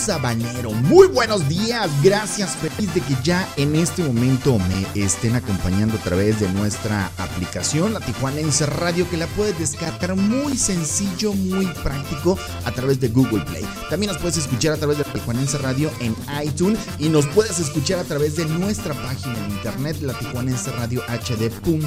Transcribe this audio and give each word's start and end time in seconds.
Sabanero. 0.00 0.72
Muy 0.72 1.08
buenos 1.08 1.48
días, 1.48 1.90
gracias, 2.02 2.56
feliz 2.56 2.92
de 2.94 3.00
que 3.02 3.14
ya 3.22 3.46
en 3.56 3.76
este 3.76 4.02
momento 4.02 4.58
me 4.58 4.86
estén 5.04 5.34
acompañando 5.36 5.96
a 5.96 6.00
través 6.00 6.40
de 6.40 6.48
nuestra 6.52 7.12
aplicación, 7.18 7.92
la 7.92 8.00
Tijuanense 8.00 8.64
Radio, 8.66 9.08
que 9.10 9.18
la 9.18 9.26
puedes 9.28 9.58
descargar 9.58 10.16
muy 10.16 10.56
sencillo, 10.56 11.34
muy 11.34 11.66
práctico 11.66 12.38
a 12.64 12.72
través 12.72 12.98
de 13.00 13.08
Google 13.08 13.44
Play. 13.44 13.64
También 13.90 14.12
nos 14.12 14.20
puedes 14.20 14.38
escuchar 14.38 14.72
a 14.72 14.76
través 14.76 14.98
de 14.98 15.04
la 15.04 15.12
Tijuanense 15.12 15.58
Radio 15.58 15.90
en 16.00 16.16
iTunes 16.42 16.78
y 16.98 17.08
nos 17.10 17.26
puedes 17.26 17.58
escuchar 17.58 17.98
a 17.98 18.04
través 18.04 18.36
de 18.36 18.46
nuestra 18.46 18.94
página 18.94 19.36
en 19.38 19.50
internet, 19.50 19.96
la 20.00 20.14
HD.com, 20.14 21.80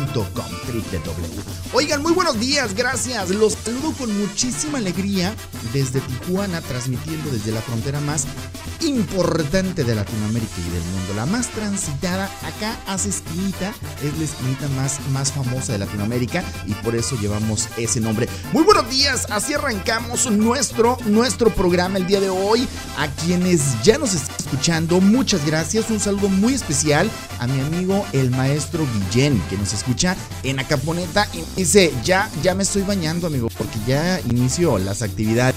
Oigan, 1.73 2.01
muy 2.01 2.13
buenos 2.13 2.39
días, 2.39 2.75
gracias. 2.75 3.29
Los 3.29 3.53
saludo 3.53 3.93
con 3.93 4.15
muchísima 4.19 4.77
alegría 4.77 5.33
desde 5.71 6.01
Tijuana, 6.01 6.61
transmitiendo 6.61 7.31
desde 7.31 7.51
la 7.51 7.61
frontera 7.61 7.99
más 8.03 8.25
importante 8.81 9.83
de 9.83 9.95
Latinoamérica 9.95 10.53
y 10.57 10.69
del 10.71 10.83
mundo, 10.83 11.13
la 11.15 11.25
más 11.25 11.47
transitada. 11.49 12.25
Acá 12.43 12.77
hace 12.87 13.09
esquinita, 13.09 13.73
es 14.03 14.17
la 14.17 14.25
esquinita 14.25 14.67
más, 14.69 14.99
más 15.11 15.31
famosa 15.31 15.73
de 15.73 15.79
Latinoamérica 15.79 16.43
y 16.65 16.73
por 16.75 16.95
eso 16.95 17.17
llevamos 17.19 17.69
ese 17.77 17.99
nombre. 17.99 18.27
Muy 18.51 18.63
buenos 18.63 18.89
días, 18.89 19.27
así 19.29 19.53
arrancamos 19.53 20.29
nuestro, 20.29 20.97
nuestro 21.05 21.49
programa 21.49 21.97
el 21.97 22.07
día 22.07 22.19
de 22.19 22.29
hoy. 22.29 22.67
A 22.97 23.07
quienes 23.07 23.81
ya 23.83 23.97
nos 23.97 24.13
están 24.13 24.35
escuchando, 24.37 25.01
muchas 25.01 25.45
gracias. 25.45 25.89
Un 25.89 25.99
saludo 25.99 26.29
muy 26.29 26.53
especial 26.53 27.09
a 27.39 27.47
mi 27.47 27.59
amigo 27.59 28.05
el 28.13 28.31
maestro 28.31 28.85
Guillén, 28.93 29.41
que 29.49 29.57
nos 29.57 29.73
escucha 29.73 30.15
en 30.43 30.59
Acaponeta 30.59 31.27
y 31.33 31.61
dice, 31.61 31.93
ya, 32.03 32.29
ya 32.41 32.53
me 32.53 32.63
estoy 32.63 32.83
bañando, 32.83 33.27
amigo, 33.27 33.49
porque 33.57 33.79
ya 33.87 34.19
inicio 34.21 34.77
las 34.77 35.01
actividades 35.01 35.55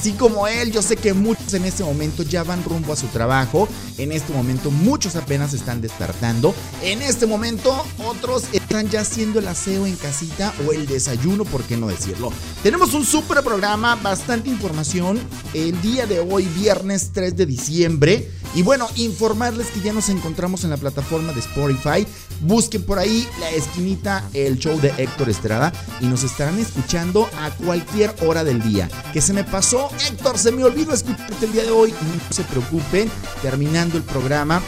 Así 0.00 0.12
como 0.12 0.46
él, 0.46 0.72
yo 0.72 0.80
sé 0.80 0.96
que 0.96 1.12
muchos 1.12 1.52
en 1.52 1.66
este 1.66 1.84
momento 1.84 2.22
ya 2.22 2.42
van 2.42 2.64
rumbo 2.64 2.94
a 2.94 2.96
su 2.96 3.06
trabajo. 3.08 3.68
En 3.98 4.12
este 4.12 4.32
momento 4.32 4.70
muchos 4.70 5.14
apenas 5.14 5.52
están 5.52 5.82
despertando. 5.82 6.54
En 6.82 7.02
este 7.02 7.26
momento 7.26 7.84
otros 7.98 8.44
están 8.50 8.88
ya 8.88 9.02
haciendo 9.02 9.40
el 9.40 9.48
aseo 9.48 9.86
en 9.86 9.96
casita 9.96 10.54
o 10.66 10.72
el 10.72 10.86
desayuno, 10.86 11.44
por 11.44 11.64
qué 11.64 11.76
no 11.76 11.88
decirlo. 11.88 12.32
Tenemos 12.62 12.94
un 12.94 13.04
super 13.04 13.44
programa, 13.44 13.94
bastante 13.96 14.48
información. 14.48 15.20
El 15.52 15.78
día 15.82 16.06
de 16.06 16.20
hoy, 16.20 16.46
viernes 16.46 17.10
3 17.12 17.36
de 17.36 17.44
diciembre. 17.44 18.30
Y 18.54 18.62
bueno, 18.62 18.88
informarles 18.96 19.66
que 19.66 19.80
ya 19.80 19.92
nos 19.92 20.08
encontramos 20.08 20.64
en 20.64 20.70
la 20.70 20.78
plataforma 20.78 21.34
de 21.34 21.40
Spotify. 21.40 22.06
Busquen 22.40 22.82
por 22.82 22.98
ahí 22.98 23.28
la 23.38 23.50
esquinita, 23.50 24.24
el 24.32 24.58
show 24.58 24.80
de 24.80 24.92
Héctor 24.96 25.28
Estrada. 25.28 25.72
Y 26.00 26.06
nos 26.06 26.22
estarán 26.22 26.58
escuchando 26.58 27.28
a 27.38 27.50
cualquier 27.50 28.14
hora 28.26 28.44
del 28.44 28.62
día. 28.62 28.88
Que 29.12 29.20
se 29.20 29.32
me 29.32 29.44
pasó 29.44 29.90
Héctor, 30.08 30.38
se 30.38 30.52
me 30.52 30.64
olvidó 30.64 30.92
escucharte 30.92 31.44
el 31.44 31.52
día 31.52 31.64
de 31.64 31.70
hoy. 31.70 31.90
No 31.90 32.34
se 32.34 32.44
preocupen, 32.44 33.10
terminando 33.42 33.96
el 33.96 34.02
programa, 34.02 34.62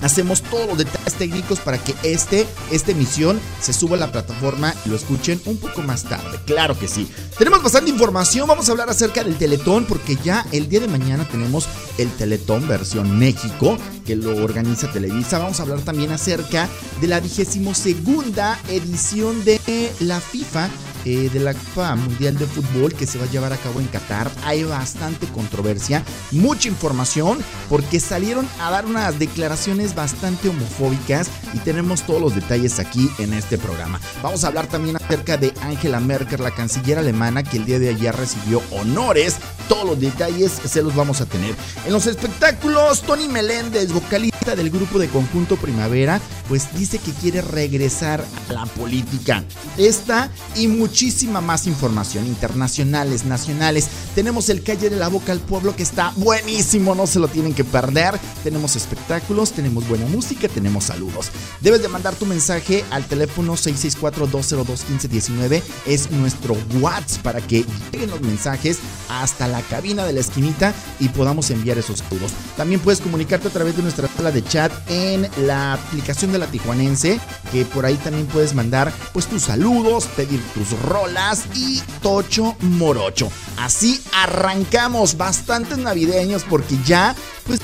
hacemos 0.00 0.42
todos 0.42 0.66
los 0.66 0.78
detalles 0.78 1.14
técnicos 1.14 1.60
para 1.60 1.78
que 1.78 1.94
este, 2.02 2.46
esta 2.70 2.92
emisión 2.92 3.40
se 3.60 3.72
suba 3.72 3.96
a 3.96 4.00
la 4.00 4.12
plataforma 4.12 4.74
y 4.84 4.88
lo 4.88 4.96
escuchen 4.96 5.40
un 5.46 5.56
poco 5.56 5.82
más 5.82 6.04
tarde. 6.04 6.38
Claro 6.46 6.78
que 6.78 6.88
sí. 6.88 7.08
Tenemos 7.38 7.62
bastante 7.62 7.90
información. 7.90 8.48
Vamos 8.48 8.68
a 8.68 8.72
hablar 8.72 8.90
acerca 8.90 9.24
del 9.24 9.36
Teletón 9.36 9.86
porque 9.86 10.16
ya 10.22 10.46
el 10.52 10.68
día 10.68 10.80
de 10.80 10.88
mañana 10.88 11.26
tenemos 11.28 11.66
el 11.98 12.10
Teletón 12.12 12.66
versión 12.68 13.18
México 13.18 13.76
que 14.06 14.16
lo 14.16 14.36
organiza 14.44 14.90
Televisa. 14.90 15.38
Vamos 15.38 15.60
a 15.60 15.62
hablar 15.62 15.80
también 15.80 16.12
acerca 16.12 16.68
de 17.00 17.08
la 17.08 17.20
vigésimo 17.20 17.74
segunda 17.74 18.58
edición 18.68 19.44
de 19.44 19.60
la 20.00 20.20
FIFA 20.20 20.68
eh, 21.04 21.30
de 21.32 21.40
la 21.40 21.54
Copa 21.54 21.94
Mundial 21.96 22.38
de 22.38 22.46
Fútbol 22.46 22.94
que 22.94 23.06
se 23.06 23.18
va 23.18 23.24
a 23.24 23.30
llevar 23.30 23.52
a 23.52 23.56
cabo 23.56 23.80
en 23.80 23.86
Qatar. 23.86 24.30
Hay 24.44 24.64
bastante 24.64 25.26
controversia, 25.28 26.02
mucha 26.30 26.68
información, 26.68 27.38
porque 27.68 28.00
salieron 28.00 28.48
a 28.60 28.70
dar 28.70 28.86
unas 28.86 29.18
declaraciones 29.18 29.94
bastante 29.94 30.48
homofóbicas 30.48 31.28
y 31.52 31.58
tenemos 31.58 32.02
todos 32.02 32.20
los 32.20 32.34
detalles 32.34 32.78
aquí 32.78 33.10
en 33.18 33.32
este 33.32 33.58
programa. 33.58 34.00
Vamos 34.22 34.44
a 34.44 34.48
hablar 34.48 34.66
también 34.66 34.96
acerca 34.96 35.36
de 35.36 35.52
Angela 35.62 36.00
Merkel, 36.00 36.42
la 36.42 36.50
canciller 36.50 36.98
alemana, 36.98 37.42
que 37.42 37.56
el 37.56 37.64
día 37.64 37.78
de 37.78 37.90
ayer 37.90 38.14
recibió 38.14 38.62
honores. 38.70 39.36
Todos 39.68 39.86
los 39.86 40.00
detalles 40.00 40.52
se 40.52 40.82
los 40.82 40.94
vamos 40.94 41.20
a 41.20 41.26
tener. 41.26 41.54
En 41.86 41.92
los 41.92 42.06
espectáculos, 42.06 43.02
Tony 43.02 43.28
Meléndez, 43.28 43.92
vocalista 43.92 44.33
del 44.44 44.68
grupo 44.68 44.98
de 44.98 45.08
Conjunto 45.08 45.56
Primavera, 45.56 46.20
pues 46.48 46.76
dice 46.76 46.98
que 46.98 47.12
quiere 47.12 47.40
regresar 47.40 48.22
a 48.48 48.52
la 48.52 48.66
política. 48.66 49.42
Esta 49.78 50.28
y 50.54 50.68
muchísima 50.68 51.40
más 51.40 51.66
información 51.66 52.26
internacionales, 52.26 53.24
nacionales. 53.24 53.88
Tenemos 54.14 54.50
el 54.50 54.62
Calle 54.62 54.90
de 54.90 54.96
la 54.96 55.08
Boca 55.08 55.32
al 55.32 55.40
Pueblo 55.40 55.74
que 55.74 55.82
está 55.82 56.12
buenísimo, 56.16 56.94
no 56.94 57.06
se 57.06 57.20
lo 57.20 57.28
tienen 57.28 57.54
que 57.54 57.64
perder. 57.64 58.20
Tenemos 58.42 58.76
espectáculos, 58.76 59.52
tenemos 59.52 59.88
buena 59.88 60.04
música, 60.06 60.46
tenemos 60.48 60.84
saludos. 60.84 61.30
Debes 61.62 61.80
de 61.80 61.88
mandar 61.88 62.14
tu 62.14 62.26
mensaje 62.26 62.84
al 62.90 63.06
teléfono 63.06 63.54
664-202-1519. 63.54 65.62
Es 65.86 66.10
nuestro 66.10 66.54
WhatsApp 66.80 67.22
para 67.22 67.40
que 67.40 67.64
lleguen 67.92 68.10
los 68.10 68.20
mensajes 68.20 68.78
hasta 69.08 69.48
la 69.48 69.62
cabina 69.62 70.04
de 70.04 70.12
la 70.12 70.20
esquinita 70.20 70.74
y 71.00 71.08
podamos 71.08 71.50
enviar 71.50 71.78
esos 71.78 72.00
saludos. 72.00 72.32
También 72.56 72.80
puedes 72.80 73.00
comunicarte 73.00 73.48
a 73.48 73.50
través 73.50 73.76
de 73.76 73.82
nuestra 73.82 74.08
sala 74.08 74.30
de 74.34 74.44
chat 74.44 74.72
en 74.90 75.28
la 75.46 75.74
aplicación 75.74 76.32
de 76.32 76.38
la 76.38 76.46
Tijuanense, 76.46 77.18
que 77.50 77.64
por 77.64 77.86
ahí 77.86 77.96
también 77.96 78.26
puedes 78.26 78.54
mandar 78.54 78.92
pues 79.12 79.26
tus 79.26 79.44
saludos, 79.44 80.06
pedir 80.16 80.42
tus 80.52 80.78
rolas 80.82 81.44
y 81.54 81.80
tocho 82.02 82.56
morocho. 82.60 83.30
Así 83.56 84.02
arrancamos 84.12 85.16
bastantes 85.16 85.78
navideños 85.78 86.44
porque 86.44 86.76
ya 86.84 87.14
pues 87.46 87.60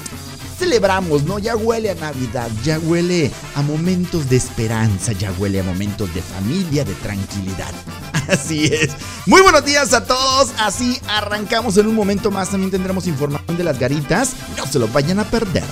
celebramos, 0.59 1.25
¿no? 1.25 1.39
Ya 1.39 1.57
huele 1.57 1.91
a 1.91 1.95
Navidad, 1.95 2.51
ya 2.63 2.79
huele 2.79 3.31
a 3.57 3.63
momentos 3.63 4.29
de 4.29 4.37
esperanza, 4.37 5.13
ya 5.13 5.33
huele 5.33 5.61
a 5.61 5.63
momentos 5.63 6.15
de 6.15 6.23
familia, 6.23 6.85
de 6.85 6.95
tranquilidad. 6.95 7.73
Así 8.29 8.67
es. 8.67 8.91
Muy 9.27 9.41
buenos 9.41 9.65
días 9.65 9.93
a 9.93 10.05
todos. 10.05 10.51
Así 10.59 11.01
arrancamos 11.09 11.77
en 11.79 11.87
un 11.87 11.95
momento 11.95 12.31
más. 12.31 12.51
También 12.51 12.71
tendremos 12.71 13.07
información 13.07 13.57
de 13.57 13.65
las 13.65 13.79
garitas. 13.79 14.35
No 14.57 14.67
se 14.67 14.79
lo 14.79 14.87
vayan 14.89 15.19
a 15.19 15.25
perder. 15.25 15.65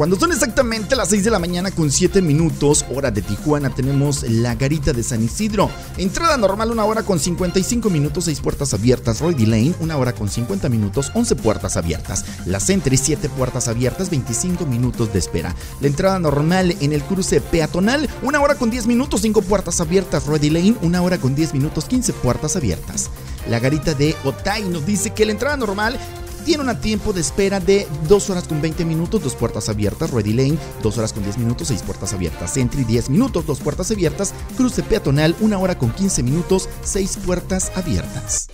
Cuando 0.00 0.18
son 0.18 0.32
exactamente 0.32 0.96
las 0.96 1.10
6 1.10 1.24
de 1.24 1.30
la 1.30 1.38
mañana 1.38 1.70
con 1.72 1.90
7 1.90 2.22
minutos, 2.22 2.86
hora 2.90 3.10
de 3.10 3.20
Tijuana, 3.20 3.68
tenemos 3.68 4.22
la 4.22 4.54
garita 4.54 4.94
de 4.94 5.02
San 5.02 5.22
Isidro. 5.22 5.68
Entrada 5.98 6.38
normal, 6.38 6.70
una 6.70 6.86
hora 6.86 7.02
con 7.02 7.18
55 7.20 7.90
minutos, 7.90 8.24
6 8.24 8.40
puertas 8.40 8.72
abiertas. 8.72 9.20
Roy 9.20 9.34
Lane, 9.44 9.74
una 9.78 9.98
hora 9.98 10.14
con 10.14 10.30
50 10.30 10.70
minutos, 10.70 11.12
11 11.12 11.36
puertas 11.36 11.76
abiertas. 11.76 12.24
La 12.46 12.60
Sentry, 12.60 12.96
7 12.96 13.28
puertas 13.28 13.68
abiertas, 13.68 14.08
25 14.08 14.64
minutos 14.64 15.12
de 15.12 15.18
espera. 15.18 15.54
La 15.82 15.88
entrada 15.88 16.18
normal 16.18 16.74
en 16.80 16.94
el 16.94 17.02
cruce 17.02 17.42
peatonal, 17.42 18.08
una 18.22 18.40
hora 18.40 18.54
con 18.54 18.70
10 18.70 18.86
minutos, 18.86 19.20
5 19.20 19.42
puertas 19.42 19.82
abiertas. 19.82 20.24
Roy 20.24 20.48
Lane, 20.48 20.76
una 20.80 21.02
hora 21.02 21.18
con 21.18 21.34
10 21.34 21.52
minutos, 21.52 21.84
15 21.84 22.14
puertas 22.14 22.56
abiertas. 22.56 23.10
La 23.50 23.58
garita 23.58 23.94
de 23.94 24.16
Otay 24.24 24.64
nos 24.64 24.86
dice 24.86 25.10
que 25.10 25.24
la 25.24 25.32
entrada 25.32 25.56
normal 25.56 25.98
tiene 26.40 26.64
un 26.64 26.80
tiempo 26.80 27.12
de 27.12 27.20
espera 27.20 27.60
de 27.60 27.86
2 28.08 28.30
horas 28.30 28.44
con 28.44 28.60
20 28.60 28.84
minutos, 28.84 29.22
2 29.22 29.34
puertas 29.34 29.68
abiertas. 29.68 30.10
Ready 30.10 30.32
Lane, 30.32 30.58
2 30.82 30.98
horas 30.98 31.12
con 31.12 31.22
10 31.22 31.38
minutos, 31.38 31.68
6 31.68 31.82
puertas 31.82 32.12
abiertas. 32.12 32.52
Sentry, 32.52 32.84
10 32.84 33.10
minutos, 33.10 33.46
2 33.46 33.60
puertas 33.60 33.90
abiertas. 33.90 34.34
Cruce 34.56 34.82
peatonal, 34.82 35.36
1 35.40 35.60
hora 35.60 35.78
con 35.78 35.90
15 35.92 36.22
minutos, 36.22 36.68
6 36.82 37.18
puertas 37.24 37.72
abiertas. 37.74 38.48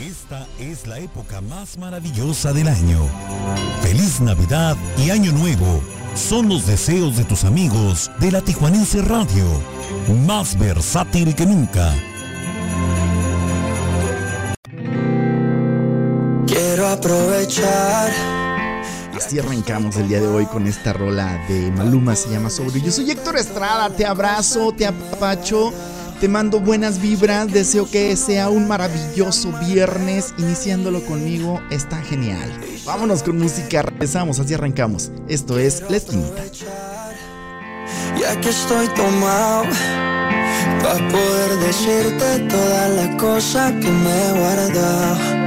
Esta 0.00 0.46
es 0.58 0.86
la 0.86 0.98
época 0.98 1.40
más 1.40 1.78
maravillosa 1.78 2.52
del 2.52 2.68
año. 2.68 3.08
Feliz 3.82 4.20
Navidad 4.20 4.76
y 4.98 5.10
Año 5.10 5.32
Nuevo 5.32 5.80
son 6.14 6.48
los 6.48 6.66
deseos 6.66 7.16
de 7.16 7.24
tus 7.24 7.44
amigos 7.44 8.10
de 8.20 8.32
la 8.32 8.40
Tijuanense 8.40 9.02
Radio, 9.02 9.44
más 10.26 10.58
versátil 10.58 11.34
que 11.34 11.46
nunca. 11.46 11.94
Aprovechar. 16.96 18.10
Así 19.14 19.38
arrancamos 19.38 19.96
el 19.96 20.08
día 20.08 20.20
de 20.20 20.26
hoy 20.26 20.46
con 20.46 20.66
esta 20.66 20.92
rola 20.92 21.42
de 21.48 21.70
Maluma, 21.72 22.14
se 22.14 22.28
llama 22.28 22.50
Sobre. 22.50 22.80
Yo 22.80 22.92
soy 22.92 23.10
Héctor 23.10 23.36
Estrada, 23.36 23.88
te 23.90 24.04
abrazo, 24.04 24.72
te 24.72 24.86
apacho, 24.86 25.72
te 26.20 26.28
mando 26.28 26.60
buenas 26.60 27.00
vibras, 27.00 27.50
deseo 27.50 27.90
que 27.90 28.14
sea 28.16 28.50
un 28.50 28.68
maravilloso 28.68 29.52
viernes, 29.66 30.34
iniciándolo 30.38 31.02
conmigo, 31.04 31.62
está 31.70 31.96
genial. 32.02 32.52
Vámonos 32.84 33.22
con 33.22 33.38
música, 33.38 33.82
regresamos, 33.82 34.38
así 34.38 34.54
arrancamos. 34.54 35.10
Esto 35.28 35.58
es 35.58 35.82
La 35.88 35.96
Esquinita. 35.96 36.44
Ya 38.20 38.40
que 38.40 38.50
estoy 38.50 38.88
tomado, 38.88 39.64
para 40.82 41.08
poder 41.08 41.58
decirte 41.66 42.38
todas 42.50 42.90
las 42.90 43.20
cosas 43.20 43.72
que 43.72 43.90
me 43.90 44.24
he 44.24 44.32
guardado. 44.38 45.46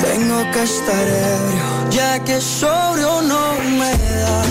tengo 0.00 0.38
que 0.52 0.62
estar 0.62 1.06
ebrio, 1.06 1.90
ya 1.90 2.18
que 2.24 2.40
sobrio 2.40 3.22
no 3.22 3.44
me 3.78 3.92
da. 4.22 4.42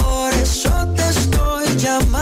Por 0.00 0.32
eso 0.34 0.70
te 0.96 1.08
estoy 1.08 1.76
llamando. 1.76 2.21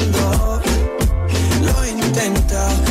cuando 0.00 0.60
lo 1.62 1.86
intenta 1.86 2.89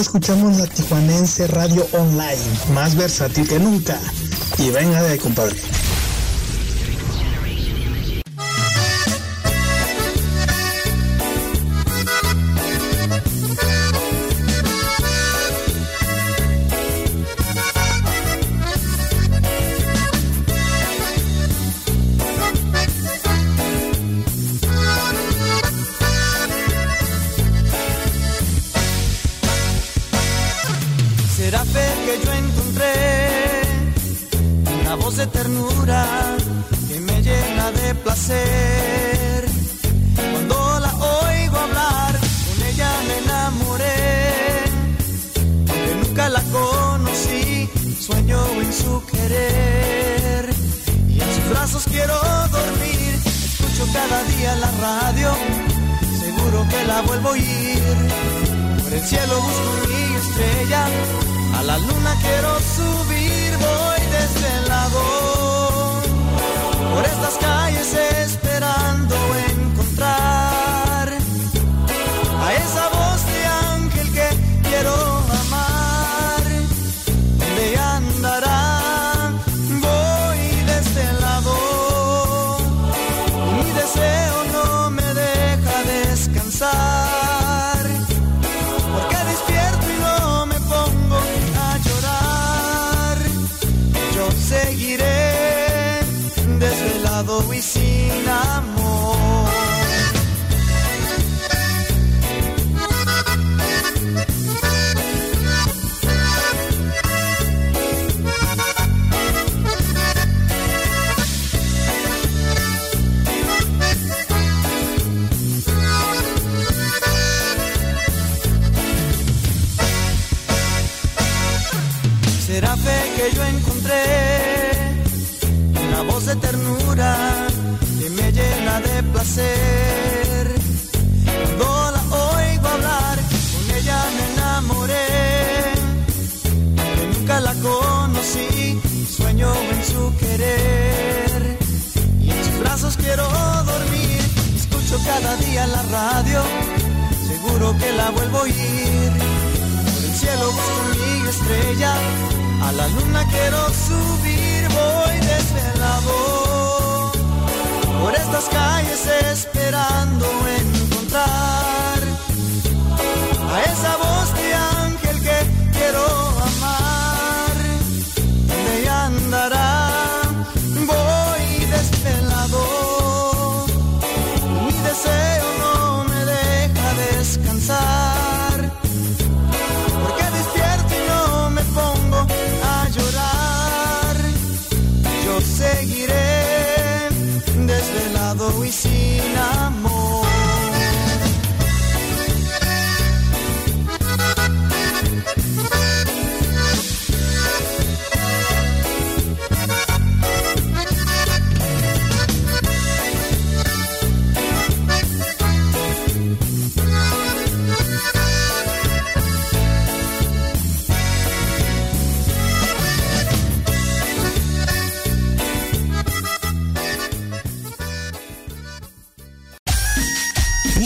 escuchamos 0.00 0.56
la 0.56 0.66
Tijuanense 0.66 1.46
Radio 1.46 1.86
Online, 1.92 2.38
más 2.72 2.96
versátil 2.96 3.46
que 3.46 3.58
nunca. 3.58 3.98
Y 4.58 4.70
venga 4.70 5.02
de 5.02 5.12
ahí, 5.12 5.18
compadre. 5.18 5.56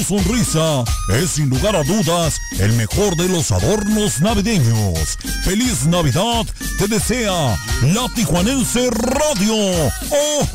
Sonrisa 0.05 0.85
es 1.09 1.31
sin 1.31 1.49
lugar 1.49 1.75
a 1.75 1.83
dudas 1.83 2.39
el 2.59 2.73
mejor 2.75 3.17
de 3.17 3.29
los 3.29 3.51
adornos 3.51 4.21
navideños. 4.21 5.17
Feliz 5.45 5.87
Navidad 5.87 6.45
te 6.79 6.87
desea 6.89 7.57
la 7.83 8.09
Tijuanense 8.15 8.91
Radio. 8.91 9.55
¡Oh, 10.11 10.47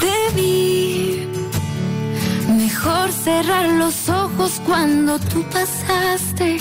Debí 0.00 1.28
mejor 2.48 3.12
cerrar 3.12 3.68
los 3.74 4.08
ojos 4.08 4.60
cuando 4.64 5.18
tú 5.18 5.44
pasaste 5.50 6.58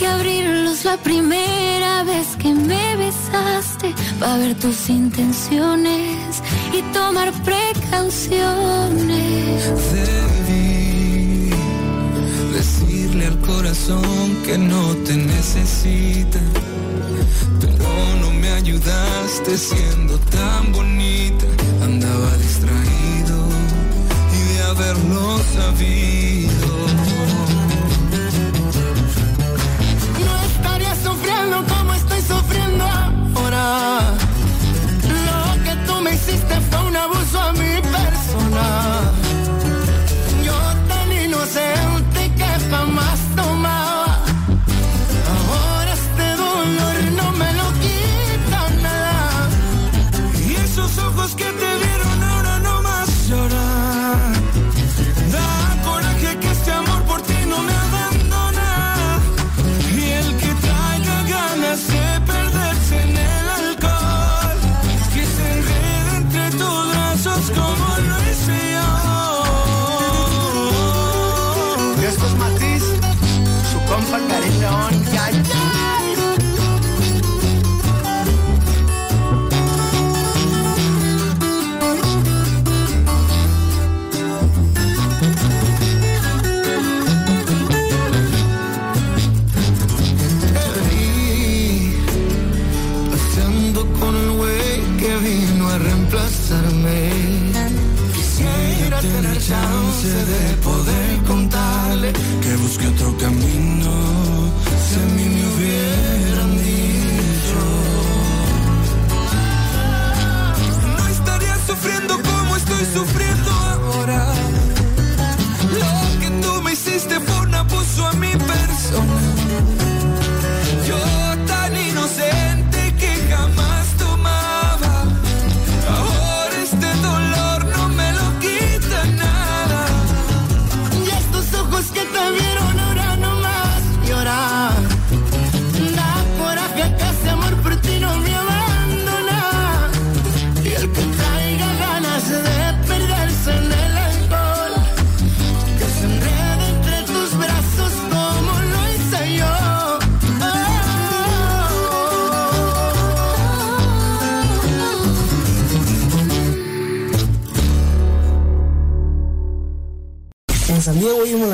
y 0.00 0.04
abrirlos 0.04 0.84
la 0.84 0.96
primera 0.96 2.02
vez 2.04 2.36
que 2.38 2.52
me 2.52 2.96
besaste 2.96 3.94
para 4.18 4.38
ver 4.38 4.54
tus 4.56 4.88
intenciones 4.88 6.42
y 6.72 6.82
tomar 6.92 7.32
precauciones. 7.42 8.34
Debí 9.92 11.50
decirle 12.52 13.26
al 13.26 13.38
corazón 13.40 14.36
que 14.44 14.58
no 14.58 14.94
te 15.06 15.16
necesita, 15.16 16.40
pero 17.60 18.16
no 18.20 18.30
me 18.32 18.50
ayudaste 18.50 19.56
siendo 19.56 20.18
tan 20.18 20.72
bonita. 20.72 21.46
Andaba 21.82 22.36
distraído 22.38 23.36
y 24.32 24.40
de 24.54 24.62
haberlo 24.62 25.38
sabido 25.56 26.43
hiciste 36.44 36.60
fue 36.70 36.86
un 36.86 36.96
abuso 36.96 37.40
a 37.40 37.52
mi 37.52 37.80
persona. 37.82 39.12
Yo 40.44 40.54
tan 40.88 41.12
inocente 41.12 41.93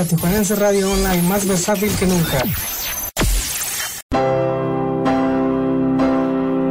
la 0.00 0.06
Tijuanense 0.06 0.56
Radio 0.56 0.90
Online, 0.90 1.20
más 1.28 1.46
versátil 1.46 1.94
que 1.94 2.06
nunca. 2.06 2.42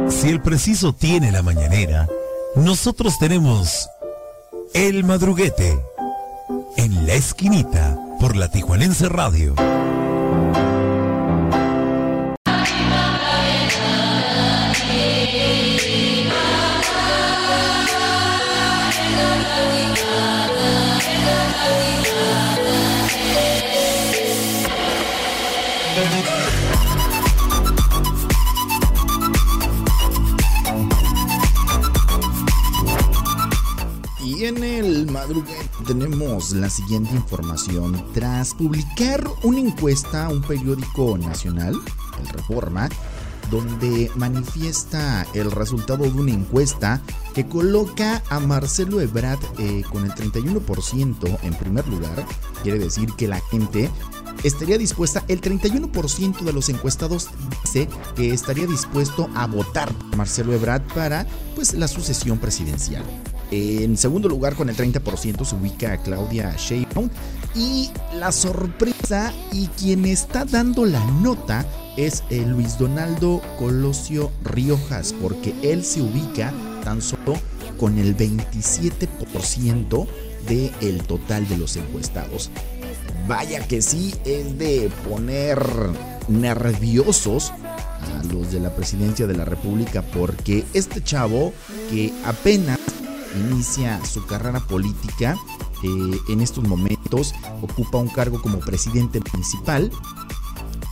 Si 0.08 0.28
el 0.28 0.42
preciso 0.42 0.92
tiene 0.92 1.30
la 1.30 1.40
mañanera, 1.42 2.08
nosotros 2.56 3.20
tenemos 3.20 3.88
el 4.74 5.04
madruguete 5.04 5.78
en 6.76 7.06
la 7.06 7.14
esquinita 7.14 7.96
por 8.18 8.34
la 8.34 8.50
Tijuanense 8.50 9.08
Radio. 9.08 9.54
Tenemos 35.90 36.52
la 36.52 36.70
siguiente 36.70 37.16
información. 37.16 38.06
Tras 38.14 38.54
publicar 38.54 39.26
una 39.42 39.58
encuesta 39.58 40.26
a 40.26 40.28
un 40.28 40.40
periódico 40.40 41.18
nacional, 41.18 41.74
el 42.20 42.28
Reforma, 42.28 42.88
donde 43.50 44.08
manifiesta 44.14 45.26
el 45.34 45.50
resultado 45.50 46.04
de 46.04 46.10
una 46.10 46.30
encuesta 46.30 47.02
que 47.34 47.48
coloca 47.48 48.22
a 48.30 48.38
Marcelo 48.38 49.00
Ebrard 49.00 49.40
eh, 49.58 49.82
con 49.90 50.04
el 50.04 50.12
31% 50.12 51.38
en 51.42 51.54
primer 51.54 51.88
lugar, 51.88 52.24
quiere 52.62 52.78
decir 52.78 53.12
que 53.16 53.26
la 53.26 53.40
gente 53.50 53.90
estaría 54.44 54.78
dispuesta, 54.78 55.24
el 55.26 55.40
31% 55.40 56.42
de 56.42 56.52
los 56.52 56.68
encuestados 56.68 57.30
dice 57.64 57.88
que 58.14 58.32
estaría 58.32 58.68
dispuesto 58.68 59.28
a 59.34 59.48
votar 59.48 59.92
a 60.12 60.16
Marcelo 60.16 60.52
Ebrard 60.52 60.82
para 60.94 61.26
pues 61.56 61.74
la 61.74 61.88
sucesión 61.88 62.38
presidencial. 62.38 63.02
En 63.50 63.96
segundo 63.96 64.28
lugar, 64.28 64.54
con 64.54 64.68
el 64.68 64.76
30% 64.76 65.44
se 65.44 65.56
ubica 65.56 65.96
Claudia 65.98 66.54
Sheinbaum. 66.56 67.10
Y 67.54 67.90
la 68.14 68.30
sorpresa 68.30 69.32
y 69.52 69.66
quien 69.68 70.04
está 70.04 70.44
dando 70.44 70.86
la 70.86 71.04
nota 71.04 71.66
es 71.96 72.22
eh, 72.30 72.44
Luis 72.46 72.78
Donaldo 72.78 73.42
Colosio 73.58 74.30
Riojas, 74.44 75.12
porque 75.20 75.52
él 75.62 75.84
se 75.84 76.00
ubica 76.00 76.54
tan 76.84 77.02
solo 77.02 77.34
con 77.76 77.98
el 77.98 78.16
27% 78.16 80.06
del 80.46 81.02
total 81.02 81.48
de 81.48 81.58
los 81.58 81.76
encuestados. 81.76 82.50
Vaya 83.26 83.66
que 83.66 83.82
sí 83.82 84.14
es 84.24 84.56
de 84.58 84.90
poner 85.08 85.60
nerviosos 86.28 87.52
a 87.52 88.22
los 88.32 88.52
de 88.52 88.60
la 88.60 88.74
presidencia 88.74 89.26
de 89.26 89.36
la 89.36 89.44
República 89.44 90.02
porque 90.02 90.64
este 90.72 91.02
chavo 91.02 91.52
que 91.90 92.12
apenas 92.24 92.78
inicia 93.36 94.04
su 94.04 94.24
carrera 94.26 94.60
política 94.60 95.36
eh, 95.82 96.18
en 96.28 96.40
estos 96.40 96.64
momentos 96.66 97.34
ocupa 97.62 97.98
un 97.98 98.08
cargo 98.08 98.40
como 98.42 98.58
presidente 98.60 99.20
municipal 99.32 99.90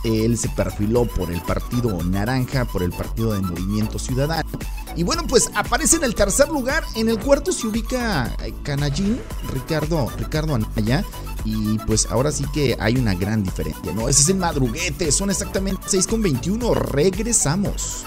él 0.03 0.37
se 0.37 0.49
perfiló 0.49 1.05
por 1.05 1.31
el 1.31 1.41
partido 1.41 2.01
naranja, 2.03 2.65
por 2.65 2.83
el 2.83 2.91
partido 2.91 3.33
de 3.33 3.41
Movimiento 3.41 3.99
Ciudadano. 3.99 4.49
Y 4.95 5.03
bueno, 5.03 5.23
pues 5.27 5.51
aparece 5.55 5.97
en 5.97 6.03
el 6.03 6.15
tercer 6.15 6.49
lugar. 6.49 6.83
En 6.95 7.09
el 7.09 7.19
cuarto 7.19 7.51
se 7.51 7.67
ubica 7.67 8.35
eh, 8.43 8.53
Canallín, 8.63 9.19
Ricardo, 9.53 10.09
Ricardo 10.17 10.55
Anaya. 10.55 11.03
Y 11.45 11.77
pues 11.79 12.07
ahora 12.09 12.31
sí 12.31 12.45
que 12.53 12.75
hay 12.79 12.97
una 12.97 13.13
gran 13.13 13.43
diferencia, 13.43 13.93
¿no? 13.93 14.09
Ese 14.09 14.23
es 14.23 14.29
el 14.29 14.37
madruguete, 14.37 15.11
son 15.11 15.29
exactamente 15.29 15.81
6,21. 15.87 16.75
Regresamos. 16.75 18.05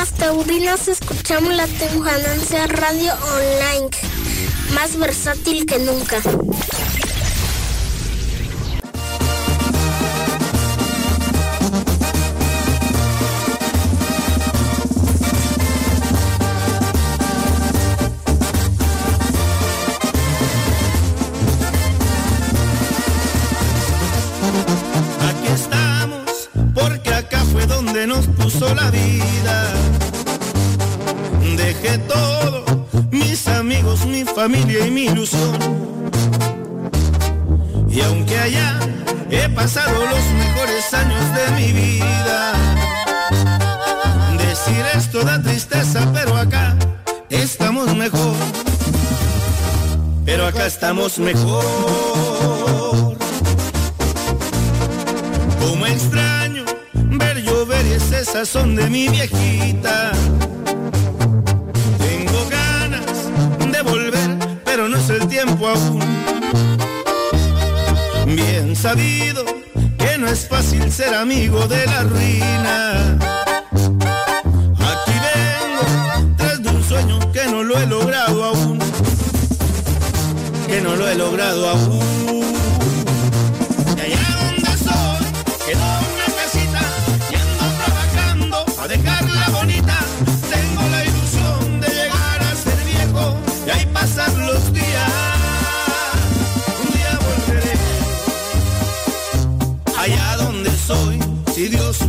Más 0.00 0.12
taurinos 0.12 0.88
escuchamos 0.88 1.54
la 1.54 1.66
Temujananza 1.66 2.66
Radio 2.68 3.12
Online, 3.12 3.90
más 4.72 4.96
versátil 4.96 5.66
que 5.66 5.78
nunca. 5.78 6.16
Aquí 25.28 25.46
estamos, 25.52 26.48
Dejé 31.70 31.98
todo, 31.98 32.64
mis 33.12 33.46
amigos, 33.46 34.04
mi 34.04 34.24
familia 34.24 34.88
y 34.88 34.90
mi 34.90 35.04
ilusión. 35.04 35.56
Y 37.88 38.00
aunque 38.00 38.36
allá 38.36 38.76
he 39.30 39.48
pasado 39.50 39.94
los 40.04 40.24
mejores 40.36 40.92
años 40.92 41.24
de 41.36 41.50
mi 41.52 41.72
vida, 41.72 42.54
decir 44.36 44.84
esto 44.96 45.22
da 45.22 45.40
tristeza, 45.40 46.00
pero 46.12 46.36
acá 46.36 46.76
estamos 47.28 47.94
mejor. 47.94 48.34
Pero 50.24 50.48
acá 50.48 50.66
estamos 50.66 51.20
mejor. 51.20 53.16
Como 55.60 55.86
extraño 55.86 56.64
ver 56.94 57.44
llover 57.44 57.86
y 57.86 57.92
ese 57.92 58.24
sazón 58.24 58.74
de 58.74 58.90
mi 58.90 59.08
viejita. 59.08 60.10
Pero 64.70 64.88
no 64.88 64.98
es 64.98 65.10
el 65.10 65.26
tiempo 65.26 65.66
aún. 65.66 65.98
Bien 68.24 68.76
sabido 68.76 69.44
que 69.98 70.16
no 70.16 70.28
es 70.28 70.46
fácil 70.48 70.92
ser 70.92 71.12
amigo 71.12 71.66
de 71.66 71.84
la 71.86 72.02
ruina. 72.04 73.18
Aquí 74.92 75.16
vengo 75.28 76.36
tras 76.36 76.62
de 76.62 76.68
un 76.68 76.84
sueño 76.84 77.18
que 77.32 77.46
no 77.46 77.64
lo 77.64 77.78
he 77.78 77.86
logrado 77.86 78.44
aún. 78.44 78.78
Que 80.68 80.80
no 80.80 80.94
lo 80.94 81.08
he 81.08 81.16
logrado 81.16 81.68
aún. 81.70 82.49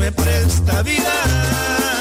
Me 0.02 0.12
presta 0.12 0.82
vida. 0.82 2.01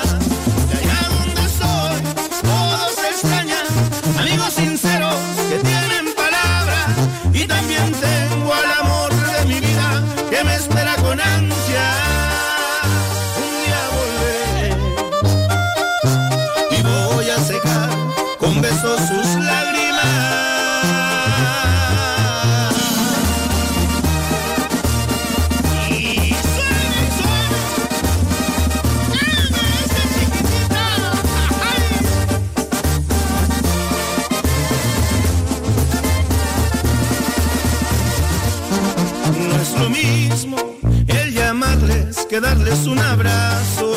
Que 42.31 42.41
darles 42.41 42.87
un 42.87 43.01
abrazo. 43.01 43.93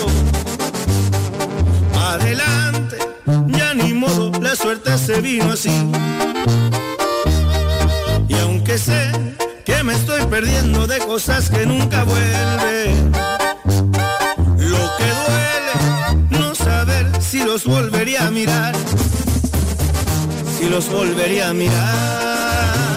Adelante, 1.96 2.98
ya 3.46 3.76
ni 3.76 3.94
modo, 3.94 4.32
la 4.42 4.56
suerte 4.56 4.98
se 4.98 5.22
vino 5.22 5.52
así. 5.52 5.70
Y 8.28 8.34
aunque 8.40 8.80
sé 8.80 9.12
que 9.64 9.84
me 9.84 9.94
estoy 9.94 10.26
perdiendo 10.26 10.88
de 10.88 10.98
cosas 10.98 11.52
que 11.52 11.68
nunca 11.68 12.06
vuelven, 12.06 13.12
lo 14.58 14.84
que 14.98 15.10
duele 15.22 16.28
no 16.32 16.56
saber 16.56 17.06
si 17.22 17.44
los 17.44 17.66
volvería 17.66 18.26
a 18.26 18.32
mirar, 18.32 18.74
si 20.58 20.68
los 20.70 20.90
volvería 20.90 21.50
a 21.50 21.54
mirar. 21.54 22.93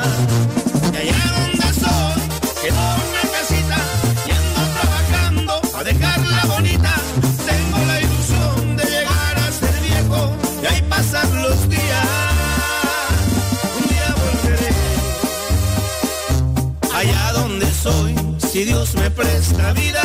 Presta 19.16 19.72
vida. 19.72 20.02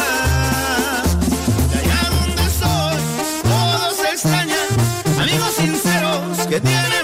Y 1.73 1.77
allá 1.77 2.09
donde 2.09 2.49
soy, 2.49 3.01
todos 3.43 3.99
extrañan, 4.11 4.67
amigos 5.19 5.53
sinceros 5.55 6.47
que 6.47 6.61
tienen 6.61 7.00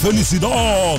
felicidad. 0.00 0.98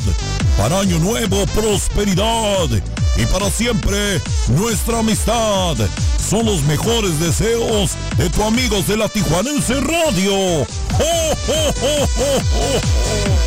Para 0.57 0.79
Año 0.79 0.99
Nuevo, 0.99 1.45
prosperidad. 1.47 2.69
Y 3.17 3.25
para 3.25 3.49
siempre, 3.49 4.21
nuestra 4.49 4.99
amistad. 4.99 5.75
Son 6.29 6.45
los 6.45 6.63
mejores 6.63 7.19
deseos 7.19 7.91
de 8.17 8.29
tu 8.29 8.43
amigos 8.43 8.87
de 8.87 8.97
la 8.97 9.09
Tijuanense 9.09 9.73
Radio. 9.81 10.33
¡Oh, 10.33 11.33
oh, 11.47 11.73
oh! 11.83 13.40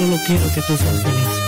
Solo 0.00 0.16
quiero 0.26 0.44
que 0.54 0.62
tú 0.62 0.76
seas 0.78 1.02
feliz. 1.02 1.39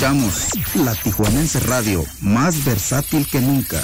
Escuchamos 0.00 0.48
la 0.76 0.94
Tijuanense 0.94 1.60
Radio, 1.60 2.02
más 2.22 2.64
versátil 2.64 3.26
que 3.28 3.38
nunca. 3.38 3.82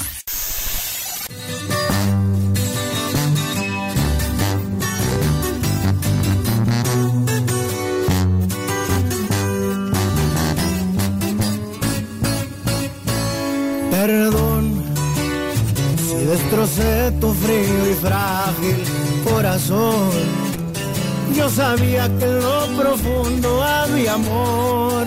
Perdón 13.90 14.84
si 15.98 16.24
destrocé 16.24 17.12
tu 17.20 17.34
frío 17.34 17.90
y 17.90 17.94
frágil 17.94 18.84
corazón. 19.30 20.10
Yo 21.36 21.50
sabía 21.50 22.08
que 22.18 22.24
en 22.24 22.40
lo 22.40 22.66
profundo 22.68 23.62
había 23.62 24.14
amor, 24.14 25.06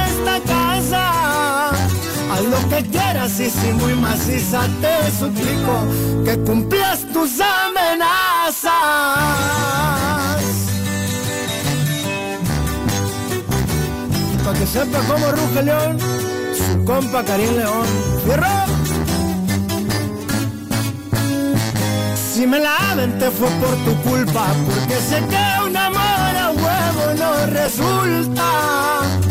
esta 0.21 0.39
casa. 0.41 1.69
Haz 2.31 2.43
lo 2.43 2.69
que 2.69 2.83
quieras 2.89 3.39
y 3.39 3.49
si 3.49 3.73
muy 3.73 3.93
maciza 3.95 4.61
te 4.79 5.11
suplico 5.19 5.85
que 6.23 6.37
cumplas 6.39 6.99
tus 7.11 7.39
amenazas. 7.41 8.71
Pa' 14.45 14.53
que 14.53 14.65
sepa 14.65 14.99
cómo 15.07 15.31
ruge 15.31 15.63
león, 15.63 15.97
su 16.55 16.85
compa 16.85 17.23
Karim 17.23 17.55
León. 17.57 17.87
¡Fierro! 18.25 18.47
Si 22.33 22.47
me 22.47 22.59
la 22.59 22.91
aventé 22.91 23.29
fue 23.29 23.49
por 23.61 23.75
tu 23.85 23.93
culpa, 24.09 24.47
porque 24.65 24.95
sé 24.95 25.19
que 25.29 25.67
un 25.67 25.77
amor 25.77 26.35
a 26.45 26.51
huevo 26.51 27.13
no 27.19 27.45
resulta. 27.47 29.30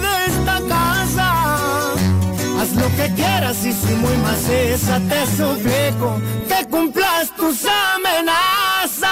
Lo 2.75 2.87
que 2.95 3.13
quieras 3.15 3.65
y 3.65 3.73
si 3.73 3.93
muy 3.95 4.15
maciza 4.17 4.99
te 5.09 5.25
suplico 5.35 6.21
que 6.47 6.67
cumplas 6.69 7.35
tus 7.35 7.65
amenazas. 7.65 9.11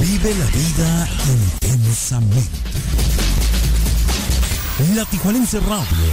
Vive 0.00 0.34
la 0.34 0.46
vida 0.46 1.08
intensamente. 1.62 2.70
La 4.94 5.04
Tijuanense 5.04 5.60
Radio, 5.60 6.12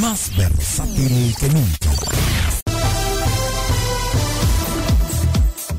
más 0.00 0.34
versátil 0.36 1.34
que 1.38 1.48
nunca. 1.48 2.17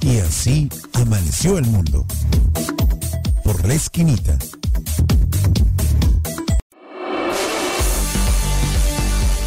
Y 0.09 0.17
así 0.21 0.67
amaneció 0.93 1.59
el 1.59 1.65
mundo. 1.65 2.03
Por 3.43 3.67
la 3.67 3.75
esquinita. 3.75 4.39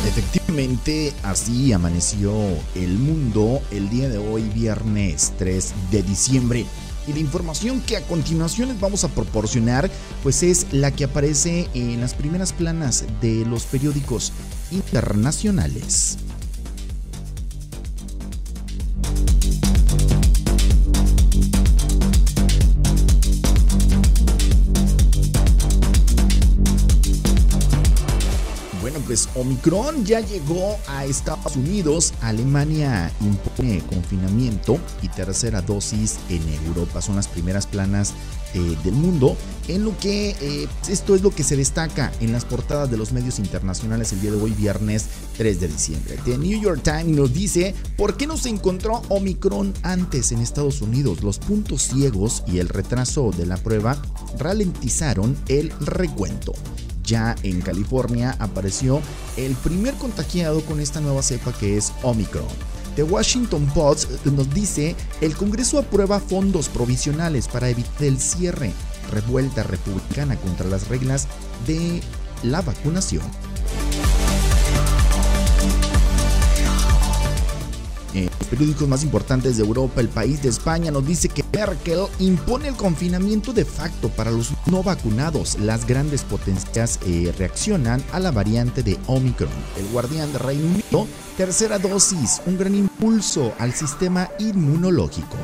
Efectivamente, 0.06 1.12
así 1.24 1.72
amaneció 1.72 2.32
el 2.76 2.96
mundo 2.96 3.60
el 3.72 3.90
día 3.90 4.08
de 4.08 4.18
hoy, 4.18 4.42
viernes 4.50 5.32
3 5.36 5.74
de 5.90 6.02
diciembre. 6.04 6.64
Y 7.08 7.12
la 7.12 7.18
información 7.18 7.80
que 7.80 7.96
a 7.96 8.02
continuación 8.02 8.68
les 8.68 8.78
vamos 8.78 9.02
a 9.02 9.08
proporcionar, 9.08 9.90
pues 10.22 10.44
es 10.44 10.68
la 10.70 10.92
que 10.92 11.02
aparece 11.02 11.68
en 11.74 12.00
las 12.00 12.14
primeras 12.14 12.52
planas 12.52 13.04
de 13.20 13.44
los 13.46 13.64
periódicos 13.64 14.32
internacionales. 14.70 16.18
Pues 29.12 29.28
Omicron 29.34 30.06
ya 30.06 30.20
llegó 30.20 30.78
a 30.86 31.04
Estados 31.04 31.54
Unidos. 31.54 32.14
Alemania 32.22 33.12
impone 33.20 33.80
confinamiento 33.80 34.78
y 35.02 35.08
tercera 35.08 35.60
dosis 35.60 36.16
en 36.30 36.42
Europa. 36.64 37.02
Son 37.02 37.16
las 37.16 37.28
primeras 37.28 37.66
planas 37.66 38.14
eh, 38.54 38.74
del 38.82 38.94
mundo. 38.94 39.36
En 39.68 39.84
lo 39.84 39.94
que 39.98 40.30
eh, 40.30 40.66
esto 40.88 41.14
es 41.14 41.20
lo 41.20 41.30
que 41.30 41.42
se 41.42 41.56
destaca 41.56 42.10
en 42.22 42.32
las 42.32 42.46
portadas 42.46 42.90
de 42.90 42.96
los 42.96 43.12
medios 43.12 43.38
internacionales 43.38 44.14
el 44.14 44.22
día 44.22 44.30
de 44.30 44.40
hoy, 44.40 44.52
viernes 44.52 45.08
3 45.36 45.60
de 45.60 45.68
diciembre. 45.68 46.18
The 46.24 46.38
New 46.38 46.58
York 46.58 46.80
Times 46.82 47.14
nos 47.14 47.34
dice 47.34 47.74
por 47.98 48.16
qué 48.16 48.26
no 48.26 48.38
se 48.38 48.48
encontró 48.48 49.02
Omicron 49.10 49.74
antes 49.82 50.32
en 50.32 50.38
Estados 50.38 50.80
Unidos. 50.80 51.22
Los 51.22 51.38
puntos 51.38 51.82
ciegos 51.82 52.44
y 52.46 52.60
el 52.60 52.70
retraso 52.70 53.30
de 53.30 53.44
la 53.44 53.58
prueba 53.58 54.00
ralentizaron 54.38 55.36
el 55.48 55.70
recuento 55.80 56.54
ya 57.12 57.36
en 57.42 57.60
California 57.60 58.34
apareció 58.38 59.02
el 59.36 59.54
primer 59.56 59.92
contagiado 59.94 60.62
con 60.62 60.80
esta 60.80 61.02
nueva 61.02 61.22
cepa 61.22 61.52
que 61.52 61.76
es 61.76 61.92
Omicron. 62.02 62.46
The 62.96 63.02
Washington 63.02 63.66
Post 63.74 64.24
nos 64.24 64.52
dice, 64.54 64.96
el 65.20 65.36
Congreso 65.36 65.78
aprueba 65.78 66.20
fondos 66.20 66.70
provisionales 66.70 67.48
para 67.48 67.68
evitar 67.68 68.04
el 68.04 68.18
cierre, 68.18 68.72
revuelta 69.10 69.62
republicana 69.62 70.36
contra 70.36 70.66
las 70.66 70.88
reglas 70.88 71.28
de 71.66 72.00
la 72.42 72.62
vacunación. 72.62 73.22
En 78.14 78.24
los 78.24 78.48
periódicos 78.48 78.88
más 78.88 79.02
importantes 79.04 79.56
de 79.56 79.64
Europa, 79.64 80.00
el 80.00 80.08
país 80.08 80.42
de 80.42 80.48
España 80.50 80.90
nos 80.90 81.06
dice 81.06 81.28
que 81.28 81.44
Merkel 81.52 82.06
impone 82.18 82.68
el 82.68 82.76
confinamiento 82.76 83.52
de 83.52 83.64
facto 83.64 84.08
para 84.10 84.30
los 84.30 84.50
no 84.66 84.82
vacunados. 84.82 85.58
Las 85.58 85.86
grandes 85.86 86.22
potencias 86.22 86.98
eh, 87.06 87.32
reaccionan 87.38 88.02
a 88.12 88.20
la 88.20 88.30
variante 88.30 88.82
de 88.82 88.98
Omicron. 89.06 89.50
El 89.78 89.88
guardián 89.88 90.32
de 90.32 90.38
Reino 90.38 90.66
Unido, 90.66 91.06
tercera 91.36 91.78
dosis, 91.78 92.42
un 92.46 92.58
gran 92.58 92.74
impulso 92.74 93.54
al 93.58 93.72
sistema 93.72 94.28
inmunológico. 94.38 95.36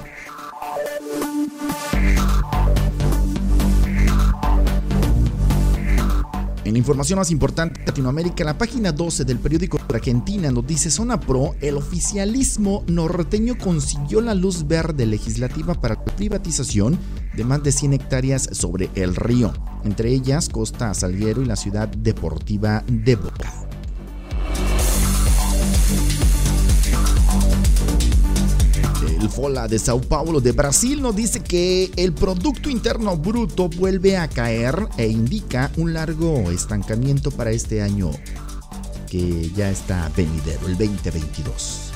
En 6.68 6.76
información 6.76 7.18
más 7.18 7.30
importante 7.30 7.80
de 7.80 7.86
Latinoamérica, 7.86 8.44
la 8.44 8.58
página 8.58 8.92
12 8.92 9.24
del 9.24 9.38
periódico 9.38 9.80
Argentina 9.88 10.50
nos 10.50 10.66
dice 10.66 10.90
Zona 10.90 11.18
Pro, 11.18 11.54
el 11.62 11.78
oficialismo 11.78 12.84
norteño 12.86 13.56
consiguió 13.56 14.20
la 14.20 14.34
luz 14.34 14.68
verde 14.68 15.06
legislativa 15.06 15.72
para 15.72 15.94
la 15.94 16.04
privatización 16.04 16.98
de 17.34 17.44
más 17.44 17.62
de 17.62 17.72
100 17.72 17.94
hectáreas 17.94 18.50
sobre 18.52 18.90
el 18.96 19.16
río, 19.16 19.54
entre 19.82 20.10
ellas 20.10 20.50
Costa 20.50 20.92
Salguero 20.92 21.40
y 21.40 21.46
la 21.46 21.56
ciudad 21.56 21.88
deportiva 21.88 22.84
de 22.86 23.16
Boca. 23.16 23.67
Fola 29.28 29.68
de 29.68 29.78
Sao 29.78 30.00
Paulo 30.00 30.40
de 30.40 30.52
Brasil 30.52 31.00
nos 31.00 31.14
dice 31.14 31.40
que 31.40 31.90
el 31.96 32.12
Producto 32.12 32.70
Interno 32.70 33.16
Bruto 33.16 33.68
vuelve 33.68 34.16
a 34.16 34.28
caer 34.28 34.88
e 34.96 35.08
indica 35.08 35.70
un 35.76 35.92
largo 35.92 36.50
estancamiento 36.50 37.30
para 37.30 37.50
este 37.50 37.82
año 37.82 38.10
que 39.08 39.50
ya 39.56 39.70
está 39.70 40.10
venidero, 40.16 40.66
el 40.66 40.76
2022. 40.76 41.92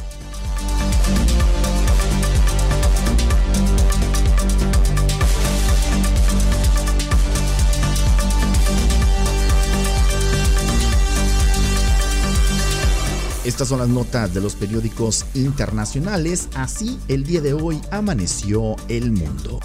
Estas 13.44 13.66
son 13.66 13.80
las 13.80 13.88
notas 13.88 14.32
de 14.32 14.40
los 14.40 14.54
periódicos 14.54 15.26
internacionales. 15.34 16.48
Así 16.54 17.00
el 17.08 17.24
día 17.24 17.40
de 17.40 17.54
hoy 17.54 17.80
amaneció 17.90 18.76
el 18.88 19.10
mundo. 19.10 19.58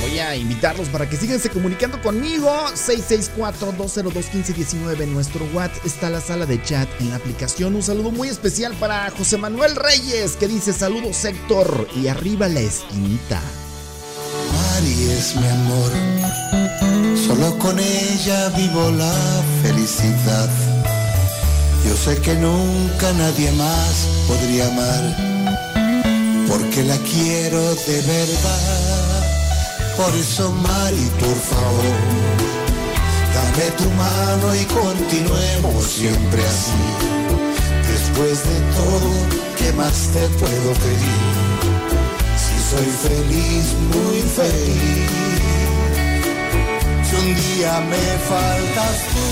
Voy 0.00 0.18
a 0.18 0.34
invitarlos 0.34 0.88
para 0.88 1.08
que 1.08 1.16
síganse 1.16 1.50
comunicando 1.50 2.02
conmigo. 2.02 2.50
664-202-1519 2.74 5.02
en 5.02 5.14
nuestro 5.14 5.46
WhatsApp 5.54 5.86
está 5.86 6.10
la 6.10 6.20
sala 6.20 6.46
de 6.46 6.60
chat 6.64 6.88
en 7.00 7.10
la 7.10 7.16
aplicación. 7.16 7.76
Un 7.76 7.84
saludo 7.84 8.10
muy 8.10 8.26
especial 8.26 8.74
para 8.80 9.08
José 9.10 9.38
Manuel 9.38 9.76
Reyes 9.76 10.32
que 10.32 10.48
dice 10.48 10.72
saludos 10.72 11.24
Héctor 11.24 11.86
y 11.94 12.08
arriba 12.08 12.48
la 12.48 12.58
esquinita. 12.58 13.40
Es 14.82 15.36
mi 15.36 15.46
amor, 15.46 15.92
solo 17.14 17.58
con 17.58 17.78
ella 17.78 18.48
vivo 18.56 18.90
la 18.92 19.12
felicidad. 19.62 20.48
Yo 21.86 21.94
sé 21.94 22.16
que 22.22 22.34
nunca 22.34 23.12
nadie 23.12 23.52
más 23.52 24.08
podría 24.26 24.68
amar, 24.68 25.16
porque 26.48 26.82
la 26.84 26.96
quiero 26.96 27.60
de 27.60 28.00
verdad. 28.00 29.22
Por 29.98 30.14
eso 30.16 30.50
Mari, 30.50 31.10
por 31.20 31.36
favor, 31.36 31.96
dame 33.34 33.70
tu 33.76 33.90
mano 33.90 34.54
y 34.54 34.64
continuemos 34.64 35.84
siempre 35.84 36.42
así. 36.46 36.82
Después 37.86 38.44
de 38.44 38.60
todo, 38.76 39.10
¿qué 39.58 39.72
más 39.74 40.08
te 40.14 40.26
puedo 40.38 40.72
pedir? 40.72 41.59
Soy 42.70 42.86
feliz, 43.08 43.74
muy 43.92 44.20
feliz. 44.38 45.10
Si 47.02 47.16
un 47.16 47.34
día 47.34 47.80
me 47.92 48.06
faltas 48.30 48.96
tú, 49.12 49.26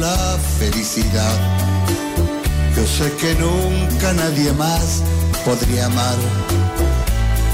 la 0.00 0.38
felicidad. 0.58 1.38
Yo 2.74 2.86
sé 2.86 3.12
que 3.16 3.34
nunca 3.34 4.12
nadie 4.12 4.52
más 4.52 5.02
podría 5.44 5.86
amar, 5.86 6.16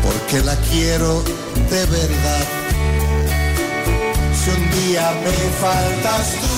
porque 0.03 0.41
la 0.41 0.57
quiero 0.71 1.23
de 1.71 1.87
verdad. 1.87 2.47
Si 4.35 4.51
un 4.51 4.71
día 4.71 5.13
me 5.25 5.33
faltas 5.61 6.33
tú, 6.41 6.49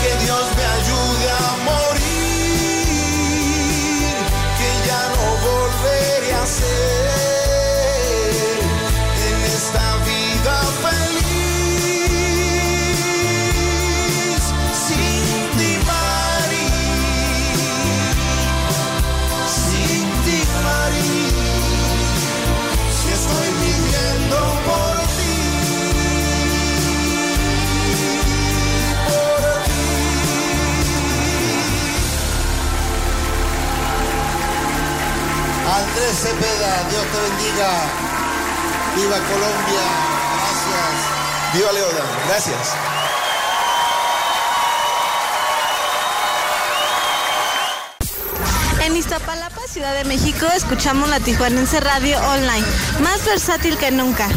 que 0.00 0.10
Dios 0.24 0.44
me 0.58 0.64
ayude 0.78 1.30
a 1.30 1.48
morir, 1.70 2.02
que 4.58 4.68
ya 4.88 5.02
no 5.14 5.24
volveré 5.48 6.30
a 6.34 6.46
ser 6.46 6.91
Andrés 35.92 36.16
Cepeda, 36.16 36.88
Dios 36.88 37.04
te 37.12 37.20
bendiga. 37.20 37.70
Viva 38.96 39.18
Colombia. 39.28 39.84
Gracias. 40.38 41.52
Viva 41.52 41.72
Leoda, 41.72 42.04
gracias. 42.28 42.74
En 48.80 48.96
Iztapalapa, 48.96 49.60
Ciudad 49.68 49.92
de 49.94 50.04
México, 50.04 50.46
escuchamos 50.56 51.10
la 51.10 51.20
Tijuanense 51.20 51.78
Radio 51.80 52.18
Online, 52.20 52.66
más 53.00 53.22
versátil 53.26 53.76
que 53.76 53.90
nunca. 53.90 54.28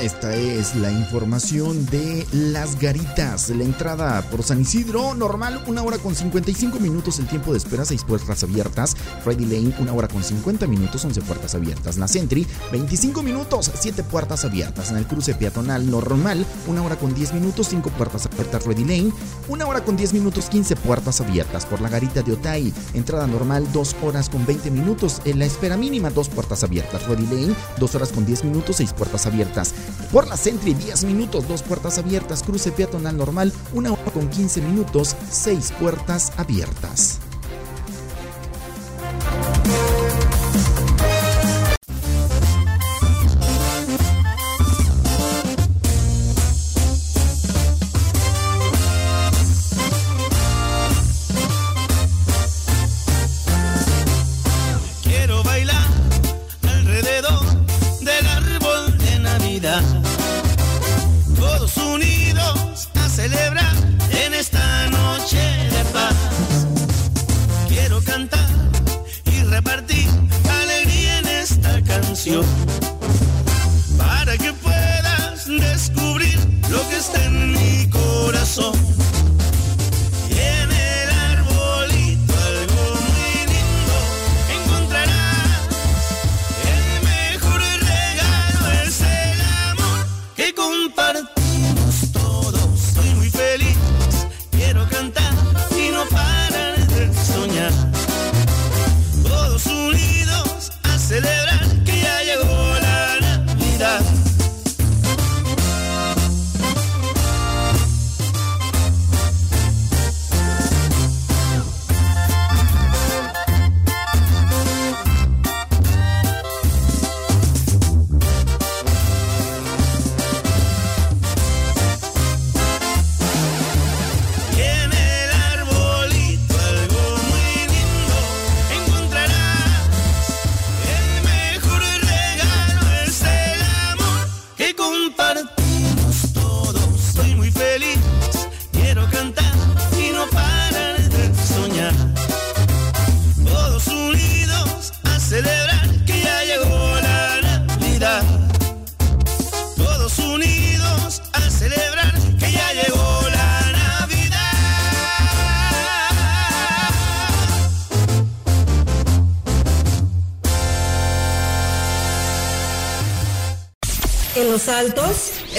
Esta 0.00 0.34
es 0.34 0.49
la 0.60 0.92
información 0.92 1.86
de 1.86 2.26
las 2.32 2.78
garitas. 2.78 3.48
La 3.48 3.64
entrada 3.64 4.20
por 4.30 4.42
San 4.42 4.60
Isidro, 4.60 5.14
normal, 5.14 5.64
una 5.66 5.82
hora 5.82 5.96
con 5.96 6.14
55 6.14 6.78
minutos. 6.78 7.18
El 7.18 7.26
tiempo 7.28 7.52
de 7.52 7.58
espera, 7.58 7.86
6 7.86 8.04
puertas 8.04 8.42
abiertas. 8.42 8.94
Freddy 9.24 9.46
Lane, 9.46 9.74
una 9.78 9.94
hora 9.94 10.06
con 10.06 10.22
50 10.22 10.66
minutos, 10.66 11.02
11 11.02 11.22
puertas 11.22 11.54
abiertas. 11.54 11.96
La 11.96 12.06
Sentry, 12.06 12.46
25 12.72 13.22
minutos, 13.22 13.70
7 13.74 14.02
puertas 14.02 14.44
abiertas. 14.44 14.90
En 14.90 14.98
el 14.98 15.06
cruce 15.06 15.34
peatonal 15.34 15.90
normal, 15.90 16.44
una 16.66 16.82
hora 16.82 16.96
con 16.96 17.14
10 17.14 17.32
minutos, 17.32 17.68
5 17.68 17.88
puertas 17.90 18.26
abiertas. 18.26 18.62
Freddy 18.62 18.84
Lane, 18.84 19.12
una 19.48 19.66
hora 19.66 19.82
con 19.82 19.96
10 19.96 20.12
minutos, 20.12 20.50
15 20.50 20.76
puertas 20.76 21.22
abiertas. 21.22 21.64
Por 21.64 21.80
la 21.80 21.88
garita 21.88 22.20
de 22.22 22.34
Otay, 22.34 22.70
entrada 22.92 23.26
normal, 23.26 23.66
2 23.72 23.96
horas 24.02 24.28
con 24.28 24.44
20 24.44 24.70
minutos. 24.70 25.22
En 25.24 25.38
la 25.38 25.46
espera 25.46 25.78
mínima, 25.78 26.10
2 26.10 26.28
puertas 26.28 26.64
abiertas. 26.64 27.02
Freddy 27.02 27.24
Lane, 27.24 27.54
2 27.78 27.94
horas 27.94 28.12
con 28.12 28.26
10 28.26 28.44
minutos, 28.44 28.76
6 28.76 28.92
puertas 28.92 29.24
abiertas. 29.24 29.72
Por 30.12 30.28
la 30.28 30.36
Sentry, 30.36 30.49
10 30.58 31.04
minutos, 31.04 31.46
2 31.46 31.62
puertas 31.62 31.98
abiertas. 31.98 32.42
Cruce 32.42 32.72
peatonal 32.72 33.16
normal, 33.16 33.52
1 33.74 33.92
hora 33.92 34.10
con 34.12 34.28
15 34.28 34.60
minutos, 34.62 35.16
6 35.30 35.72
puertas 35.78 36.32
abiertas. 36.36 37.20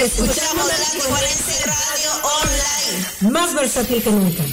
Escuchamos 0.06 0.68
la 0.68 0.74
Radio 1.66 2.12
Online. 2.24 3.32
Más 3.32 3.54
versátil 3.54 4.02
que 4.02 4.12
nunca. 4.12 4.44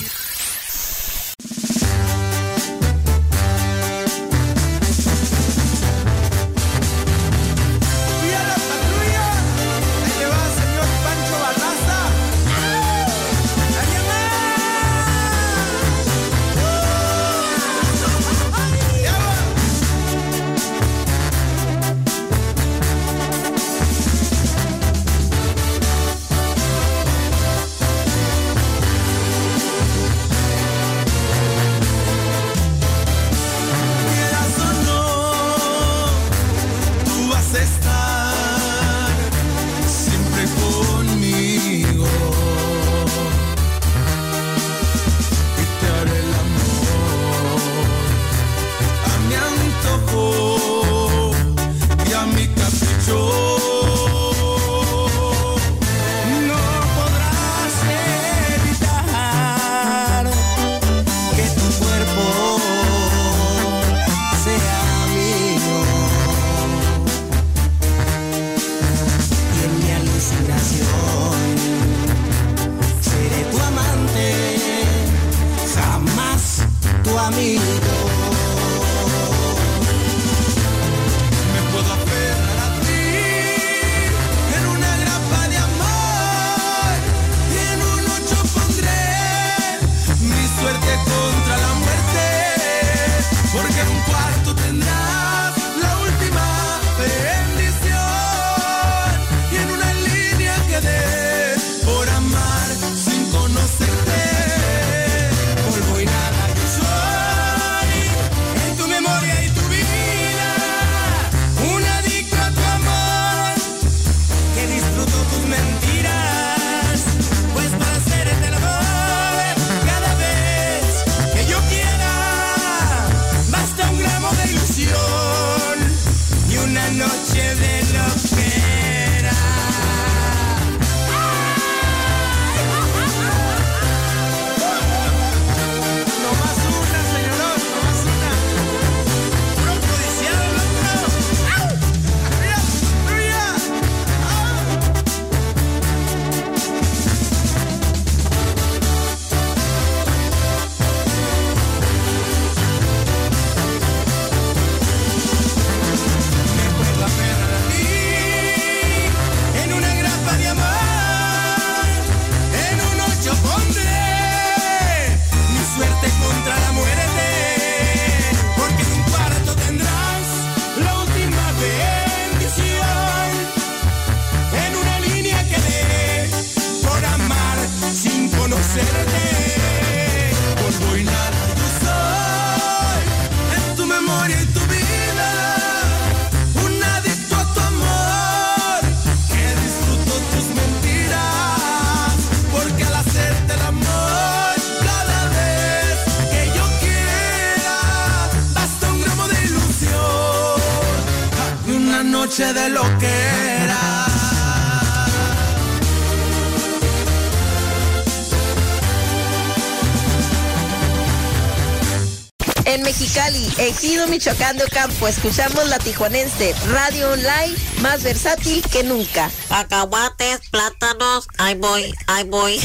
Michoacán 214.19 214.57
de 214.57 214.65
Ocampo, 214.65 215.07
escuchamos 215.07 215.69
la 215.69 215.79
tijuanense 215.79 216.53
Radio 216.73 217.13
Online, 217.13 217.55
más 217.83 218.03
versátil 218.03 218.61
que 218.69 218.83
nunca. 218.83 219.31
Cacahuates, 219.49 220.41
plátanos, 220.51 221.29
ahí 221.39 221.55
voy, 221.55 221.95
ahí 222.09 222.25
voy. 222.25 222.61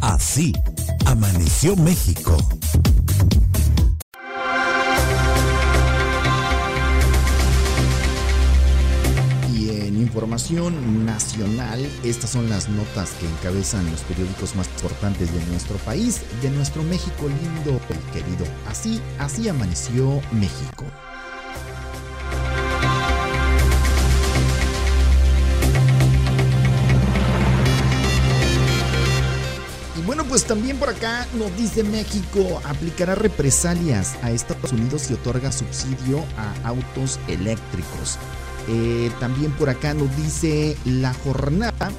Así 0.00 0.54
amaneció 1.04 1.76
México. 1.76 2.23
Nacional, 10.52 11.80
estas 12.02 12.30
son 12.30 12.50
las 12.50 12.68
notas 12.68 13.12
que 13.12 13.26
encabezan 13.26 13.90
los 13.90 14.02
periódicos 14.02 14.54
más 14.54 14.68
importantes 14.68 15.32
de 15.32 15.42
nuestro 15.46 15.78
país, 15.78 16.20
de 16.42 16.50
nuestro 16.50 16.82
México 16.82 17.28
lindo 17.28 17.80
y 17.88 18.12
querido. 18.12 18.44
Así, 18.68 19.00
así 19.18 19.48
amaneció 19.48 20.20
México. 20.32 20.84
Y 29.96 30.02
bueno, 30.02 30.24
pues 30.24 30.44
también 30.44 30.76
por 30.76 30.90
acá 30.90 31.26
nos 31.38 31.56
dice 31.56 31.82
México 31.84 32.60
aplicará 32.64 33.14
represalias 33.14 34.16
a 34.22 34.30
Estados 34.30 34.72
Unidos 34.72 35.10
y 35.10 35.14
otorga 35.14 35.50
subsidio 35.50 36.22
a 36.36 36.68
autos 36.68 37.18
eléctricos. 37.28 38.18
Eh, 38.68 39.10
también 39.20 39.52
por 39.52 39.68
acá 39.68 39.94
nos 39.94 40.14
dice 40.16 40.76
la 40.84 41.12
jornada 41.12 41.90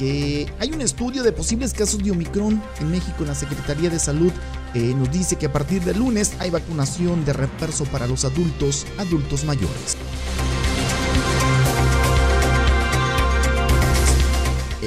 que 0.00 0.50
hay 0.58 0.72
un 0.72 0.80
estudio 0.80 1.22
de 1.22 1.30
posibles 1.30 1.74
casos 1.74 2.02
de 2.02 2.10
Omicron 2.10 2.62
en 2.80 2.90
México. 2.90 3.24
La 3.26 3.34
Secretaría 3.34 3.90
de 3.90 3.98
Salud 3.98 4.32
eh, 4.72 4.94
nos 4.96 5.10
dice 5.10 5.36
que 5.36 5.46
a 5.46 5.52
partir 5.52 5.82
del 5.82 5.98
lunes 5.98 6.32
hay 6.38 6.48
vacunación 6.48 7.24
de 7.24 7.34
refuerzo 7.34 7.84
para 7.84 8.06
los 8.06 8.24
adultos, 8.24 8.86
adultos 8.98 9.44
mayores. 9.44 9.98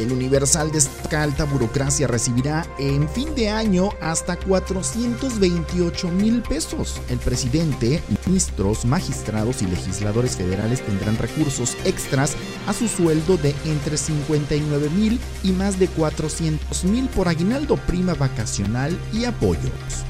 El 0.04 0.12
Universal 0.12 0.70
destaca 0.70 1.24
alta 1.24 1.46
burocracia 1.46 2.08
recibirá 2.08 2.68
en 2.78 3.08
fin 3.08 3.34
de 3.36 3.50
año 3.50 3.92
hasta 4.02 4.36
428 4.36 6.10
mil 6.10 6.42
pesos. 6.42 7.00
El 7.08 7.20
presidente, 7.20 8.04
ministros, 8.26 8.84
magistrados 8.84 9.62
y 9.62 9.68
legisladores 9.68 10.36
federales 10.36 10.86
tendrán 10.86 11.18
recursos 11.18 11.78
extras 11.86 12.36
a 12.68 12.74
su 12.74 12.90
sueldo 12.90 13.38
de 13.38 13.56
entre 13.64 13.96
59 13.96 14.90
mil 14.90 15.22
y 15.42 15.54
más 15.54 15.80
de 15.80 15.88
400 15.88 16.84
mil 16.84 17.08
por 17.08 17.30
aguinaldo, 17.30 17.78
prima 17.78 18.14
vacacional 18.14 19.00
y 19.14 19.24
apoyos. 19.24 20.04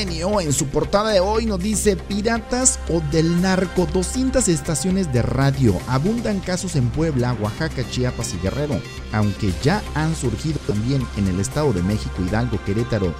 En 0.00 0.52
su 0.52 0.66
portada 0.66 1.10
de 1.10 1.18
hoy 1.18 1.44
nos 1.44 1.58
dice 1.58 1.96
piratas 1.96 2.78
o 2.88 3.00
del 3.10 3.42
narco 3.42 3.84
200 3.92 4.46
estaciones 4.46 5.12
de 5.12 5.22
radio 5.22 5.76
abundan 5.88 6.38
casos 6.38 6.76
en 6.76 6.88
Puebla, 6.90 7.36
Oaxaca, 7.40 7.82
Chiapas 7.90 8.32
y 8.32 8.38
Guerrero, 8.38 8.80
aunque 9.12 9.52
ya 9.60 9.82
han 9.96 10.14
surgido 10.14 10.60
también 10.68 11.04
en 11.16 11.26
el 11.26 11.40
Estado 11.40 11.72
de 11.72 11.82
México, 11.82 12.22
Hidalgo, 12.24 12.62
Querétaro, 12.64 13.12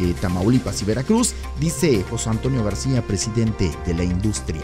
eh, 0.00 0.12
Tamaulipas 0.20 0.82
y 0.82 0.84
Veracruz, 0.86 1.34
dice 1.60 2.04
José 2.10 2.30
Antonio 2.30 2.64
García, 2.64 3.06
presidente 3.06 3.70
de 3.86 3.94
la 3.94 4.02
industria. 4.02 4.62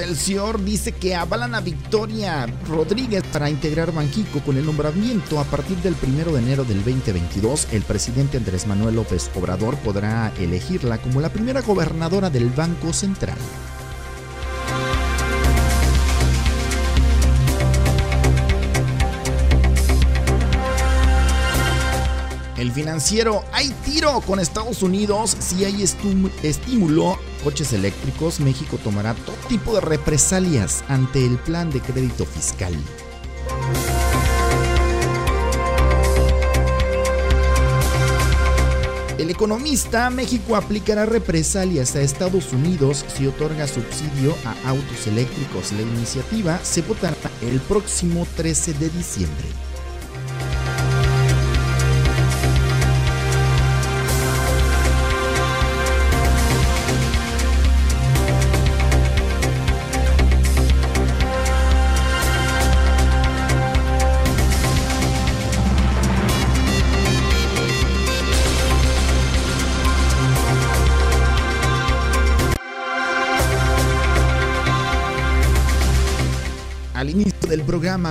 Excelsior 0.00 0.64
dice 0.64 0.92
que 0.92 1.14
avalan 1.14 1.54
a 1.54 1.60
Victoria 1.60 2.46
Rodríguez 2.66 3.22
para 3.34 3.50
integrar 3.50 3.92
Banjico 3.92 4.40
con 4.40 4.56
el 4.56 4.64
nombramiento 4.64 5.38
a 5.38 5.44
partir 5.44 5.76
del 5.82 5.94
1 5.94 6.32
de 6.32 6.38
enero 6.38 6.64
del 6.64 6.82
2022. 6.82 7.68
El 7.70 7.82
presidente 7.82 8.38
Andrés 8.38 8.66
Manuel 8.66 8.96
López 8.96 9.30
Obrador 9.34 9.76
podrá 9.80 10.32
elegirla 10.38 10.96
como 10.96 11.20
la 11.20 11.28
primera 11.28 11.60
gobernadora 11.60 12.30
del 12.30 12.48
Banco 12.48 12.94
Central. 12.94 13.36
Financiero, 22.72 23.44
hay 23.52 23.70
tiro 23.84 24.20
con 24.20 24.38
Estados 24.38 24.82
Unidos. 24.82 25.36
Si 25.38 25.64
hay 25.64 25.82
estímulo, 25.82 27.18
coches 27.42 27.72
eléctricos, 27.72 28.40
México 28.40 28.78
tomará 28.82 29.14
todo 29.14 29.36
tipo 29.48 29.74
de 29.74 29.80
represalias 29.80 30.84
ante 30.88 31.24
el 31.24 31.38
plan 31.38 31.70
de 31.70 31.80
crédito 31.80 32.24
fiscal. 32.26 32.74
El 39.18 39.28
economista, 39.28 40.08
México 40.08 40.56
aplicará 40.56 41.04
represalias 41.04 41.94
a 41.94 42.00
Estados 42.00 42.54
Unidos 42.54 43.04
si 43.14 43.26
otorga 43.26 43.66
subsidio 43.66 44.34
a 44.46 44.70
autos 44.70 45.06
eléctricos. 45.06 45.72
La 45.72 45.82
iniciativa 45.82 46.58
se 46.62 46.80
votará 46.80 47.16
el 47.42 47.60
próximo 47.60 48.26
13 48.36 48.72
de 48.74 48.88
diciembre. 48.88 49.69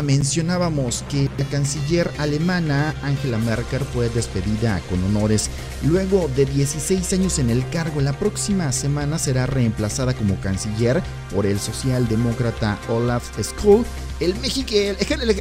Mencionábamos 0.02 1.04
que 1.10 1.30
la 1.38 1.45
canciller 1.45 2.10
alemana 2.18 2.93
Angela 3.04 3.38
Merkel 3.38 3.82
fue 3.82 4.10
despedida 4.10 4.80
con 4.89 5.04
honores 5.04 5.50
luego 5.84 6.30
de 6.36 6.45
16 6.45 7.14
años 7.14 7.39
en 7.39 7.50
el 7.50 7.68
cargo. 7.70 8.02
La 8.02 8.14
próxima 8.14 8.72
semana 8.72 9.18
será 9.20 9.45
reemplazada 9.45 10.14
como 10.14 10.39
canciller 10.41 11.02
por 11.34 11.45
el 11.45 11.60
socialdemócrata 11.60 12.78
Olaf 12.89 13.24
Scholz. 13.41 13.86
El- 14.20 14.36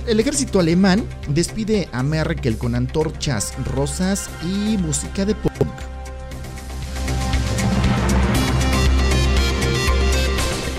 el 0.06 0.20
ejército 0.20 0.60
alemán 0.60 1.04
despide 1.28 1.88
a 1.92 2.02
Merkel 2.02 2.56
con 2.58 2.74
antorchas 2.74 3.52
rosas 3.74 4.30
y 4.44 4.76
música 4.78 5.24
de 5.24 5.34
punk. 5.34 5.87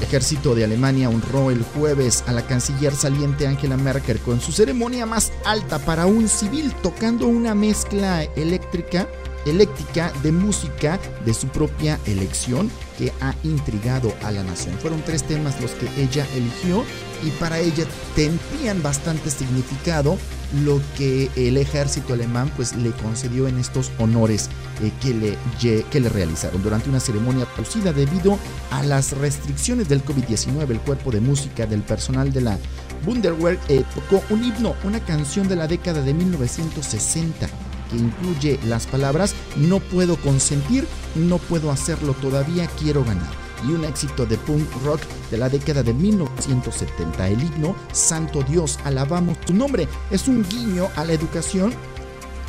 Ejército 0.10 0.55
de 0.55 0.64
Alemania 0.64 1.07
honró 1.07 1.51
el 1.51 1.62
jueves 1.62 2.24
a 2.26 2.32
la 2.32 2.41
canciller 2.41 2.95
saliente 2.95 3.45
Angela 3.45 3.78
Merkel 3.78 4.18
con 4.18 4.41
su 4.41 4.51
ceremonia 4.51 5.05
más 5.05 5.32
alta 5.45 5.78
para 5.78 6.07
un 6.07 6.28
civil 6.28 6.74
tocando 6.82 7.28
una 7.28 7.53
mezcla 7.53 8.24
eléctrica 8.36 9.07
eléctrica 9.45 10.12
de 10.24 10.32
música 10.32 10.99
de 11.26 11.34
su 11.36 11.47
propia 11.49 11.99
elección 12.07 12.72
que 12.97 13.14
ha 13.22 13.36
intrigado 13.43 14.12
a 14.24 14.32
la 14.32 14.43
nación. 14.43 14.76
Fueron 14.80 15.03
tres 15.03 15.24
temas 15.24 15.62
los 15.62 15.72
que 15.72 15.88
ella 16.01 16.26
eligió 16.36 16.84
y 17.24 17.30
para 17.39 17.60
ella 17.60 17.86
tenían 18.16 18.82
bastante 18.82 19.30
significado 19.30 20.18
lo 20.64 20.82
que 20.97 21.30
el 21.36 21.58
ejército 21.58 22.14
alemán 22.14 22.52
pues 22.56 22.76
le 22.76 22.91
concedió 22.91 23.47
en 23.47 23.58
estos 23.60 23.91
honores 24.00 24.50
eh, 24.82 24.91
que, 25.02 25.14
le, 25.14 25.84
que 25.89 26.00
le 26.00 26.10
realizaron 26.10 26.62
durante 26.64 26.89
una 26.89 27.00
ceremonia 27.00 27.45
producida 27.45 27.93
debido 27.93 28.38
a 28.72 28.84
las 28.84 29.12
restricciones 29.14 29.89
del 29.89 30.04
COVID-19 30.04 30.70
el 30.70 30.80
cuerpo 30.80 31.12
de 31.12 31.22
música 31.22 31.66
del 31.66 31.82
personal 31.82 32.32
de 32.32 32.41
la 32.41 32.58
Bundeswehr 33.06 33.60
eh, 33.70 33.84
tocó 33.95 34.24
un 34.30 34.43
himno 34.43 34.76
una 34.84 35.00
canción 35.00 35.47
de 35.47 35.56
la 35.56 35.68
década 35.68 36.02
de 36.02 36.14
1960 36.14 37.47
que 37.89 37.97
incluye 37.97 38.60
las 38.66 38.86
palabras 38.86 39.34
no 39.58 39.80
puedo 39.80 40.16
consentir, 40.18 40.88
no 41.16 41.38
puedo 41.38 41.72
hacerlo 41.72 42.14
todavía, 42.14 42.68
quiero 42.80 43.04
ganar. 43.04 43.49
Y 43.68 43.72
un 43.72 43.84
éxito 43.86 44.26
de 44.26 44.38
punk 44.38 44.68
rock 44.84 45.01
de 45.32 45.38
la 45.38 45.49
década 45.49 45.84
de 45.84 45.93
1970. 45.93 47.28
El 47.28 47.43
himno 47.43 47.76
Santo 47.91 48.41
Dios, 48.43 48.80
alabamos 48.84 49.39
tu 49.41 49.53
nombre. 49.53 49.88
Es 50.12 50.28
un 50.28 50.47
guiño 50.47 50.89
a 50.95 51.05
la 51.05 51.14
educación 51.14 51.74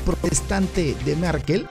protestante 0.05 0.97
de 1.05 1.17
Merkel. 1.17 1.69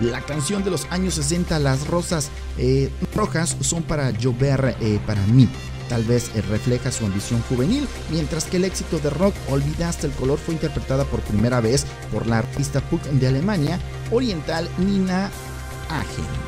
La 0.00 0.20
canción 0.20 0.62
de 0.62 0.70
los 0.70 0.86
años 0.90 1.14
60, 1.14 1.58
Las 1.58 1.86
rosas 1.88 2.30
eh, 2.56 2.90
rojas, 3.14 3.56
son 3.60 3.82
para 3.82 4.10
llover 4.10 4.76
eh, 4.80 5.00
para 5.06 5.20
mí. 5.26 5.48
Tal 5.88 6.04
vez 6.04 6.30
eh, 6.34 6.42
refleja 6.42 6.92
su 6.92 7.06
ambición 7.06 7.42
juvenil, 7.48 7.88
mientras 8.10 8.44
que 8.44 8.58
el 8.58 8.64
éxito 8.64 8.98
de 8.98 9.10
rock 9.10 9.34
Olvidaste 9.50 10.06
el 10.06 10.12
color 10.12 10.38
fue 10.38 10.54
interpretada 10.54 11.04
por 11.04 11.20
primera 11.20 11.60
vez 11.60 11.86
por 12.12 12.26
la 12.26 12.38
artista 12.38 12.80
punk 12.80 13.02
de 13.04 13.26
Alemania 13.26 13.80
oriental 14.10 14.68
Nina 14.78 15.30
Hagen. 15.88 16.47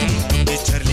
Soñado. 0.00 0.89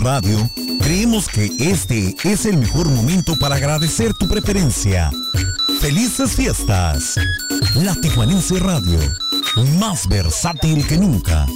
Radio, 0.00 0.50
creemos 0.80 1.28
que 1.28 1.50
este 1.58 2.16
es 2.24 2.46
el 2.46 2.56
mejor 2.56 2.88
momento 2.88 3.36
para 3.38 3.56
agradecer 3.56 4.14
tu 4.14 4.26
preferencia. 4.28 5.10
Felices 5.80 6.32
fiestas. 6.32 7.16
La 7.74 7.94
Tijuanense 7.94 8.58
Radio, 8.58 8.98
más 9.78 10.08
versátil 10.08 10.86
que 10.86 10.96
nunca. 10.96 11.46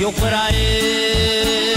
yo 0.00 0.12
fuera 0.12 0.48
él, 0.50 1.74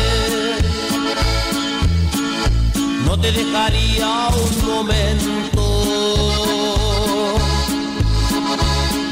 no 3.06 3.20
te 3.20 3.32
dejaría 3.32 4.30
un 4.30 4.66
momento, 4.66 5.64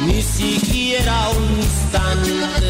ni 0.06 0.22
siquiera 0.22 1.30
un 1.30 1.58
instante. 1.58 2.67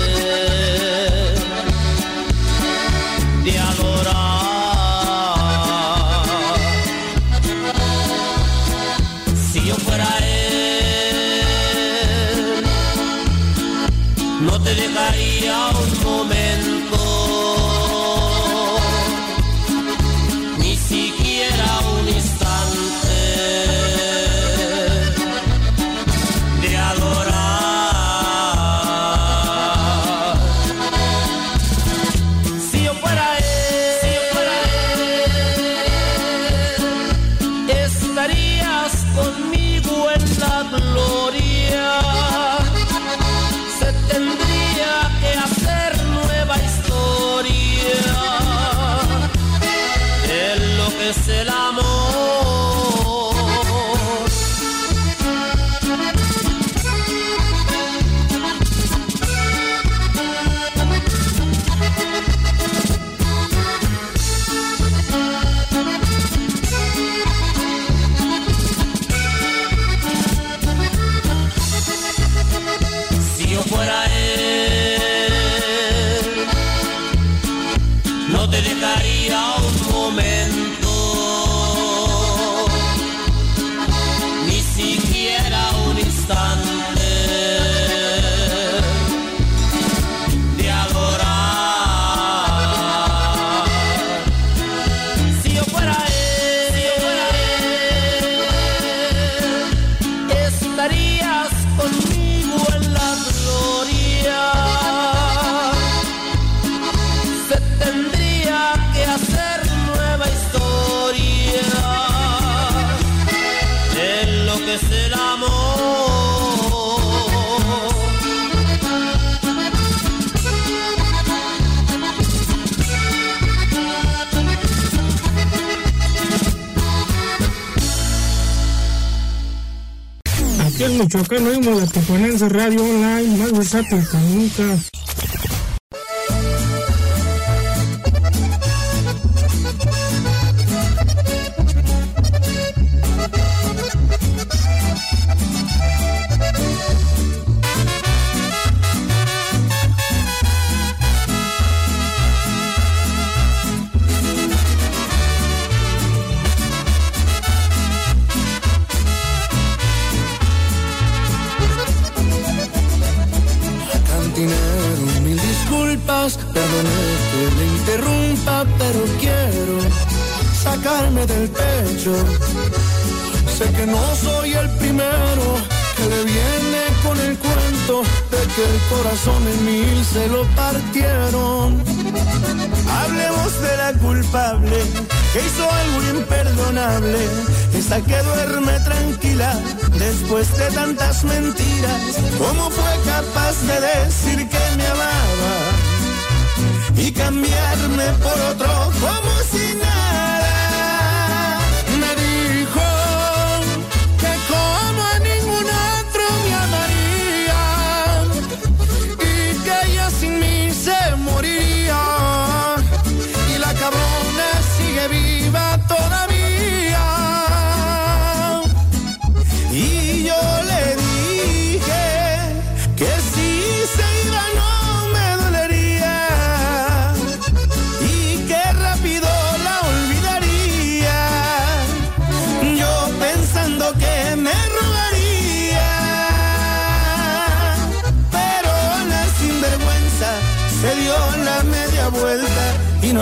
Michoacano 131.07 131.53
y 131.53 131.63
la 131.63 131.87
Tijuanense 131.87 132.49
Radio 132.49 132.83
Online, 132.83 133.37
más 133.37 133.53
versátil 133.53 134.05
que 134.11 134.17
nunca. 134.17 134.96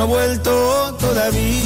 vuelto 0.06 0.94
todavía. 1.00 1.65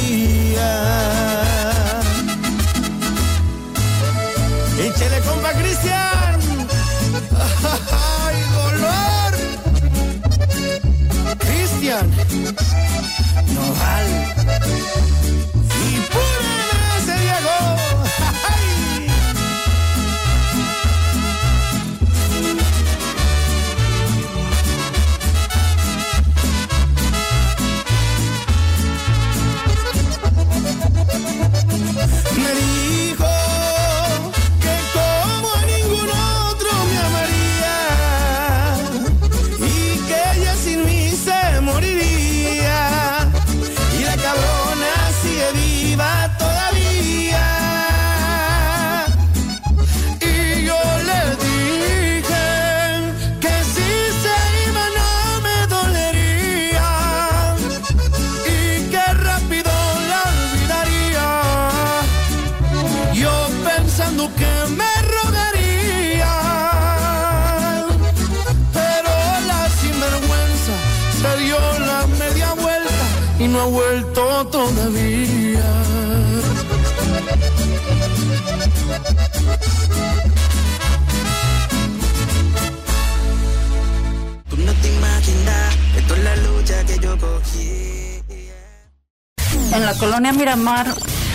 La 89.92 89.98
colonia 89.98 90.32
Miramar 90.32 90.86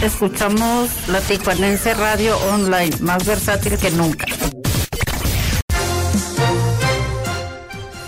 escuchamos 0.02 0.90
la 1.10 1.20
Tijuanense 1.20 1.94
Radio 1.94 2.38
Online, 2.54 2.96
más 3.02 3.26
versátil 3.26 3.78
que 3.78 3.92
nunca. 3.92 4.26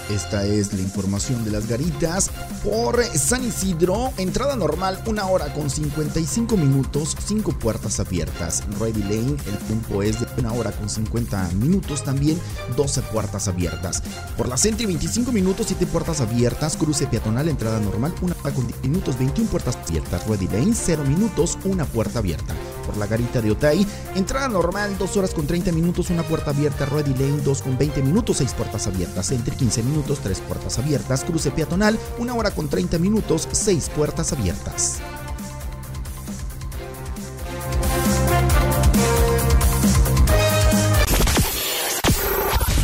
Esta 0.09 0.45
es 0.45 0.71
la 0.71 0.79
información 0.79 1.43
de 1.43 1.51
las 1.51 1.67
garitas 1.67 2.31
por 2.69 3.01
San 3.17 3.45
Isidro. 3.45 4.11
Entrada 4.17 4.57
normal, 4.57 5.01
una 5.05 5.25
hora 5.27 5.53
con 5.53 5.69
55 5.69 6.57
minutos, 6.57 7.15
5 7.25 7.53
puertas 7.53 8.01
abiertas. 8.01 8.63
Ready 8.77 9.03
Lane, 9.03 9.37
el 9.45 9.57
tiempo 9.67 10.03
es 10.03 10.19
de 10.19 10.27
una 10.37 10.51
hora 10.51 10.73
con 10.73 10.89
50 10.89 11.51
minutos, 11.59 12.03
también 12.03 12.37
12 12.75 13.03
puertas 13.03 13.47
abiertas. 13.47 14.03
Por 14.35 14.49
la 14.49 14.57
Sentry, 14.57 14.85
25 14.85 15.31
minutos, 15.31 15.67
7 15.67 15.85
puertas 15.85 16.19
abiertas. 16.19 16.75
Cruce 16.75 17.07
peatonal, 17.07 17.47
entrada 17.47 17.79
normal, 17.79 18.13
una 18.21 18.35
hora 18.41 18.53
con 18.53 18.67
10 18.67 18.81
minutos, 18.83 19.17
21 19.17 19.49
puertas 19.49 19.77
abiertas. 19.77 20.27
Ready 20.27 20.47
Lane, 20.47 20.73
0 20.73 21.05
minutos, 21.05 21.57
una 21.63 21.85
puerta 21.85 22.19
abierta. 22.19 22.53
Por 22.85 22.97
la 22.97 23.07
garita 23.07 23.41
de 23.41 23.51
Otay, 23.51 23.85
entrada 24.15 24.49
normal, 24.49 24.97
2 24.97 25.17
horas 25.17 25.33
con 25.33 25.47
30 25.47 25.71
minutos, 25.71 26.09
una 26.09 26.23
puerta 26.23 26.51
abierta. 26.51 26.85
Ready 26.85 27.13
Lane, 27.13 27.41
2 27.43 27.61
con 27.61 27.77
20 27.77 28.01
minutos, 28.03 28.37
6 28.37 28.53
puertas 28.53 28.87
abiertas. 28.87 29.25
Sentry, 29.25 29.55
15 29.55 29.83
minutos, 29.83 30.19
3 30.19 30.39
puertas 30.41 30.77
abiertas. 30.79 31.23
Cruce 31.23 31.51
peatonal, 31.51 31.97
una 32.17 32.33
hora 32.33 32.51
con 32.57 32.67
30 32.67 32.97
minutos, 32.97 33.47
6 33.49 33.91
puertas 33.95 34.33
abiertas. 34.33 34.97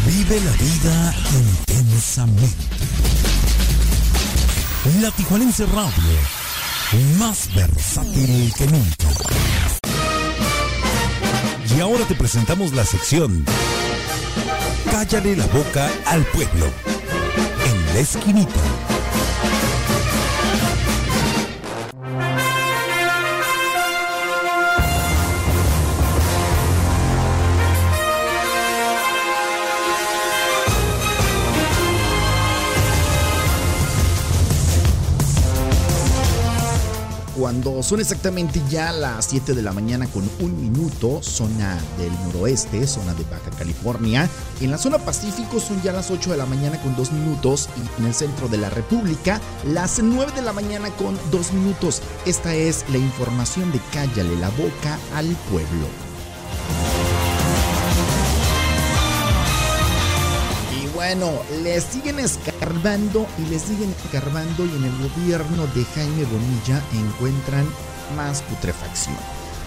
Vive 0.06 0.40
la 0.40 0.52
vida 0.52 1.16
intensamente. 1.34 2.48
La 5.02 5.12
Tijuanense 5.12 5.66
Radio, 5.66 7.18
más 7.18 7.54
versátil 7.54 8.54
que 8.56 8.68
nunca. 8.68 9.08
Y 11.76 11.82
ahora 11.82 12.06
te 12.06 12.14
presentamos 12.14 12.74
la 12.74 12.86
sección 12.86 13.44
Cállale 14.94 15.36
la 15.36 15.48
boca 15.48 15.90
al 16.06 16.24
pueblo. 16.26 16.68
En 17.66 17.94
la 17.94 18.00
esquinita. 18.00 18.62
Cuando 37.44 37.84
son 37.84 38.00
exactamente 38.00 38.62
ya 38.70 38.94
las 38.94 39.26
7 39.26 39.54
de 39.54 39.62
la 39.62 39.74
mañana 39.74 40.08
con 40.08 40.24
un 40.40 40.62
minuto, 40.62 41.22
zona 41.22 41.78
del 41.98 42.14
noroeste, 42.24 42.88
zona 42.88 43.14
de 43.16 43.26
Baja 43.26 43.50
California. 43.58 44.30
En 44.62 44.72
la 44.72 44.78
zona 44.78 44.98
Pacífico 44.98 45.60
son 45.60 45.82
ya 45.82 45.92
las 45.92 46.10
8 46.10 46.32
de 46.32 46.38
la 46.38 46.46
mañana 46.46 46.82
con 46.82 46.96
2 46.96 47.12
minutos 47.12 47.68
y 47.76 48.00
en 48.00 48.08
el 48.08 48.14
centro 48.14 48.48
de 48.48 48.60
la 48.60 48.70
República 48.70 49.42
las 49.66 50.02
9 50.02 50.32
de 50.34 50.42
la 50.42 50.54
mañana 50.54 50.90
con 50.92 51.20
2 51.32 51.52
minutos. 51.52 52.02
Esta 52.26 52.56
es 52.56 52.86
la 52.90 52.98
información 52.98 53.74
de 53.74 53.82
Cállale 53.92 54.38
la 54.38 54.50
boca 54.52 54.98
al 55.14 55.28
pueblo. 55.52 55.88
Bueno, 61.04 61.34
le 61.64 61.82
siguen 61.82 62.18
escarbando 62.18 63.28
y 63.38 63.50
le 63.50 63.60
siguen 63.60 63.94
escarbando 64.06 64.66
y 64.66 64.70
en 64.70 64.86
el 64.86 65.10
gobierno 65.10 65.68
de 65.76 65.84
Jaime 65.84 66.24
Bonilla 66.24 66.82
encuentran 66.94 67.66
más 68.16 68.42
putrefacción. 68.44 69.18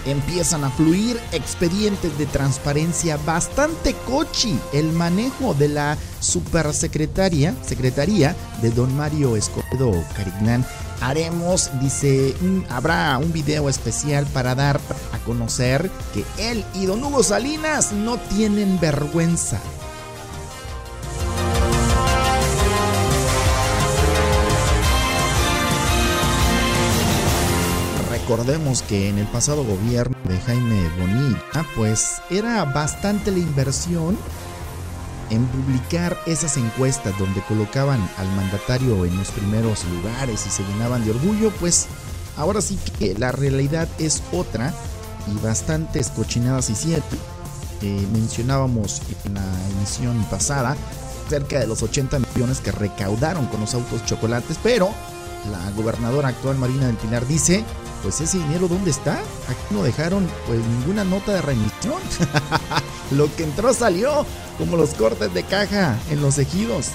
Empiezan 0.07 0.63
a 0.63 0.71
fluir 0.71 1.19
expedientes 1.33 2.17
de 2.17 2.25
transparencia 2.25 3.17
bastante 3.17 3.93
cochi. 4.07 4.59
El 4.73 4.91
manejo 4.93 5.53
de 5.53 5.67
la 5.67 5.95
supersecretaria, 6.21 7.53
secretaría 7.63 8.35
de 8.63 8.71
don 8.71 8.97
Mario 8.97 9.35
Escobedo 9.35 9.91
Carignán. 10.15 10.65
Haremos, 11.01 11.69
dice, 11.79 12.33
habrá 12.67 13.15
un 13.19 13.31
video 13.31 13.69
especial 13.69 14.25
para 14.33 14.55
dar 14.55 14.79
a 15.13 15.19
conocer 15.19 15.91
que 16.15 16.25
él 16.39 16.65
y 16.73 16.87
don 16.87 17.03
Hugo 17.03 17.21
Salinas 17.21 17.91
no 17.91 18.17
tienen 18.17 18.79
vergüenza. 18.79 19.61
Recordemos 28.27 28.81
que 28.81 29.07
en 29.07 29.19
el 29.19 29.27
pasado 29.27 29.63
gobierno 29.63 30.17
de 30.25 30.37
Jaime 30.41 30.89
Bonilla, 30.99 31.65
pues 31.77 32.21
era 32.29 32.65
bastante 32.65 33.31
la 33.31 33.37
inversión 33.37 34.17
en 35.29 35.45
publicar 35.45 36.17
esas 36.25 36.57
encuestas 36.57 37.17
donde 37.17 37.41
colocaban 37.43 38.01
al 38.17 38.27
mandatario 38.35 39.05
en 39.05 39.15
los 39.15 39.29
primeros 39.29 39.85
lugares 39.85 40.45
y 40.45 40.49
se 40.49 40.63
llenaban 40.63 41.05
de 41.05 41.11
orgullo, 41.11 41.51
pues 41.61 41.87
ahora 42.35 42.59
sí 42.59 42.77
que 42.99 43.13
la 43.17 43.31
realidad 43.31 43.87
es 43.97 44.21
otra 44.33 44.73
y 45.33 45.41
bastantes 45.41 46.09
cochinadas 46.09 46.69
hicieron. 46.69 47.05
Eh, 47.81 48.07
mencionábamos 48.11 49.03
en 49.23 49.35
la 49.35 49.69
emisión 49.71 50.21
pasada 50.25 50.75
cerca 51.29 51.59
de 51.59 51.67
los 51.67 51.81
80 51.81 52.19
millones 52.19 52.59
que 52.59 52.73
recaudaron 52.73 53.45
con 53.45 53.61
los 53.61 53.73
autos 53.73 54.05
chocolates, 54.05 54.59
pero 54.61 54.89
la 55.49 55.71
gobernadora 55.71 56.27
actual 56.27 56.57
Marina 56.57 56.87
del 56.87 56.97
Pilar 56.97 57.25
dice, 57.25 57.63
pues 58.01 58.21
ese 58.21 58.37
dinero 58.37 58.67
¿dónde 58.67 58.91
está? 58.91 59.13
Aquí 59.47 59.61
no 59.71 59.83
dejaron 59.83 60.27
pues 60.45 60.59
ninguna 60.59 61.03
nota 61.03 61.33
de 61.33 61.41
remisión. 61.41 62.01
Lo 63.11 63.33
que 63.35 63.43
entró 63.43 63.73
salió, 63.73 64.25
como 64.57 64.75
los 64.75 64.93
cortes 64.93 65.33
de 65.33 65.43
caja 65.43 65.97
en 66.09 66.21
los 66.21 66.37
ejidos. 66.37 66.87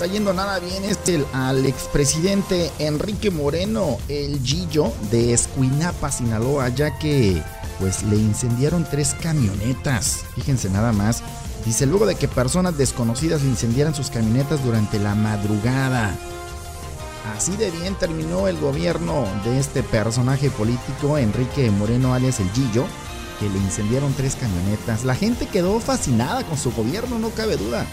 Está 0.00 0.14
yendo 0.14 0.32
nada 0.32 0.58
bien 0.60 0.82
es 0.84 0.98
el, 1.08 1.26
al 1.34 1.66
expresidente 1.66 2.70
Enrique 2.78 3.30
Moreno, 3.30 3.98
el 4.08 4.40
Gillo 4.42 4.94
de 5.10 5.34
Escuinapa, 5.34 6.10
Sinaloa, 6.10 6.70
ya 6.70 6.98
que 6.98 7.42
pues 7.78 8.02
le 8.04 8.16
incendiaron 8.16 8.86
tres 8.90 9.14
camionetas. 9.20 10.24
Fíjense 10.34 10.70
nada 10.70 10.92
más, 10.92 11.22
Dice 11.66 11.84
luego 11.84 12.06
de 12.06 12.14
que 12.14 12.26
personas 12.28 12.78
desconocidas 12.78 13.42
incendiaran 13.42 13.94
sus 13.94 14.08
camionetas 14.08 14.64
durante 14.64 14.98
la 14.98 15.14
madrugada. 15.14 16.16
Así 17.36 17.54
de 17.58 17.70
bien 17.70 17.94
terminó 17.94 18.48
el 18.48 18.56
gobierno 18.58 19.26
de 19.44 19.60
este 19.60 19.82
personaje 19.82 20.48
político, 20.48 21.18
Enrique 21.18 21.70
Moreno 21.70 22.14
alias 22.14 22.40
el 22.40 22.50
Gillo, 22.52 22.86
que 23.38 23.50
le 23.50 23.58
incendiaron 23.58 24.14
tres 24.14 24.34
camionetas. 24.36 25.04
La 25.04 25.14
gente 25.14 25.46
quedó 25.46 25.78
fascinada 25.78 26.42
con 26.44 26.56
su 26.56 26.72
gobierno, 26.72 27.18
no 27.18 27.28
cabe 27.28 27.58
duda. 27.58 27.84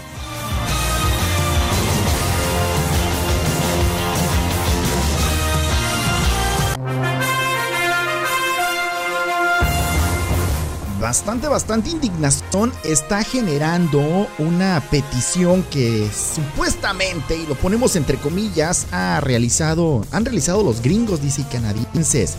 Bastante, 11.08 11.48
bastante 11.48 11.90
indignación 11.90 12.74
está 12.84 13.24
generando 13.24 14.28
una 14.40 14.84
petición 14.92 15.64
que 15.72 16.06
supuestamente, 16.12 17.38
y 17.38 17.48
lo 17.48 17.56
ponemos 17.56 17.96
entre 17.96 18.18
comillas, 18.18 18.88
ha 18.92 19.22
realizado, 19.22 20.06
han 20.12 20.26
realizado 20.26 20.64
los 20.64 20.82
gringos, 20.82 21.22
dice, 21.22 21.46
canadienses, 21.50 22.34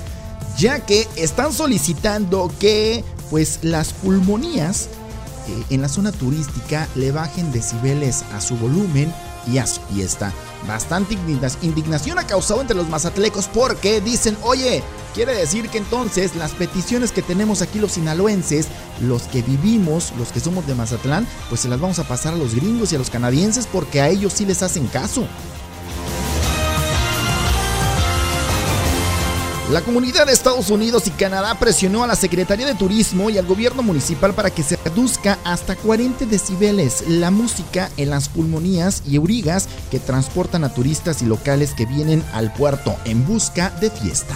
ya 0.58 0.80
que 0.80 1.08
están 1.16 1.54
solicitando 1.54 2.52
que 2.60 3.02
pues 3.30 3.60
las 3.62 3.94
pulmonías 3.94 4.90
eh, 5.48 5.64
en 5.70 5.80
la 5.80 5.88
zona 5.88 6.12
turística 6.12 6.88
le 6.94 7.10
bajen 7.10 7.50
decibeles 7.52 8.22
a 8.34 8.42
su 8.42 8.54
volumen 8.58 9.10
y 9.50 9.58
a 9.58 9.66
su 9.66 9.80
fiesta. 9.82 10.32
Bastante 10.66 11.16
indignación 11.62 12.18
ha 12.18 12.26
causado 12.26 12.60
entre 12.60 12.76
los 12.76 12.88
mazatlecos 12.88 13.48
porque 13.48 14.00
dicen, 14.00 14.36
oye, 14.42 14.82
quiere 15.14 15.34
decir 15.34 15.68
que 15.68 15.78
entonces 15.78 16.36
las 16.36 16.52
peticiones 16.52 17.12
que 17.12 17.22
tenemos 17.22 17.62
aquí 17.62 17.78
los 17.78 17.92
sinaloenses, 17.92 18.68
los 19.00 19.22
que 19.24 19.42
vivimos, 19.42 20.12
los 20.18 20.32
que 20.32 20.40
somos 20.40 20.66
de 20.66 20.74
Mazatlán, 20.74 21.26
pues 21.48 21.60
se 21.62 21.68
las 21.68 21.80
vamos 21.80 21.98
a 21.98 22.08
pasar 22.08 22.34
a 22.34 22.36
los 22.36 22.54
gringos 22.54 22.92
y 22.92 22.96
a 22.96 22.98
los 22.98 23.10
canadienses 23.10 23.66
porque 23.66 24.00
a 24.00 24.08
ellos 24.08 24.32
sí 24.32 24.44
les 24.44 24.62
hacen 24.62 24.86
caso. 24.88 25.26
La 29.70 29.82
comunidad 29.82 30.26
de 30.26 30.32
Estados 30.32 30.70
Unidos 30.70 31.06
y 31.08 31.10
Canadá 31.10 31.54
presionó 31.58 32.02
a 32.02 32.06
la 32.06 32.16
Secretaría 32.16 32.64
de 32.64 32.74
Turismo 32.74 33.28
y 33.28 33.36
al 33.36 33.44
gobierno 33.44 33.82
municipal 33.82 34.32
para 34.32 34.48
que 34.48 34.62
se 34.62 34.76
reduzca 34.76 35.36
hasta 35.44 35.76
40 35.76 36.24
decibeles 36.24 37.06
la 37.06 37.30
música 37.30 37.90
en 37.98 38.08
las 38.08 38.30
pulmonías 38.30 39.02
y 39.06 39.16
eurigas 39.16 39.68
que 39.90 39.98
transportan 39.98 40.64
a 40.64 40.72
turistas 40.72 41.20
y 41.20 41.26
locales 41.26 41.74
que 41.74 41.84
vienen 41.84 42.24
al 42.32 42.50
puerto 42.54 42.96
en 43.04 43.26
busca 43.26 43.68
de 43.78 43.90
fiesta. 43.90 44.34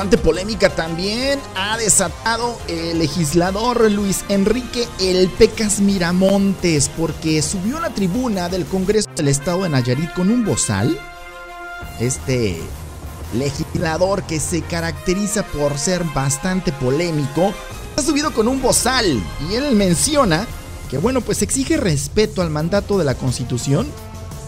Bastante 0.00 0.16
polémica 0.16 0.70
también 0.70 1.38
ha 1.54 1.76
desatado 1.76 2.56
el 2.68 3.00
legislador 3.00 3.90
Luis 3.90 4.24
Enrique 4.30 4.88
El 4.98 5.28
Pecas 5.28 5.80
Miramontes 5.80 6.90
porque 6.96 7.42
subió 7.42 7.76
a 7.76 7.80
la 7.80 7.90
tribuna 7.90 8.48
del 8.48 8.64
Congreso 8.64 9.10
del 9.14 9.28
Estado 9.28 9.64
de 9.64 9.68
Nayarit 9.68 10.10
con 10.14 10.30
un 10.30 10.42
bozal. 10.42 10.98
Este 11.98 12.62
legislador 13.34 14.22
que 14.22 14.40
se 14.40 14.62
caracteriza 14.62 15.42
por 15.42 15.76
ser 15.76 16.02
bastante 16.14 16.72
polémico 16.72 17.52
ha 17.94 18.00
subido 18.00 18.32
con 18.32 18.48
un 18.48 18.62
bozal 18.62 19.22
y 19.50 19.54
él 19.54 19.76
menciona 19.76 20.46
que 20.88 20.96
bueno 20.96 21.20
pues 21.20 21.42
exige 21.42 21.76
respeto 21.76 22.40
al 22.40 22.48
mandato 22.48 22.96
de 22.96 23.04
la 23.04 23.16
Constitución 23.16 23.86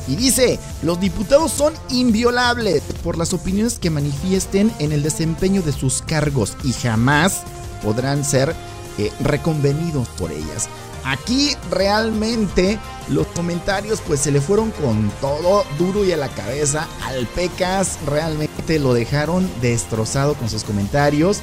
y 0.09 0.17
dice, 0.17 0.59
los 0.83 1.01
diputados 1.01 1.53
son 1.53 1.75
inviolables 1.91 2.83
por 3.03 3.17
las 3.19 3.33
opiniones 3.33 3.79
que 3.79 3.91
manifiesten 3.91 4.73
en 4.79 4.93
el 4.93 5.03
desempeño 5.03 5.63
de 5.63 5.73
sus 5.73 6.03
cargos 6.03 6.57
y 6.65 6.73
jamás 6.73 7.43
podrán 7.83 8.25
ser 8.25 8.55
eh, 8.99 9.11
reconvenidos 9.21 10.09
por 10.09 10.33
ellas. 10.33 10.69
Aquí 11.05 11.57
realmente 11.71 12.79
los 13.09 13.27
comentarios 13.29 14.01
pues 14.07 14.21
se 14.21 14.31
le 14.31 14.41
fueron 14.41 14.71
con 14.71 15.11
todo 15.21 15.65
duro 15.79 16.05
y 16.05 16.13
a 16.13 16.17
la 16.17 16.29
cabeza. 16.29 16.87
Al 17.05 17.27
Pecas 17.27 17.99
realmente 18.07 18.79
lo 18.79 18.95
dejaron 18.95 19.51
destrozado 19.61 20.35
con 20.35 20.49
sus 20.49 20.63
comentarios 20.63 21.41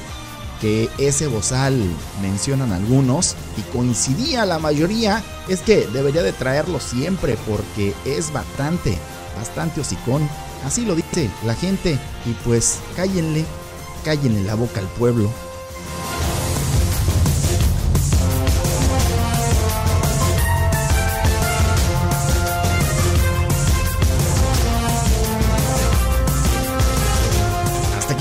que 0.60 0.88
ese 0.98 1.26
bozal 1.26 1.74
mencionan 2.20 2.72
algunos 2.72 3.34
y 3.56 3.62
coincidía 3.72 4.44
la 4.44 4.58
mayoría 4.58 5.24
es 5.48 5.60
que 5.60 5.86
debería 5.86 6.22
de 6.22 6.32
traerlo 6.32 6.80
siempre 6.80 7.36
porque 7.48 7.94
es 8.04 8.32
bastante, 8.32 8.96
bastante 9.36 9.80
hocicón. 9.80 10.28
Así 10.64 10.84
lo 10.84 10.94
dice 10.94 11.30
la 11.44 11.54
gente 11.54 11.98
y 12.26 12.32
pues 12.44 12.78
cállenle, 12.94 13.44
cállenle 14.04 14.44
la 14.44 14.54
boca 14.54 14.80
al 14.80 14.86
pueblo. 14.86 15.30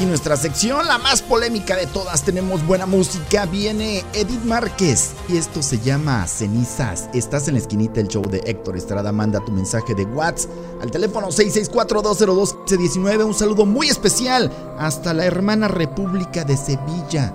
Nuestra 0.10 0.36
sección, 0.36 0.88
la 0.88 0.98
más 0.98 1.22
polémica 1.22 1.78
de 1.78 1.86
todas. 1.86 2.24
Tenemos 2.24 2.66
buena 2.66 2.86
música. 2.86 3.46
Viene 3.46 4.04
Edith 4.14 4.44
Márquez 4.44 5.12
y 5.30 5.38
esto 5.38 5.62
se 5.62 5.80
llama 5.80 6.28
Cenizas. 6.28 7.08
Estás 7.14 7.48
en 7.48 7.54
la 7.54 7.60
esquinita 7.60 7.94
del 7.94 8.08
show 8.08 8.24
de 8.28 8.42
Héctor 8.46 8.76
Estrada. 8.76 9.12
Manda 9.12 9.40
tu 9.40 9.52
mensaje 9.52 9.94
de 9.94 10.06
WhatsApp 10.06 10.52
al 10.82 10.90
teléfono 10.90 11.28
664-202-19. 11.28 13.24
Un 13.24 13.34
saludo 13.36 13.66
muy 13.66 13.88
especial 13.88 14.52
hasta 14.80 15.14
la 15.14 15.26
hermana 15.26 15.68
República 15.68 16.44
de 16.44 16.58
Sevilla. 16.58 17.34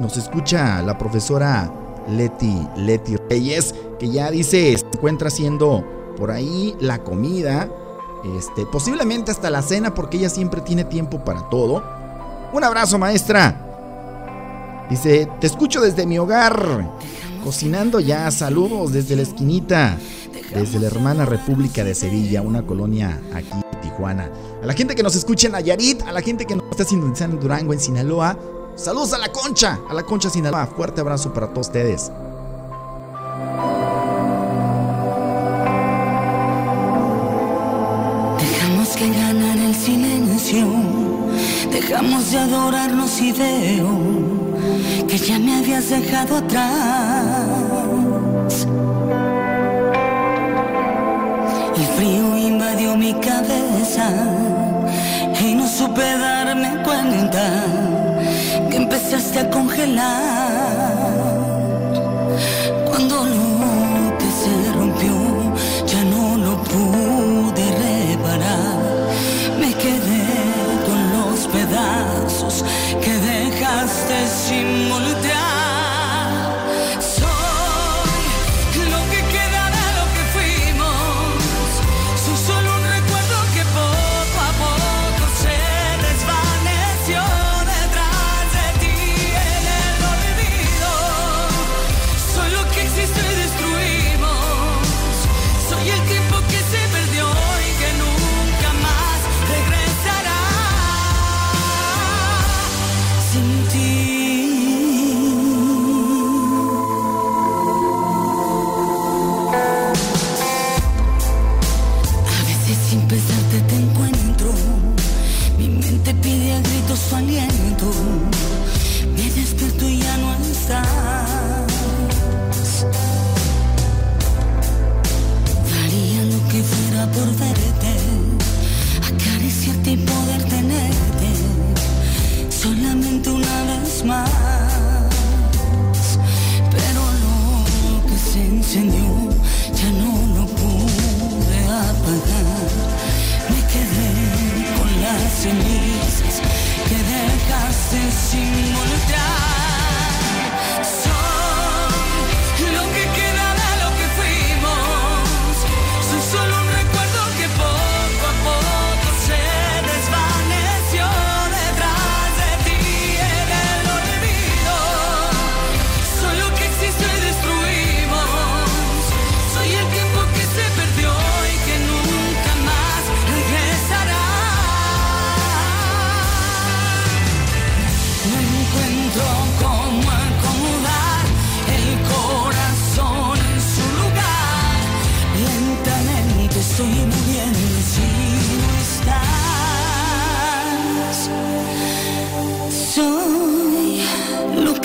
Nos 0.00 0.16
escucha 0.16 0.80
la 0.82 0.96
profesora 0.96 1.70
Leti, 2.08 2.66
Leti 2.76 3.16
Reyes, 3.28 3.74
que 3.98 4.10
ya 4.10 4.30
dice 4.30 4.76
se 4.76 4.86
encuentra 4.86 5.28
haciendo 5.28 5.84
por 6.16 6.30
ahí 6.30 6.74
la 6.80 7.04
comida 7.04 7.68
este, 8.36 8.66
posiblemente 8.66 9.30
hasta 9.30 9.50
la 9.50 9.62
cena 9.62 9.94
porque 9.94 10.16
ella 10.16 10.30
siempre 10.30 10.60
tiene 10.60 10.84
tiempo 10.84 11.24
para 11.24 11.48
todo. 11.48 11.82
Un 12.52 12.64
abrazo, 12.64 12.98
maestra. 12.98 13.64
Dice, 14.88 15.28
te 15.40 15.46
escucho 15.46 15.80
desde 15.80 16.06
mi 16.06 16.18
hogar, 16.18 16.88
cocinando 17.42 18.00
ya, 18.00 18.30
saludos 18.30 18.92
desde 18.92 19.16
la 19.16 19.22
esquinita, 19.22 19.98
desde 20.54 20.78
la 20.78 20.86
hermana 20.86 21.24
República 21.24 21.82
de 21.82 21.94
Sevilla, 21.94 22.42
una 22.42 22.62
colonia 22.62 23.20
aquí 23.34 23.50
en 23.52 23.80
Tijuana. 23.80 24.30
A 24.62 24.66
la 24.66 24.74
gente 24.74 24.94
que 24.94 25.02
nos 25.02 25.16
escucha 25.16 25.46
en 25.46 25.52
Nayarit, 25.52 26.02
a 26.02 26.12
la 26.12 26.20
gente 26.20 26.44
que 26.44 26.56
nos 26.56 26.70
está 26.70 26.84
sintonizando 26.84 27.36
en 27.36 27.42
Durango, 27.42 27.72
en 27.72 27.80
Sinaloa, 27.80 28.38
saludos 28.76 29.14
a 29.14 29.18
la 29.18 29.32
concha, 29.32 29.80
a 29.88 29.94
la 29.94 30.02
concha 30.02 30.28
Sinaloa, 30.28 30.66
fuerte 30.66 31.00
abrazo 31.00 31.32
para 31.32 31.48
todos 31.48 31.68
ustedes. 31.68 32.12
Dejamos 41.72 42.30
de 42.30 42.38
adorarnos 42.38 43.20
y 43.20 43.32
veo 43.32 43.88
que 45.08 45.18
ya 45.18 45.38
me 45.38 45.56
habías 45.56 45.90
dejado 45.90 46.36
atrás. 46.36 46.64
El 51.76 51.86
frío 51.96 52.38
invadió 52.38 52.96
mi 52.96 53.14
cabeza 53.14 54.08
y 55.40 55.54
no 55.54 55.66
supe 55.66 56.02
darme 56.18 56.82
cuenta 56.84 57.64
que 58.70 58.76
empezaste 58.76 59.40
a 59.40 59.50
congelar. 59.50 60.63
seem 74.26 74.83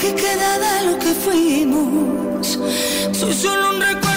que 0.10 0.16
queda 0.16 0.60
de 0.60 0.86
lo 0.88 1.00
que 1.00 1.14
fuimos. 1.14 2.60
Soy 3.12 3.34
solo 3.34 3.70
un 3.70 3.82
recuerdo 3.82 4.09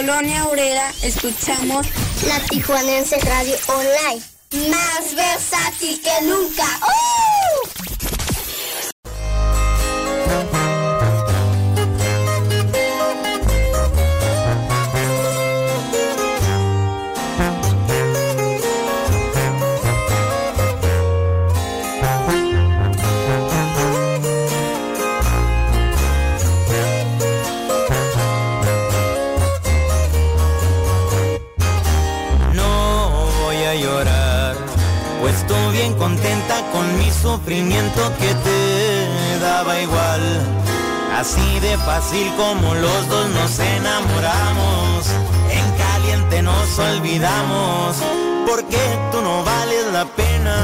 colonia 0.00 0.46
obrera 0.46 0.94
escuchamos 1.02 1.86
la 2.26 2.40
Tijuanense 2.48 3.18
Radio 3.18 3.54
Online. 3.66 4.70
Más 4.70 5.14
versátil 5.14 6.00
que 6.00 6.24
nunca. 6.24 6.64
¡Uh! 6.64 7.29
Así 41.20 41.60
de 41.60 41.76
fácil 41.76 42.32
como 42.34 42.74
los 42.74 43.08
dos 43.08 43.28
nos 43.28 43.58
enamoramos, 43.58 45.06
en 45.50 45.70
caliente 45.76 46.40
nos 46.40 46.78
olvidamos, 46.78 47.96
porque 48.48 48.78
tú 49.12 49.20
no 49.20 49.44
vales 49.44 49.84
la 49.92 50.06
pena. 50.06 50.56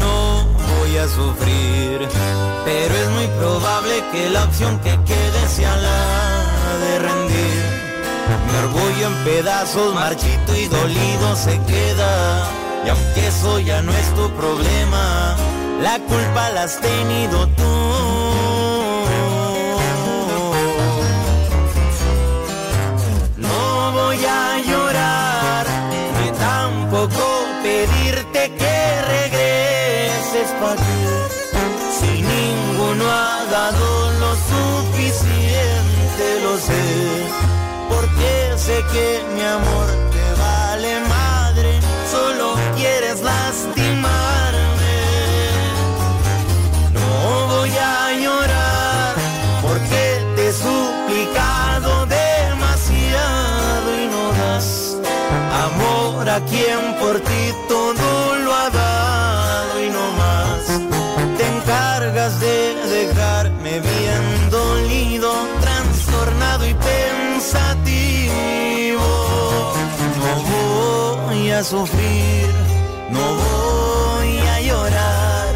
No 0.00 0.44
voy 0.76 0.98
a 0.98 1.06
sufrir, 1.06 2.08
pero 2.64 2.94
es 2.96 3.10
muy 3.10 3.28
probable 3.38 4.02
que 4.10 4.28
la 4.30 4.42
opción 4.42 4.76
que 4.80 4.98
quede 5.04 5.48
sea 5.48 5.76
la 5.76 6.76
de 6.84 6.98
rendir. 6.98 7.64
Mi 8.50 8.58
orgullo 8.58 9.06
en 9.06 9.24
pedazos, 9.24 9.94
marchito 9.94 10.56
y 10.56 10.66
dolido 10.66 11.36
se 11.36 11.60
queda. 11.62 12.65
Y 12.86 12.88
aunque 12.88 13.26
eso 13.26 13.58
ya 13.58 13.82
no 13.82 13.90
es 13.90 14.14
tu 14.14 14.30
problema, 14.30 15.34
la 15.82 15.98
culpa 15.98 16.50
la 16.50 16.62
has 16.62 16.80
tenido 16.80 17.48
tú. 17.48 17.64
No 23.38 23.92
voy 23.92 24.24
a 24.24 24.62
llorar, 24.68 25.66
ni 26.20 26.30
tampoco 26.38 27.24
pedirte 27.64 28.52
que 28.60 29.02
regreses 29.14 30.48
para 30.60 30.76
ti. 30.76 31.00
Si 31.98 32.22
ninguno 32.22 33.04
ha 33.04 33.44
dado 33.50 34.12
lo 34.22 34.30
suficiente, 34.52 36.24
lo 36.44 36.56
sé. 36.56 36.84
Porque 37.88 38.54
sé 38.56 38.84
que 38.92 39.24
mi 39.34 39.42
amor 39.42 40.15
a 56.36 56.40
quien 56.40 56.80
por 57.00 57.18
ti 57.18 57.42
todo 57.66 58.36
lo 58.44 58.54
ha 58.54 58.68
dado 58.68 59.84
y 59.86 59.88
no 59.88 60.04
más. 60.20 60.62
Te 61.38 61.44
encargas 61.54 62.32
de 62.40 62.56
dejarme 62.98 63.80
bien 63.80 64.50
dolido, 64.50 65.30
trastornado 65.62 66.66
y 66.66 66.74
pensativo. 66.74 68.26
No 70.22 70.32
voy 71.26 71.50
a 71.52 71.64
sufrir, 71.64 72.48
no 73.16 73.24
voy 73.44 74.32
a 74.54 74.60
llorar. 74.60 75.52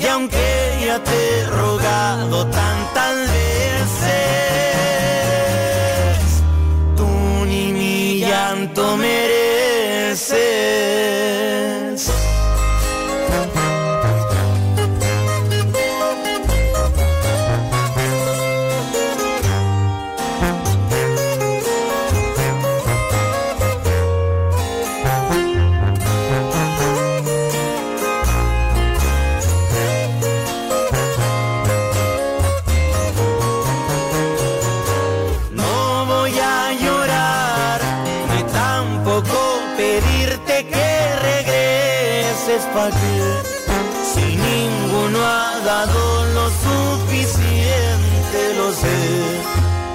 Y 0.00 0.06
aunque 0.06 0.46
ya 0.84 0.98
te 0.98 1.18
he 1.38 1.46
rogado 1.46 2.44
tantas 2.46 3.14
veces, 3.16 3.43
mereces. 10.14 10.93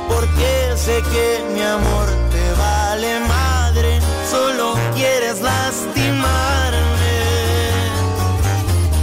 Porque 0.08 0.74
sé 0.78 1.02
que 1.12 1.44
mi 1.54 1.62
amor 1.62 2.08
te 2.32 2.52
vale 2.58 3.20
madre, 3.28 4.00
solo 4.32 4.76
quieres 4.96 5.42
lastimarme. 5.42 6.30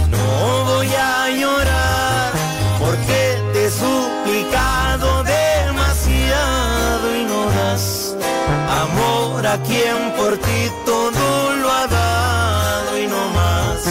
No 0.09 0.65
voy 0.65 0.89
a 0.95 1.29
llorar 1.29 2.31
porque 2.79 3.37
te 3.53 3.67
he 3.67 3.69
suplicado 3.69 5.23
demasiado 5.23 7.05
y 7.15 7.23
no 7.25 7.45
das 7.51 8.15
amor 8.83 9.45
a 9.45 9.61
quien 9.61 10.11
por 10.17 10.37
ti 10.37 10.71
todo 10.85 11.55
lo 11.61 11.71
ha 11.71 11.87
dado 11.87 12.97
y 12.97 13.05
no 13.05 13.29
más. 13.29 13.83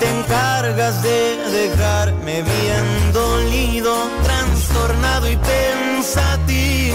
Te 0.00 0.08
encargas 0.18 1.00
de 1.02 1.36
dejarme 1.52 2.42
bien 2.42 3.11
pensativo. 5.50 6.92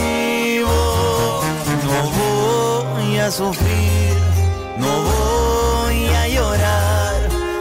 No 1.88 1.98
voy 2.20 3.18
a 3.20 3.32
sufrir, 3.32 4.14
no 4.78 4.92
voy 5.12 6.08
a 6.22 6.28
llorar. 6.28 7.16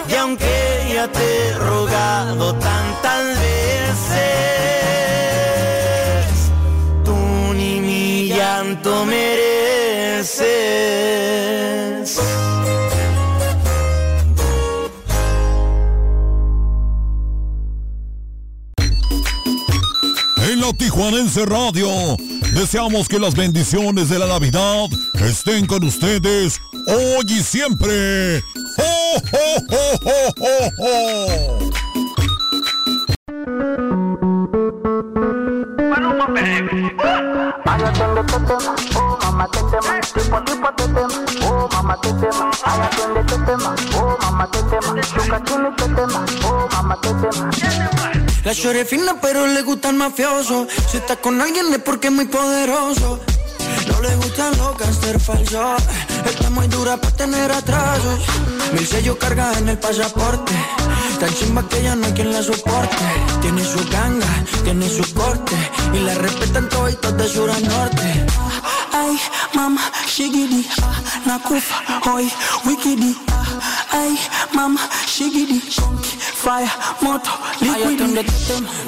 Y 0.08 0.14
aunque 0.14 0.54
ya 0.94 1.08
te 1.08 1.48
he 1.48 1.54
rogado 1.54 2.54
tantas 2.54 3.24
veces, 3.40 4.26
tú 7.04 7.16
ni 7.54 7.80
mi 7.80 8.28
llanto 8.28 9.04
mereces. 9.04 10.36
La 20.66 20.72
Tijuanense 20.72 21.44
Radio, 21.46 21.88
deseamos 22.52 23.08
que 23.08 23.18
las 23.18 23.36
bendiciones 23.36 24.08
de 24.08 24.18
la 24.18 24.26
Navidad 24.26 24.88
estén 25.14 25.66
con 25.66 25.84
ustedes 25.84 26.60
hoy 26.88 27.24
y 27.28 27.42
siempre. 27.42 28.42
¡Ho, 41.86 41.88
ho, 41.88 42.02
ho, 43.12 43.48
ho, 43.48 43.48
ho, 43.48 43.70
ho! 44.00 44.26
La 48.44 48.54
chore 48.54 48.84
fina 48.84 49.20
pero 49.20 49.46
le 49.46 49.62
gusta 49.62 49.90
el 49.90 49.96
mafioso. 49.96 50.66
Si 50.88 50.98
está 50.98 51.16
con 51.16 51.40
alguien 51.40 51.72
es 51.72 51.80
porque 51.80 52.08
es 52.08 52.12
muy 52.12 52.26
poderoso. 52.26 53.20
No 53.88 54.00
le 54.00 54.14
gustan 54.16 54.56
los 54.56 54.78
gangster 54.78 55.20
falsos. 55.20 55.82
Está 56.24 56.50
muy 56.50 56.68
dura 56.68 56.96
para 56.96 57.16
tener 57.16 57.50
atrasos. 57.50 58.20
Mil 58.72 58.86
sellos 58.86 59.16
carga 59.16 59.52
en 59.58 59.68
el 59.68 59.78
pasaporte. 59.78 60.52
Tan 61.18 61.34
chimba 61.34 61.68
que 61.68 61.82
ya 61.82 61.94
no 61.94 62.06
hay 62.06 62.12
quien 62.12 62.32
la 62.32 62.42
soporte. 62.42 63.04
Tiene 63.42 63.64
su 63.64 63.78
ganga, 63.90 64.44
tiene 64.62 64.88
su 64.88 65.14
corte. 65.14 65.56
Y 65.92 65.98
la 66.00 66.14
respetan 66.14 66.68
todos 66.68 67.16
de 67.16 67.28
sur 67.28 67.50
a 67.50 67.58
norte. 67.58 68.26
Ay, 68.96 69.20
mama, 69.54 69.80
shigidi, 70.06 70.66
ah, 70.82 70.96
nakufa, 71.26 71.76
hoy, 72.08 72.32
wikidi, 72.64 73.14
ah, 73.28 73.44
ay, 73.92 74.18
mama, 74.54 74.80
shigidi, 75.06 75.60
conky, 75.76 76.16
fire, 76.16 76.70
moto, 77.02 77.30
liquidi. 77.60 78.24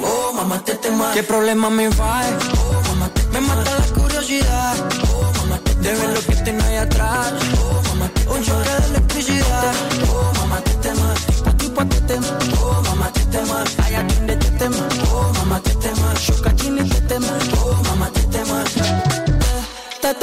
Oh, 0.01 0.33
mamá, 0.33 0.57
te 0.65 0.73
tema. 0.75 1.11
¿Qué 1.13 1.21
problema 1.21 1.69
me 1.69 1.89
va? 1.89 2.21
Oh, 2.57 2.81
mamá, 2.89 3.07
te 3.13 3.21
Me 3.31 3.39
mata 3.41 3.71
la 3.79 3.85
curiosidad. 3.93 4.75
Oh, 5.13 5.31
mamá, 5.37 5.59
te 5.59 5.75
de 5.75 5.93
ver 5.93 6.09
lo 6.09 6.21
que 6.21 6.35
tiene 6.43 6.63
ahí 6.63 6.77
atrás. 6.77 7.33
Oh, 7.61 7.81
mamá, 7.89 8.09
te 8.09 8.27
Un 8.27 8.43
choque 8.43 8.69
de 8.69 8.85
electricidad. 8.87 9.73
Oh, 10.09 10.31
mamá, 10.39 10.59
te 10.61 10.73
tema. 10.85 11.13
Tipo, 11.13 11.51
tipo, 11.53 11.85
te 11.85 12.01
tema. 12.01 12.27
Oh, 12.61 12.81
mamá, 12.81 13.11
te 13.13 13.23
tema. 13.25 13.63
Ay, 13.83 13.93
atiende, 13.95 14.35
te 14.37 14.49
tema. 14.57 14.87
Oh, 15.13 15.31
mamá, 15.37 15.59
te 15.59 15.75
tema. 15.75 16.13
Shuka, 16.15 16.49
te 16.49 16.55
tema. 16.55 16.58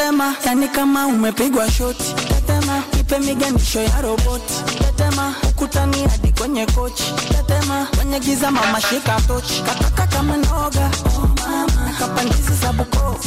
Tetema, 0.07 0.35
yani 0.47 0.69
kama 0.69 1.07
umepigwa 1.07 1.71
shoti. 1.71 2.15
Tetema, 2.29 2.83
ipe 3.01 3.19
miganisho 3.19 3.81
ya 3.81 4.01
roboti. 4.03 4.55
Tetema, 4.79 5.35
ukutani 5.49 6.09
hadi 6.09 6.33
kwenye 6.33 6.67
kochi. 6.67 7.13
Tetema, 7.29 7.87
kwenye 7.97 8.21
giza 8.21 8.51
mama 8.51 8.81
shika 8.81 9.21
tochi. 9.27 9.63
Kataka 9.63 10.07
kama 10.07 10.37
noga, 10.37 10.91
oh 11.07 11.29
mama. 11.43 11.67
Za 12.63 12.73
Bukoba, 12.73 13.19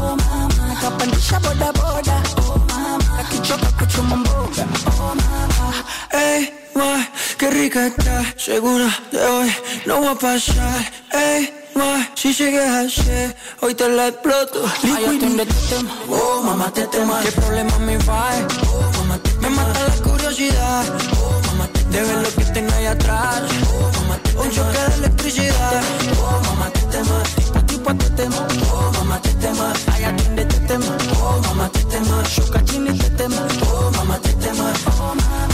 oh 0.00 0.16
mama. 0.16 0.66
Nakapandisha 0.68 1.40
boda 1.40 1.72
boda, 1.72 2.22
oh 2.36 2.58
mama. 2.68 3.18
Akichoka 3.20 3.66
kuchuma 3.66 4.16
mboga, 4.16 4.66
oh 4.86 5.14
mama. 5.14 7.04
Qué 7.38 7.50
rica 7.50 7.86
está, 7.86 8.24
segura 8.36 8.88
de 9.12 9.18
hoy 9.24 9.50
no 9.86 10.00
va 10.02 10.10
a 10.10 10.14
pasar. 10.14 10.84
Ey, 11.12 11.52
ma, 11.78 12.10
si 12.14 12.32
llegué 12.34 12.60
ayer, 12.60 13.36
hoy 13.60 13.74
te 13.74 13.88
la 13.88 14.08
exploto. 14.08 14.60
Ay, 14.82 15.04
atiende, 15.04 15.46
te 15.46 15.54
tema. 15.68 15.90
Oh, 16.08 16.42
mamá, 16.42 16.70
te 16.72 16.86
tema. 16.88 17.20
¿Qué 17.22 17.32
problema 17.32 17.78
me 17.78 17.96
va? 17.98 18.30
Oh, 18.72 18.90
mamá, 18.98 19.18
te 19.18 19.30
Me 19.40 19.48
mata 19.50 19.80
la 19.88 19.94
curiosidad. 20.02 20.84
Oh, 21.20 21.40
mamá, 21.46 21.68
te 21.72 21.82
de 21.84 22.02
ver 22.02 22.16
lo 22.24 22.30
que 22.34 22.44
tengo 22.52 22.72
ahí 22.74 22.86
atrás. 22.86 23.42
Oh, 23.72 23.90
mamá, 24.00 24.18
te 24.22 24.30
Un 24.36 24.50
choque 24.50 24.78
de 24.88 24.94
electricidad. 24.96 25.82
Oh, 26.20 26.40
mamá, 26.46 26.70
te 26.70 26.80
tema. 26.94 27.22
Tipo, 27.36 27.60
tipo, 27.70 27.94
te 27.94 28.10
tema. 28.10 28.46
Oh, 28.72 28.90
mamá, 28.98 29.20
te 29.22 29.32
tema. 29.34 29.72
Ay, 29.92 30.04
atiende, 30.04 30.44
te 30.46 30.58
tema. 30.66 30.96
Oh, 31.22 31.40
mamá, 31.46 31.68
te 31.70 31.82
tema. 31.84 32.22
Shuka, 32.24 32.64
chini, 32.64 32.92
te 32.98 33.10
tema. 33.10 33.42
Oh, 33.70 33.90
mamá, 33.96 34.18
te 34.18 34.32
tema. 34.34 34.72
Oh, 34.86 35.14
mamá. 35.14 35.48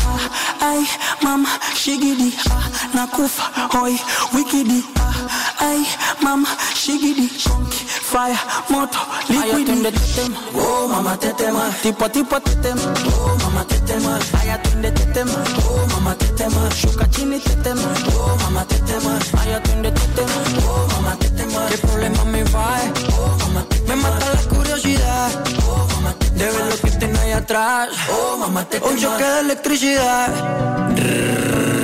Ay, 0.60 0.86
mama, 1.20 1.50
shigidi, 1.74 2.34
ah, 2.50 2.70
nakufa, 2.94 3.68
hoy, 3.78 4.00
wikidi, 4.32 4.82
ah, 4.96 5.23
ay, 5.74 5.86
mama, 6.22 6.48
shigidi, 6.74 7.28
conky, 7.42 7.84
fire, 8.10 8.38
moto, 8.68 8.98
liquidi. 9.28 10.34
Oh, 10.54 10.88
mamá, 10.88 11.16
te 11.16 11.32
tema. 11.34 11.70
Tipo, 11.82 12.08
tipo, 12.10 12.40
te 12.40 12.54
tema. 12.56 12.82
Oh, 13.18 13.36
mamá, 13.42 13.64
te 13.66 13.78
tema. 13.80 14.18
Ay, 14.40 14.50
atiende, 14.50 14.90
te 14.92 15.06
tema. 15.06 15.38
Oh, 15.68 15.86
mamá, 15.92 16.14
te 16.14 16.26
tema. 16.38 16.68
Shuka 16.70 17.08
chini, 17.10 17.38
te 17.40 17.56
tema. 17.56 17.88
Oh, 18.16 18.36
mamá, 18.42 18.64
te 18.64 18.78
tema. 18.80 19.18
Ay, 19.40 19.52
atiende, 19.52 19.90
te 19.90 20.06
tema. 20.16 20.38
Oh, 20.66 20.86
mamá, 20.92 21.16
te 21.18 21.28
tema. 21.30 21.66
¿Qué 21.68 21.78
problema 21.78 22.24
me 22.24 22.44
va? 22.44 22.80
Oh, 23.18 23.36
mamá, 23.40 23.64
te 23.68 23.80
Me 23.88 23.96
mata 23.96 24.26
la 24.34 24.42
curiosidad. 24.54 25.30
Oh, 25.66 25.86
mamá, 25.94 26.14
te 26.18 26.30
De 26.30 26.44
ver 26.44 26.66
lo 26.70 26.76
que 26.76 26.90
tiene 26.98 27.18
ahí 27.18 27.32
atrás. 27.32 27.88
Oh, 28.10 28.36
mamá, 28.36 28.64
te 28.64 28.78
Un 28.78 28.96
choque 28.96 29.24
de 29.24 29.40
electricidad. 29.40 30.28
Ja. 30.96 31.83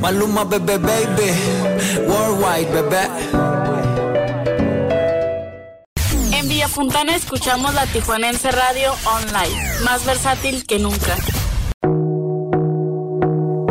Maluma, 0.00 0.44
bebé, 0.44 0.78
baby 0.78 1.30
Worldwide, 2.08 2.70
bebé 2.72 3.08
En 6.32 6.48
Villa 6.48 6.68
Fontana 6.68 7.14
escuchamos 7.14 7.74
la 7.74 7.86
Tijuanense 7.86 8.50
Radio 8.50 8.92
Online, 9.04 9.84
más 9.84 10.06
versátil 10.06 10.66
que 10.66 10.78
nunca. 10.78 11.16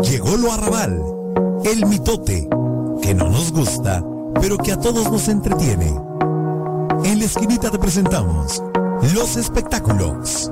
Llegó 0.04 0.38
lo 0.38 0.54
arrabal, 0.54 1.02
el 1.66 1.86
mitote, 1.88 2.48
que 3.02 3.14
no 3.14 3.30
nos 3.30 3.52
gusta, 3.52 4.04
pero 4.40 4.58
que 4.58 4.72
a 4.72 4.80
todos 4.80 5.12
nos 5.12 5.28
entretiene. 5.28 5.88
En 7.04 7.20
la 7.20 7.26
esquinita 7.26 7.72
te 7.72 7.80
presentamos 7.80 8.62
los 9.14 9.36
espectáculos. 9.36 10.52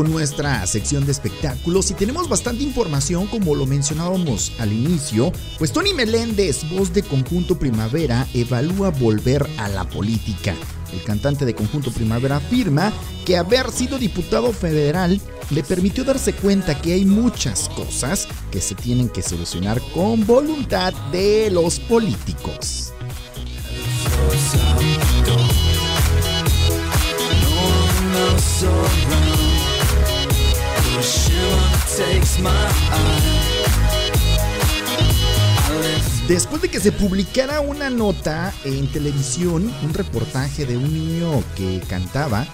con 0.00 0.10
nuestra 0.10 0.66
sección 0.66 1.04
de 1.04 1.12
espectáculos 1.12 1.90
y 1.90 1.94
tenemos 1.94 2.26
bastante 2.26 2.64
información 2.64 3.26
como 3.26 3.54
lo 3.54 3.66
mencionábamos 3.66 4.50
al 4.58 4.72
inicio, 4.72 5.30
pues 5.58 5.72
Tony 5.72 5.92
Meléndez, 5.92 6.66
voz 6.70 6.94
de 6.94 7.02
Conjunto 7.02 7.58
Primavera, 7.58 8.26
evalúa 8.32 8.88
volver 8.88 9.46
a 9.58 9.68
la 9.68 9.86
política. 9.86 10.54
El 10.94 11.02
cantante 11.02 11.44
de 11.44 11.54
Conjunto 11.54 11.90
Primavera 11.90 12.36
afirma 12.36 12.94
que 13.26 13.36
haber 13.36 13.70
sido 13.70 13.98
diputado 13.98 14.54
federal 14.54 15.20
le 15.50 15.62
permitió 15.62 16.02
darse 16.02 16.32
cuenta 16.32 16.80
que 16.80 16.94
hay 16.94 17.04
muchas 17.04 17.68
cosas 17.68 18.26
que 18.50 18.62
se 18.62 18.74
tienen 18.74 19.10
que 19.10 19.20
solucionar 19.20 19.82
con 19.92 20.26
voluntad 20.26 20.94
de 21.12 21.50
los 21.50 21.78
políticos. 21.78 22.94
Después 36.28 36.62
de 36.62 36.68
que 36.68 36.80
se 36.80 36.92
publicara 36.92 37.60
una 37.60 37.90
nota 37.90 38.54
en 38.64 38.86
televisión, 38.86 39.72
un 39.82 39.94
reportaje 39.94 40.64
de 40.64 40.76
un 40.76 40.92
niño 40.94 41.42
que 41.56 41.80
cantaba 41.88 42.46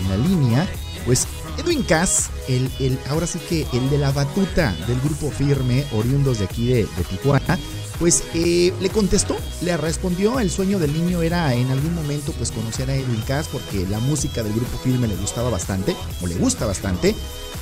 en 0.00 0.08
la 0.08 0.16
línea, 0.16 0.68
pues 1.06 1.26
Edwin 1.56 1.82
Cass, 1.82 2.30
el, 2.48 2.70
el, 2.80 2.98
ahora 3.08 3.26
sí 3.26 3.38
que 3.48 3.66
el 3.72 3.88
de 3.90 3.98
la 3.98 4.10
batuta 4.12 4.74
del 4.86 5.00
grupo 5.00 5.30
firme, 5.30 5.84
oriundos 5.92 6.38
de 6.38 6.46
aquí 6.46 6.66
de, 6.68 6.84
de 6.84 7.04
Tijuana, 7.08 7.58
pues 8.00 8.24
eh, 8.34 8.72
le 8.80 8.88
contestó, 8.88 9.36
le 9.60 9.76
respondió, 9.76 10.40
el 10.40 10.50
sueño 10.50 10.80
del 10.80 10.92
niño 10.92 11.22
era 11.22 11.54
en 11.54 11.70
algún 11.70 11.94
momento 11.94 12.32
pues 12.32 12.50
conocer 12.50 12.90
a 12.90 12.96
Edwin 12.96 13.22
Cass 13.26 13.46
porque 13.46 13.86
la 13.88 14.00
música 14.00 14.42
del 14.42 14.54
grupo 14.54 14.78
firme 14.78 15.06
le 15.06 15.14
gustaba 15.16 15.50
bastante, 15.50 15.94
o 16.20 16.26
le 16.26 16.34
gusta 16.34 16.66
bastante, 16.66 17.14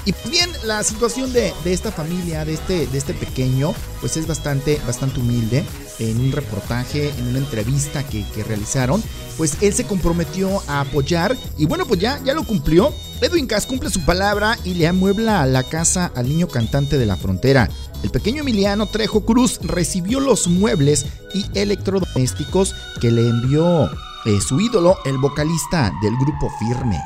y 0.05 0.15
bien, 0.31 0.51
la 0.65 0.83
situación 0.85 1.33
de, 1.35 1.53
de, 1.65 1.73
esta 1.75 1.93
familia, 1.93 2.45
de 2.45 2.55
este, 2.55 2.87
de 2.87 2.97
este 2.97 3.13
pequeño, 3.13 3.75
pues 4.01 4.17
es 4.17 4.27
bastante, 4.27 4.81
bastante 4.87 5.21
humilde. 5.21 5.65
En 5.99 6.21
un 6.21 6.33
reportaje, 6.33 7.11
en 7.19 7.29
una 7.29 7.39
entrevista 7.39 8.05
que, 8.05 8.25
realizaron, 8.45 9.03
pues 9.37 9.57
él 9.61 9.73
se 9.73 9.85
comprometió 9.85 10.63
a 10.69 10.81
apoyar 10.81 11.37
y 11.57 11.67
bueno, 11.67 11.87
pues 11.87 12.01
ya, 12.01 12.21
ya 12.25 12.35
lo 12.35 12.45
cumplió. 12.45 12.93
Edwin 13.21 13.47
Cass 13.47 13.67
cumple 13.67 13.91
su 13.91 14.05
palabra 14.05 14.57
y 14.65 14.75
le 14.75 14.87
amuebla 14.87 15.45
la 15.47 15.65
casa 15.65 16.13
al 16.15 16.29
niño 16.29 16.47
cantante 16.47 16.99
de 16.99 17.07
la 17.07 17.17
frontera. 17.17 17.69
El 18.05 18.11
pequeño 18.11 18.43
Emiliano 18.43 18.87
Trejo 18.87 19.25
Cruz 19.25 19.59
recibió 19.63 20.21
los 20.21 20.47
muebles 20.47 21.07
y 21.35 21.47
electrodomésticos 21.59 22.75
que 23.01 23.11
le 23.11 23.29
envió 23.29 23.91
eh, 24.25 24.41
su 24.41 24.61
ídolo, 24.61 24.99
el 25.05 25.19
vocalista 25.19 25.93
del 26.03 26.17
grupo 26.17 26.49
Firme. 26.61 27.01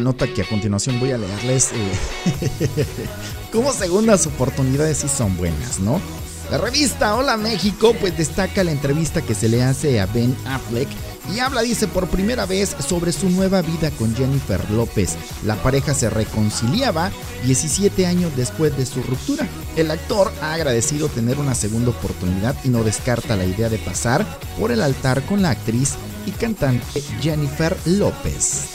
Nota 0.00 0.26
que 0.26 0.42
a 0.42 0.48
continuación 0.48 1.00
voy 1.00 1.12
a 1.12 1.18
leerles, 1.18 1.70
eh, 1.72 2.68
como 3.52 3.72
segundas 3.72 4.26
oportunidades 4.26 4.98
sí 4.98 5.08
son 5.08 5.36
buenas, 5.36 5.80
¿no? 5.80 6.00
La 6.50 6.58
revista 6.58 7.16
Hola 7.16 7.36
México 7.36 7.94
pues 8.00 8.16
destaca 8.16 8.62
la 8.62 8.70
entrevista 8.70 9.20
que 9.20 9.34
se 9.34 9.48
le 9.48 9.62
hace 9.64 10.00
a 10.00 10.06
Ben 10.06 10.36
Affleck 10.46 10.88
y 11.34 11.40
habla, 11.40 11.62
dice, 11.62 11.88
por 11.88 12.08
primera 12.08 12.46
vez 12.46 12.76
sobre 12.86 13.12
su 13.12 13.28
nueva 13.30 13.62
vida 13.62 13.90
con 13.92 14.14
Jennifer 14.14 14.70
López. 14.70 15.16
La 15.44 15.56
pareja 15.56 15.94
se 15.94 16.08
reconciliaba 16.10 17.10
17 17.44 18.06
años 18.06 18.32
después 18.36 18.76
de 18.76 18.86
su 18.86 19.02
ruptura. 19.02 19.46
El 19.76 19.90
actor 19.90 20.32
ha 20.40 20.54
agradecido 20.54 21.08
tener 21.08 21.38
una 21.38 21.54
segunda 21.54 21.90
oportunidad 21.90 22.54
y 22.64 22.68
no 22.68 22.84
descarta 22.84 23.36
la 23.36 23.44
idea 23.44 23.68
de 23.68 23.78
pasar 23.78 24.24
por 24.58 24.70
el 24.70 24.82
altar 24.82 25.22
con 25.22 25.42
la 25.42 25.50
actriz 25.50 25.94
y 26.26 26.30
cantante 26.30 27.00
Jennifer 27.20 27.76
López. 27.86 28.68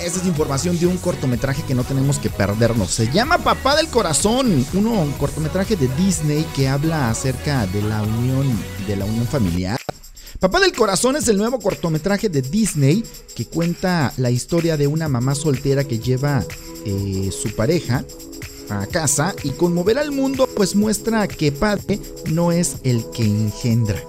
Esta 0.00 0.20
es 0.20 0.26
información 0.26 0.78
de 0.78 0.86
un 0.86 0.98
cortometraje 0.98 1.62
que 1.62 1.74
no 1.74 1.82
tenemos 1.82 2.18
que 2.18 2.28
perdernos. 2.28 2.90
Se 2.90 3.10
llama 3.10 3.38
Papá 3.38 3.74
del 3.74 3.88
Corazón, 3.88 4.66
uno, 4.74 4.90
un 4.90 5.12
cortometraje 5.12 5.76
de 5.76 5.88
Disney 5.88 6.44
que 6.54 6.68
habla 6.68 7.08
acerca 7.08 7.66
de 7.66 7.80
la 7.80 8.02
unión, 8.02 8.46
de 8.86 8.96
la 8.96 9.06
unión 9.06 9.26
familiar. 9.26 9.80
Papá 10.40 10.60
del 10.60 10.72
Corazón 10.72 11.16
es 11.16 11.26
el 11.28 11.38
nuevo 11.38 11.58
cortometraje 11.58 12.28
de 12.28 12.42
Disney 12.42 13.02
que 13.34 13.46
cuenta 13.46 14.12
la 14.18 14.30
historia 14.30 14.76
de 14.76 14.86
una 14.86 15.08
mamá 15.08 15.34
soltera 15.34 15.84
que 15.84 15.98
lleva 15.98 16.44
eh, 16.84 17.30
su 17.32 17.54
pareja 17.54 18.04
a 18.68 18.86
casa 18.86 19.34
y 19.42 19.50
conmover 19.50 19.98
al 19.98 20.10
mundo 20.10 20.46
pues 20.54 20.74
muestra 20.76 21.26
que 21.28 21.50
padre 21.50 21.98
no 22.30 22.52
es 22.52 22.76
el 22.84 23.04
que 23.10 23.24
engendra. 23.24 24.02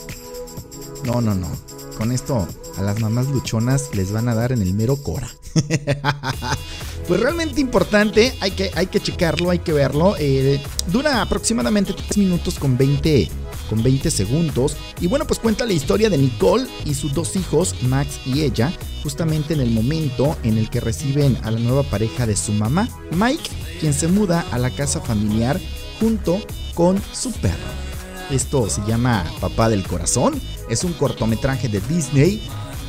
No, 1.06 1.22
no, 1.22 1.36
no. 1.36 1.50
Con 1.98 2.12
esto 2.12 2.48
a 2.78 2.82
las 2.82 3.00
mamás 3.00 3.28
luchonas 3.28 3.90
les 3.94 4.12
van 4.12 4.28
a 4.30 4.36
dar 4.36 4.52
en 4.52 4.62
el 4.62 4.74
mero 4.74 4.98
cora. 4.98 5.30
pues 7.08 7.20
realmente 7.20 7.62
importante, 7.62 8.34
hay 8.42 8.52
que, 8.52 8.72
hay 8.76 8.88
que 8.88 9.00
checarlo, 9.00 9.50
hay 9.50 9.60
que 9.60 9.74
verlo. 9.74 10.16
Eh, 10.20 10.62
dura 10.92 11.22
aproximadamente 11.22 11.94
3 11.94 12.18
minutos 12.18 12.60
con 12.60 12.78
20, 12.78 13.30
con 13.70 13.84
20 13.84 14.12
segundos. 14.12 14.76
Y 15.00 15.08
bueno, 15.08 15.26
pues 15.26 15.40
cuenta 15.40 15.66
la 15.66 15.74
historia 15.74 16.10
de 16.10 16.18
Nicole 16.18 16.68
y 16.86 16.94
sus 16.94 17.14
dos 17.14 17.36
hijos, 17.36 17.76
Max 17.84 18.20
y 18.26 18.42
ella, 18.42 18.72
justamente 19.04 19.54
en 19.54 19.62
el 19.62 19.72
momento 19.72 20.38
en 20.44 20.58
el 20.58 20.70
que 20.70 20.80
reciben 20.80 21.38
a 21.44 21.52
la 21.52 21.60
nueva 21.60 21.84
pareja 21.84 22.26
de 22.26 22.36
su 22.36 22.52
mamá, 22.52 22.88
Mike, 23.12 23.50
quien 23.80 23.94
se 23.94 24.08
muda 24.08 24.46
a 24.52 24.58
la 24.58 24.70
casa 24.70 25.02
familiar 25.02 25.60
junto 26.00 26.40
con 26.74 27.02
su 27.14 27.32
perro. 27.32 27.86
Esto 28.32 28.68
se 28.70 28.82
llama 28.88 29.24
Papá 29.40 29.70
del 29.70 29.84
Corazón, 29.84 30.42
es 30.70 30.84
un 30.84 30.94
cortometraje 30.94 31.70
de 31.70 31.80
Disney 31.82 32.42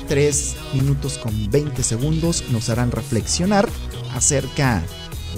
3 0.09 0.57
minutos 0.75 1.19
con 1.19 1.51
20 1.51 1.83
segundos 1.83 2.45
nos 2.51 2.69
harán 2.69 2.91
reflexionar 2.91 3.69
acerca 4.15 4.83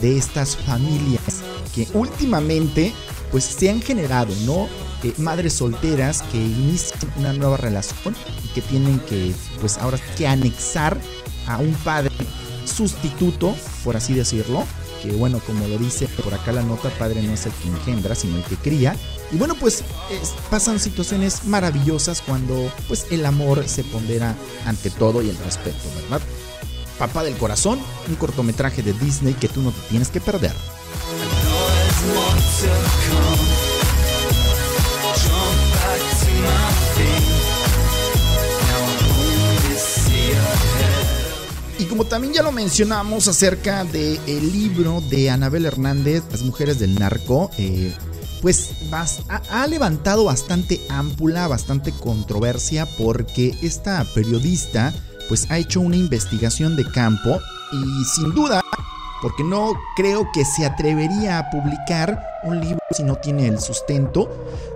de 0.01 0.17
estas 0.17 0.57
familias 0.57 1.43
que 1.75 1.87
últimamente 1.95 2.93
pues 3.31 3.45
se 3.45 3.71
han 3.71 3.83
generado, 3.83 4.35
¿no? 4.45 4.69
Eh, 5.03 5.13
madres 5.19 5.55
solteras 5.55 6.23
que 6.23 6.39
inician 6.39 7.13
una 7.17 7.33
nueva 7.33 7.57
relación 7.57 8.17
y 8.45 8.49
que 8.49 8.63
tienen 8.63 8.99
que 9.01 9.33
pues 9.61 9.79
ahora 9.79 9.99
que 10.17 10.27
anexar 10.27 10.99
a 11.47 11.59
un 11.59 11.73
padre 11.75 12.13
sustituto, 12.65 13.55
por 13.85 13.97
así 13.97 14.15
decirlo, 14.15 14.65
que 15.03 15.13
bueno, 15.13 15.41
como 15.47 15.67
lo 15.67 15.79
dice 15.79 16.09
por 16.23 16.35
acá 16.35 16.53
la 16.53 16.63
nota, 16.63 16.91
padre 16.99 17.23
no 17.23 17.33
es 17.33 17.47
el 17.47 17.53
que 17.53 17.69
engendra, 17.69 18.15
sino 18.15 18.37
el 18.37 18.45
que 18.45 18.57
cría. 18.57 18.97
Y 19.31 19.37
bueno, 19.37 19.55
pues 19.55 19.85
pasan 20.51 20.81
situaciones 20.81 21.45
maravillosas 21.45 22.23
cuando 22.23 22.73
pues 22.89 23.07
el 23.11 23.27
amor 23.27 23.69
se 23.69 23.85
pondera 23.85 24.35
ante 24.65 24.91
todo 24.91 25.23
y 25.23 25.29
el 25.29 25.37
respeto, 25.39 25.77
¿verdad? 26.03 26.23
Papá 26.99 27.25
del 27.25 27.37
Corazón, 27.37 27.79
un 28.09 28.15
cortometraje 28.17 28.83
de 28.83 28.93
Disney 28.95 29.35
que 29.35 29.49
tú 29.49 29.61
no 29.61 29.71
te 29.71 29.81
tienes 29.89 30.09
que 30.09 30.21
perder. 30.21 30.53
Y 41.79 41.85
como 41.85 42.05
también 42.07 42.33
ya 42.33 42.43
lo 42.43 42.51
mencionamos 42.51 43.29
acerca 43.29 43.85
del 43.85 44.19
el 44.27 44.53
libro 44.53 45.03
de 45.03 45.31
Anabel 45.31 45.67
Hernández, 45.67 46.25
Las 46.33 46.43
mujeres 46.43 46.79
del 46.79 46.95
narco, 46.97 47.51
eh, 47.59 47.95
pues 48.41 48.71
ha, 49.51 49.67
levantado 49.67 50.25
bastante 50.25 50.81
ámpula, 50.89 51.49
bastante 51.49 51.93
controversia 51.93 52.87
porque 52.97 53.57
esta 53.63 54.05
periodista 54.15 54.93
pues 55.29 55.51
ha 55.51 55.59
hecho 55.59 55.81
una 55.81 55.97
investigación 55.97 56.77
de 56.77 56.85
campo 56.91 57.41
y 57.73 58.05
sin 58.05 58.33
duda, 58.35 58.63
porque 59.21 59.45
no 59.45 59.75
creo 59.97 60.29
que 60.33 60.45
se 60.45 60.65
atrevería 60.65 61.39
a 61.39 61.51
publicar 61.51 62.23
un 62.45 62.61
libro 62.61 62.79
si 62.91 63.03
no 63.03 63.17
tiene 63.17 63.47
el 63.47 63.61
sustento, 63.61 64.31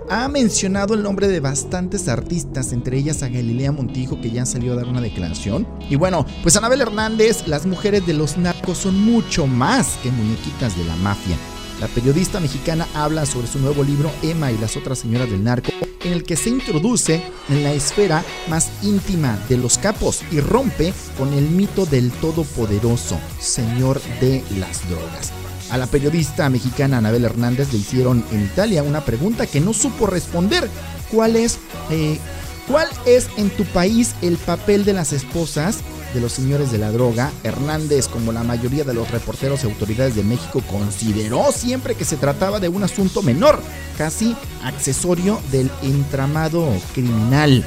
ha 0.09 0.27
mencionado 0.27 0.93
el 0.93 1.01
nombre 1.01 1.27
de 1.27 1.39
bastantes 1.39 2.07
artistas, 2.07 2.71
entre 2.71 2.97
ellas 2.97 3.23
a 3.23 3.29
Galilea 3.29 3.71
Montijo, 3.71 4.21
que 4.21 4.29
ya 4.29 4.45
salió 4.45 4.73
a 4.73 4.75
dar 4.75 4.85
una 4.85 5.01
declaración. 5.01 5.67
Y 5.89 5.95
bueno, 5.95 6.25
pues 6.43 6.55
Anabel 6.55 6.81
Hernández, 6.81 7.47
las 7.47 7.65
mujeres 7.65 8.05
de 8.05 8.13
los 8.13 8.37
narcos 8.37 8.77
son 8.77 8.99
mucho 8.99 9.47
más 9.47 9.97
que 10.03 10.11
muñequitas 10.11 10.77
de 10.77 10.83
la 10.83 10.95
mafia. 10.97 11.37
La 11.79 11.87
periodista 11.87 12.39
mexicana 12.39 12.87
habla 12.93 13.25
sobre 13.25 13.47
su 13.47 13.59
nuevo 13.59 13.83
libro 13.83 14.11
Emma 14.21 14.51
y 14.51 14.57
las 14.57 14.77
otras 14.77 14.99
señoras 14.99 15.29
del 15.29 15.43
narco, 15.43 15.71
en 16.03 16.13
el 16.13 16.23
que 16.23 16.35
se 16.35 16.49
introduce 16.49 17.23
en 17.49 17.63
la 17.63 17.73
esfera 17.73 18.23
más 18.47 18.69
íntima 18.83 19.37
de 19.49 19.57
los 19.57 19.77
capos 19.77 20.21
y 20.31 20.39
rompe 20.39 20.93
con 21.17 21.33
el 21.33 21.49
mito 21.49 21.85
del 21.85 22.11
todopoderoso 22.11 23.19
señor 23.39 24.01
de 24.21 24.43
las 24.57 24.87
drogas. 24.89 25.31
A 25.69 25.77
la 25.77 25.87
periodista 25.87 26.49
mexicana 26.49 26.97
Anabel 26.97 27.25
Hernández 27.25 27.73
le 27.73 27.79
hicieron 27.79 28.23
en 28.31 28.43
Italia 28.43 28.83
una 28.83 29.03
pregunta 29.03 29.47
que 29.47 29.59
no 29.59 29.73
supo 29.73 30.05
responder. 30.05 30.69
¿Cuál 31.11 31.35
es, 31.35 31.57
eh, 31.89 32.19
¿Cuál 32.67 32.87
es 33.05 33.27
en 33.37 33.49
tu 33.49 33.63
país 33.65 34.13
el 34.21 34.37
papel 34.37 34.85
de 34.85 34.93
las 34.93 35.13
esposas 35.13 35.79
de 36.13 36.21
los 36.21 36.31
señores 36.31 36.71
de 36.71 36.77
la 36.77 36.91
droga? 36.91 37.31
Hernández, 37.43 38.07
como 38.07 38.31
la 38.31 38.43
mayoría 38.43 38.83
de 38.83 38.93
los 38.93 39.09
reporteros 39.11 39.63
y 39.63 39.67
autoridades 39.67 40.15
de 40.15 40.23
México, 40.23 40.61
consideró 40.69 41.51
siempre 41.51 41.95
que 41.95 42.05
se 42.05 42.17
trataba 42.17 42.59
de 42.59 42.69
un 42.69 42.83
asunto 42.83 43.21
menor, 43.21 43.59
casi 43.97 44.35
accesorio 44.63 45.39
del 45.51 45.71
entramado 45.81 46.67
criminal 46.93 47.65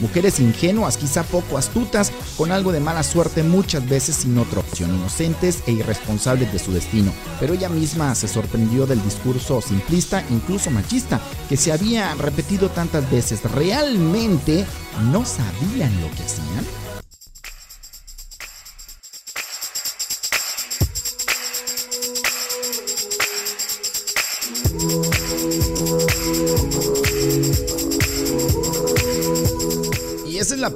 mujeres 0.00 0.40
ingenuas, 0.40 0.96
quizá 0.96 1.22
poco 1.22 1.58
astutas 1.58 2.12
con 2.36 2.52
algo 2.52 2.72
de 2.72 2.80
mala 2.80 3.02
suerte 3.02 3.42
muchas 3.42 3.88
veces 3.88 4.16
sin 4.16 4.36
otra 4.38 4.60
opción, 4.60 4.94
inocentes 4.94 5.62
e 5.66 5.72
irresponsables 5.72 6.52
de 6.52 6.58
su 6.58 6.72
destino. 6.72 7.12
Pero 7.40 7.54
ella 7.54 7.68
misma 7.68 8.14
se 8.14 8.28
sorprendió 8.28 8.86
del 8.86 9.02
discurso 9.02 9.60
simplista, 9.60 10.24
incluso 10.30 10.70
machista, 10.70 11.20
que 11.48 11.56
se 11.56 11.72
había 11.72 12.14
repetido 12.14 12.68
tantas 12.70 13.10
veces. 13.10 13.42
¿Realmente 13.44 14.66
no 15.10 15.24
sabían 15.24 15.92
lo 16.00 16.10
que 16.10 16.22
hacían? 16.22 16.85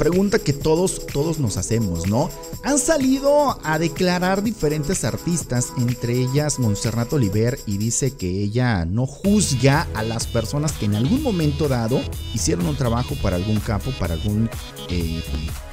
Pregunta 0.00 0.38
que 0.38 0.54
todos, 0.54 1.06
todos 1.08 1.38
nos 1.40 1.58
hacemos, 1.58 2.08
¿no? 2.08 2.30
Han 2.64 2.78
salido 2.78 3.58
a 3.62 3.78
declarar 3.78 4.42
diferentes 4.42 5.04
artistas, 5.04 5.74
entre 5.76 6.14
ellas 6.14 6.58
Montserrat 6.58 7.12
Oliver, 7.12 7.60
y 7.66 7.76
dice 7.76 8.16
que 8.16 8.42
ella 8.42 8.86
no 8.86 9.06
juzga 9.06 9.86
a 9.92 10.02
las 10.02 10.26
personas 10.26 10.72
que 10.72 10.86
en 10.86 10.94
algún 10.94 11.22
momento 11.22 11.68
dado 11.68 12.00
hicieron 12.32 12.64
un 12.64 12.76
trabajo 12.76 13.14
para 13.22 13.36
algún 13.36 13.60
capo, 13.60 13.90
para 14.00 14.14
algún 14.14 14.48
eh, 14.88 15.22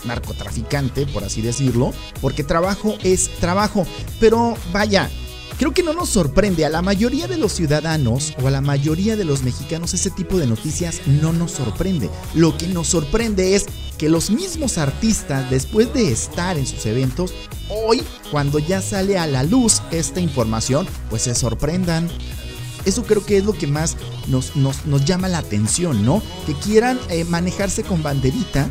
narcotraficante, 0.04 1.06
por 1.06 1.24
así 1.24 1.42
decirlo, 1.42 1.94
porque 2.20 2.44
trabajo 2.44 2.96
es 3.04 3.30
trabajo. 3.40 3.88
Pero 4.20 4.56
vaya, 4.74 5.10
Creo 5.58 5.74
que 5.74 5.82
no 5.82 5.94
nos 5.94 6.10
sorprende 6.10 6.66
a 6.66 6.70
la 6.70 6.84
mayoría 6.84 7.28
de 7.28 7.38
los 7.38 7.54
ciudadanos 7.54 8.36
o 8.44 8.48
a 8.48 8.52
la 8.52 8.62
mayoría 8.62 9.16
de 9.16 9.26
los 9.26 9.42
mexicanos 9.42 9.92
ese 9.96 10.12
tipo 10.12 10.38
de 10.38 10.46
noticias 10.46 11.02
no 11.08 11.34
nos 11.34 11.50
sorprende. 11.50 12.12
Lo 12.36 12.56
que 12.56 12.68
nos 12.68 12.90
sorprende 12.90 13.56
es 13.56 13.66
que 13.98 14.10
los 14.10 14.30
mismos 14.30 14.78
artistas, 14.78 15.50
después 15.50 15.94
de 15.94 16.12
estar 16.12 16.58
en 16.58 16.66
sus 16.66 16.86
eventos, 16.86 17.34
hoy, 17.70 18.04
cuando 18.32 18.60
ya 18.60 18.82
sale 18.82 19.18
a 19.18 19.28
la 19.28 19.44
luz 19.44 19.82
esta 19.92 20.20
información, 20.20 20.88
pues 21.10 21.24
se 21.24 21.36
sorprendan. 21.36 22.10
Eso 22.86 23.04
creo 23.04 23.26
que 23.26 23.38
es 23.38 23.44
lo 23.44 23.54
que 23.54 23.68
más 23.68 23.98
nos, 24.28 24.56
nos, 24.56 25.06
llama 25.06 25.28
la 25.28 25.40
atención, 25.40 26.06
¿no? 26.06 26.22
Que 26.46 26.54
quieran 26.54 26.98
eh, 27.10 27.26
manejarse 27.26 27.84
con 27.84 28.02
banderita, 28.02 28.70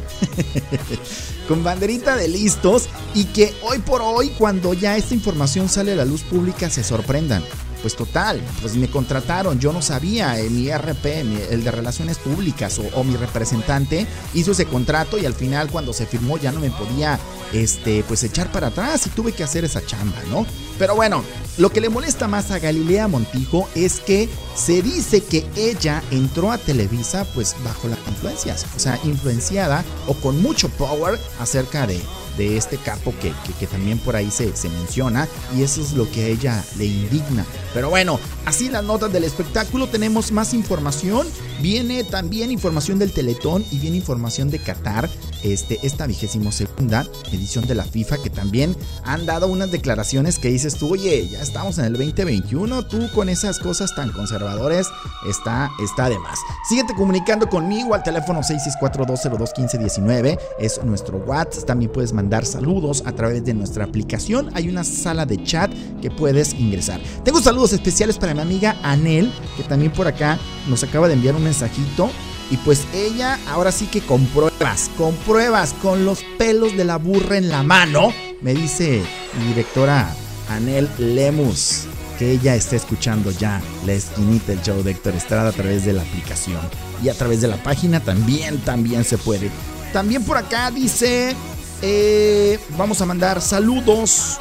con 1.48 1.62
banderita 1.62 2.16
de 2.16 2.28
listos 2.28 2.88
y 3.14 3.24
que 3.24 3.54
hoy 3.62 3.78
por 3.78 4.00
hoy, 4.00 4.30
cuando 4.38 4.72
ya 4.72 4.96
esta 4.96 5.12
información 5.12 5.68
sale 5.68 5.92
a 5.92 5.96
la 5.96 6.06
luz 6.06 6.22
pública, 6.22 6.70
se 6.70 6.82
sorprendan 6.82 7.42
pues 7.86 7.94
total, 7.94 8.42
pues 8.60 8.74
me 8.74 8.90
contrataron, 8.90 9.60
yo 9.60 9.72
no 9.72 9.80
sabía, 9.80 10.40
eh, 10.40 10.50
mi 10.50 10.68
RP, 10.68 11.20
el 11.52 11.62
de 11.62 11.70
Relaciones 11.70 12.18
Públicas 12.18 12.80
o, 12.92 13.04
mi 13.04 13.14
representante 13.14 14.08
hizo 14.34 14.50
ese 14.50 14.66
contrato 14.66 15.18
y 15.18 15.24
al 15.24 15.34
final 15.34 15.70
cuando 15.70 15.92
se 15.92 16.04
firmó 16.04 16.36
ya 16.36 16.50
no 16.50 16.58
me 16.58 16.72
podía, 16.72 17.16
este, 17.52 18.02
pues 18.08 18.24
echar 18.24 18.50
para 18.50 18.66
atrás 18.66 19.06
y 19.06 19.10
tuve 19.10 19.30
que 19.30 19.44
hacer 19.44 19.64
esa 19.64 19.86
chamba, 19.86 20.20
¿no? 20.32 20.44
Pero 20.80 20.96
bueno, 20.96 21.22
lo 21.58 21.70
que 21.70 21.80
le 21.80 21.88
molesta 21.88 22.26
más 22.26 22.50
a 22.50 22.58
Galilea 22.58 23.06
Montijo 23.06 23.68
es 23.76 24.00
que 24.00 24.28
se 24.56 24.82
dice 24.82 25.22
que 25.22 25.46
ella 25.54 26.02
entró 26.10 26.50
a 26.50 26.58
Televisa 26.58 27.24
pues 27.36 27.54
bajo 27.62 27.86
las 27.86 28.00
influencias, 28.08 28.66
o 28.74 28.80
sea, 28.80 28.98
influenciada 29.04 29.84
o 30.08 30.14
con 30.14 30.42
mucho 30.42 30.68
power 30.70 31.20
acerca 31.38 31.86
de 31.86 32.00
de 32.36 32.56
este 32.56 32.76
capo 32.76 33.14
que, 33.20 33.32
también 33.66 33.98
por 33.98 34.16
ahí 34.16 34.30
se, 34.30 34.54
se, 34.56 34.68
menciona 34.68 35.28
y 35.56 35.62
eso 35.62 35.80
es 35.80 35.92
lo 35.92 36.10
que 36.10 36.24
a 36.24 36.28
ella 36.28 36.64
le 36.78 36.86
indigna. 36.86 37.44
Pero 37.74 37.90
bueno, 37.90 38.20
así 38.44 38.68
las 38.68 38.84
notas 38.84 39.12
del 39.12 39.24
espectáculo 39.24 39.88
tenemos 39.88 40.32
más 40.32 40.54
información. 40.54 41.26
Viene 41.60 42.04
también 42.04 42.50
información 42.50 42.98
del 42.98 43.12
Teletón 43.12 43.64
y 43.70 43.78
viene 43.78 43.96
información 43.96 44.50
de 44.50 44.58
Qatar, 44.58 45.08
este, 45.52 45.78
esta 45.82 46.06
vigésimo 46.06 46.52
segunda 46.52 47.06
edición 47.32 47.66
de 47.66 47.74
la 47.74 47.84
FIFA 47.84 48.18
que 48.18 48.28
también 48.30 48.76
han 49.04 49.24
dado 49.26 49.48
unas 49.48 49.70
declaraciones 49.70 50.38
que 50.38 50.48
dices 50.48 50.74
tú, 50.74 50.92
oye, 50.92 51.26
ya 51.28 51.40
estamos 51.40 51.78
en 51.78 51.86
el 51.86 51.94
2021, 51.94 52.86
tú 52.86 53.10
con 53.14 53.30
esas 53.30 53.58
cosas 53.58 53.94
tan 53.94 54.12
conservadores 54.12 54.88
está, 55.28 55.70
está 55.82 56.10
de 56.10 56.18
más. 56.18 56.38
Síguete 56.68 56.94
comunicando 56.94 57.48
conmigo 57.48 57.94
al 57.94 58.02
teléfono 58.02 58.40
664-202-1519, 58.40 60.38
es 60.58 60.84
nuestro 60.84 61.16
WhatsApp, 61.18 61.64
también 61.64 61.90
puedes 61.90 62.12
mandar 62.12 62.26
dar 62.28 62.44
saludos 62.44 63.02
a 63.06 63.12
través 63.12 63.44
de 63.44 63.54
nuestra 63.54 63.84
aplicación. 63.84 64.50
Hay 64.54 64.68
una 64.68 64.84
sala 64.84 65.26
de 65.26 65.42
chat 65.42 65.72
que 66.00 66.10
puedes 66.10 66.54
ingresar. 66.54 67.00
Tengo 67.24 67.40
saludos 67.40 67.72
especiales 67.72 68.18
para 68.18 68.34
mi 68.34 68.40
amiga 68.40 68.76
Anel, 68.82 69.32
que 69.56 69.62
también 69.62 69.92
por 69.92 70.06
acá 70.06 70.38
nos 70.68 70.82
acaba 70.82 71.08
de 71.08 71.14
enviar 71.14 71.34
un 71.34 71.44
mensajito. 71.44 72.10
Y 72.50 72.56
pues 72.58 72.86
ella 72.94 73.38
ahora 73.48 73.72
sí 73.72 73.86
que 73.86 74.00
con 74.00 74.26
pruebas, 74.26 75.74
con 75.82 76.04
los 76.04 76.22
pelos 76.38 76.76
de 76.76 76.84
la 76.84 76.96
burra 76.96 77.38
en 77.38 77.48
la 77.48 77.62
mano, 77.62 78.12
me 78.40 78.54
dice 78.54 79.02
directora 79.48 80.14
Anel 80.48 80.88
Lemus 80.98 81.86
que 82.18 82.32
ella 82.32 82.54
está 82.54 82.76
escuchando 82.76 83.30
ya 83.30 83.60
la 83.84 83.92
esquinita 83.92 84.46
del 84.46 84.62
show 84.62 84.82
de 84.82 84.92
Héctor 84.92 85.14
Estrada 85.14 85.50
a 85.50 85.52
través 85.52 85.84
de 85.84 85.92
la 85.92 86.02
aplicación. 86.02 86.60
Y 87.02 87.10
a 87.10 87.14
través 87.14 87.42
de 87.42 87.48
la 87.48 87.62
página 87.62 88.00
también, 88.00 88.58
también 88.58 89.04
se 89.04 89.18
puede. 89.18 89.50
También 89.92 90.24
por 90.24 90.38
acá 90.38 90.70
dice 90.70 91.36
eh, 91.82 92.58
vamos 92.78 93.00
a 93.02 93.06
mandar 93.06 93.42
saludos 93.42 94.38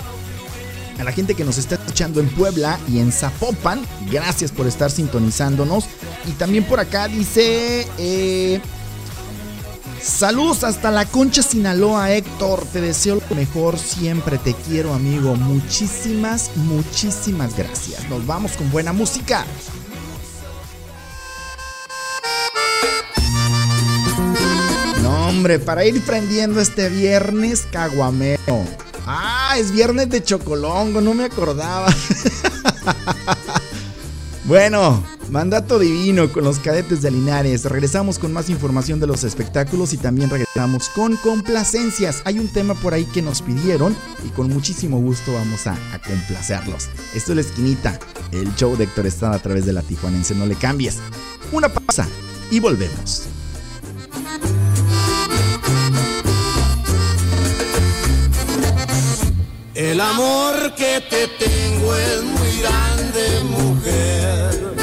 a 1.00 1.04
la 1.04 1.12
gente 1.12 1.36
que 1.36 1.44
nos 1.44 1.58
está 1.58 1.76
escuchando 1.76 2.20
en 2.20 2.30
Puebla 2.30 2.80
y 2.88 3.00
en 3.00 3.12
Zapopan. 3.12 3.82
Gracias 4.12 4.52
por 4.52 4.68
estar 4.68 4.92
sintonizándonos. 4.92 5.86
Y 6.28 6.32
también 6.32 6.64
por 6.64 6.80
acá 6.80 7.08
dice... 7.08 7.88
Eh, 7.98 8.62
saludos 10.02 10.64
hasta 10.64 10.92
la 10.92 11.06
concha 11.06 11.42
Sinaloa, 11.42 12.12
Héctor. 12.12 12.66
Te 12.72 12.82
deseo 12.82 13.22
lo 13.30 13.36
mejor. 13.36 13.78
Siempre 13.78 14.38
te 14.38 14.54
quiero, 14.54 14.94
amigo. 14.94 15.36
Muchísimas, 15.36 16.52
muchísimas 16.56 17.58
gracias. 17.58 18.08
Nos 18.10 18.26
vamos 18.26 18.54
con 18.54 18.72
buena 18.72 18.94
música. 18.94 19.46
hombre, 25.28 25.60
para 25.60 25.86
ir 25.86 26.02
prendiendo 26.02 26.62
este 26.62 26.90
viernes 26.90 27.68
caguameo. 27.72 28.40
Ah, 29.08 29.56
es 29.58 29.72
viernes 29.72 30.10
de 30.10 30.24
chocolongo, 30.24 31.00
no 31.00 31.14
me 31.14 31.26
acordaba. 31.26 31.94
bueno, 34.46 35.04
mandato 35.30 35.78
divino 35.78 36.32
con 36.32 36.44
los 36.44 36.58
cadetes 36.58 37.04
de 37.04 37.12
Linares. 37.12 37.66
Regresamos 37.66 38.18
con 38.18 38.34
más 38.34 38.50
información 38.50 39.00
de 39.00 39.06
los 39.06 39.24
espectáculos 39.24 39.94
y 39.94 39.98
también 39.98 40.32
regresamos 40.32 40.90
con 40.90 41.18
complacencias. 41.18 42.24
Hay 42.26 42.40
un 42.40 42.48
tema 42.48 42.74
por 42.74 42.96
ahí 42.96 43.06
que 43.06 43.22
nos 43.22 43.44
pidieron 43.44 43.96
y 44.26 44.30
con 44.30 44.50
muchísimo 44.50 45.00
gusto 45.00 45.34
vamos 45.34 45.68
a, 45.68 45.78
complacerlos. 46.08 46.90
Esto 47.14 47.32
es 47.32 47.36
la 47.36 47.42
esquinita, 47.42 48.00
el 48.32 48.56
show 48.56 48.76
de 48.76 48.86
Héctor 48.86 49.06
Estrada 49.06 49.36
a 49.36 49.42
través 49.42 49.68
de 49.68 49.74
la 49.74 49.84
Tijuanense. 49.84 50.34
No 50.34 50.48
le 50.48 50.56
cambies. 50.56 50.98
Una 51.52 51.70
pausa 51.70 52.08
y 52.50 52.60
volvemos. 52.60 53.28
El 59.76 60.00
amor 60.00 60.74
que 60.76 61.02
te 61.10 61.28
tengo 61.28 61.96
es 61.98 62.24
muy 62.24 62.62
grande, 62.62 63.44
mujer. 63.44 64.74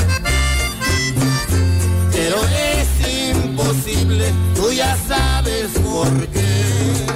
Pero 2.12 2.36
es 2.44 3.34
imposible, 3.34 4.30
tú 4.54 4.70
ya 4.70 4.94
sabes 5.08 5.70
por 5.82 6.26
qué. 6.28 7.11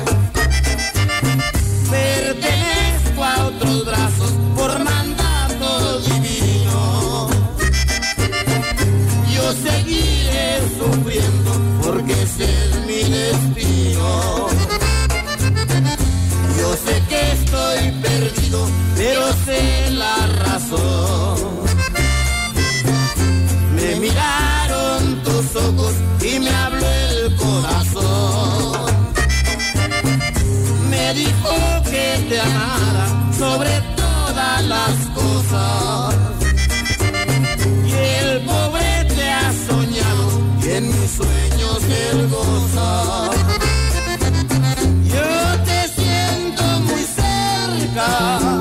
Sé 16.86 17.02
que 17.10 17.20
estoy 17.38 17.80
perdido, 18.02 18.60
pero 18.96 19.22
sé 19.44 19.90
la 19.90 20.16
razón. 20.44 21.36
Me 23.76 23.96
miraron 23.96 25.22
tus 25.24 25.46
ojos 25.66 25.94
y 26.22 26.38
me 26.38 26.50
habló 26.50 26.86
el 27.10 27.36
corazón. 27.36 28.86
Me 30.90 31.14
dijo 31.14 31.52
que 31.90 32.06
te 32.28 32.40
amara 32.40 33.06
sobre 33.38 33.72
todas 34.02 34.64
las 34.74 34.96
cosas. 35.18 36.14
Y 37.86 37.92
el 38.20 38.40
pobre 38.44 38.90
te 39.16 39.30
ha 39.30 39.52
soñado 39.68 40.24
y 40.62 40.68
en 40.78 40.86
mis 40.88 41.10
sueños 41.18 41.80
él 42.10 42.28
goza. 42.28 43.55
Y 47.96 48.55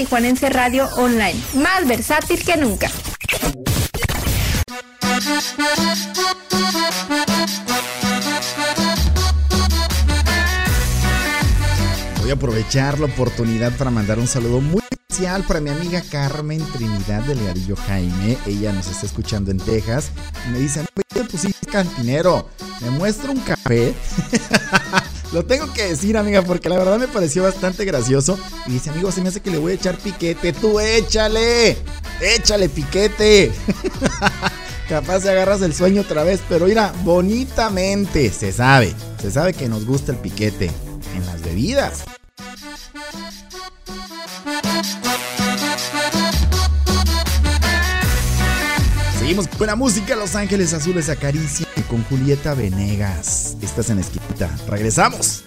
Tijuanense 0.00 0.48
Radio 0.48 0.88
Online, 0.96 1.38
más 1.56 1.86
versátil 1.86 2.42
que 2.42 2.56
nunca. 2.56 2.90
Voy 12.22 12.30
a 12.30 12.32
aprovechar 12.32 12.98
la 12.98 13.04
oportunidad 13.04 13.72
para 13.76 13.90
mandar 13.90 14.18
un 14.18 14.26
saludo 14.26 14.62
muy 14.62 14.82
especial 14.90 15.42
para 15.42 15.60
mi 15.60 15.68
amiga 15.68 16.02
Carmen 16.10 16.64
Trinidad 16.72 17.20
Delgadillo 17.24 17.76
Jaime. 17.76 18.38
Ella 18.46 18.72
nos 18.72 18.86
está 18.86 19.04
escuchando 19.04 19.50
en 19.50 19.58
Texas. 19.58 20.12
Me 20.50 20.60
dice, 20.60 20.80
"Oye, 21.14 21.24
pues 21.28 21.42
sí, 21.42 21.54
cantinero, 21.70 22.48
me 22.80 22.88
muestra 22.88 23.32
un 23.32 23.40
café. 23.40 23.92
Lo 25.32 25.44
tengo 25.44 25.72
que 25.72 25.84
decir, 25.84 26.16
amiga, 26.16 26.42
porque 26.42 26.68
la 26.68 26.78
verdad 26.78 26.98
me 26.98 27.06
pareció 27.06 27.44
bastante 27.44 27.84
gracioso. 27.84 28.38
Y 28.66 28.72
dice, 28.72 28.90
amigo, 28.90 29.12
se 29.12 29.22
me 29.22 29.28
hace 29.28 29.40
que 29.40 29.50
le 29.50 29.58
voy 29.58 29.72
a 29.72 29.74
echar 29.76 29.96
piquete. 29.96 30.52
Tú 30.52 30.80
échale, 30.80 31.76
échale 32.20 32.68
piquete. 32.68 33.52
Capaz 34.88 35.20
se 35.20 35.30
agarras 35.30 35.62
el 35.62 35.72
sueño 35.72 36.02
otra 36.02 36.24
vez, 36.24 36.40
pero 36.48 36.66
mira, 36.66 36.92
bonitamente, 37.04 38.32
se 38.32 38.52
sabe, 38.52 38.92
se 39.22 39.30
sabe 39.30 39.52
que 39.52 39.68
nos 39.68 39.86
gusta 39.86 40.10
el 40.10 40.18
piquete 40.18 40.68
en 41.14 41.26
las 41.26 41.40
bebidas. 41.42 42.02
Seguimos 49.20 49.46
con 49.46 49.68
la 49.68 49.76
música 49.76 50.16
Los 50.16 50.34
Ángeles 50.34 50.74
Azules 50.74 51.08
acaricia 51.08 51.68
con 51.88 52.02
Julieta 52.04 52.54
Venegas. 52.54 53.49
Estás 53.62 53.90
en 53.90 53.98
esquita. 53.98 54.50
Regresamos. 54.68 55.44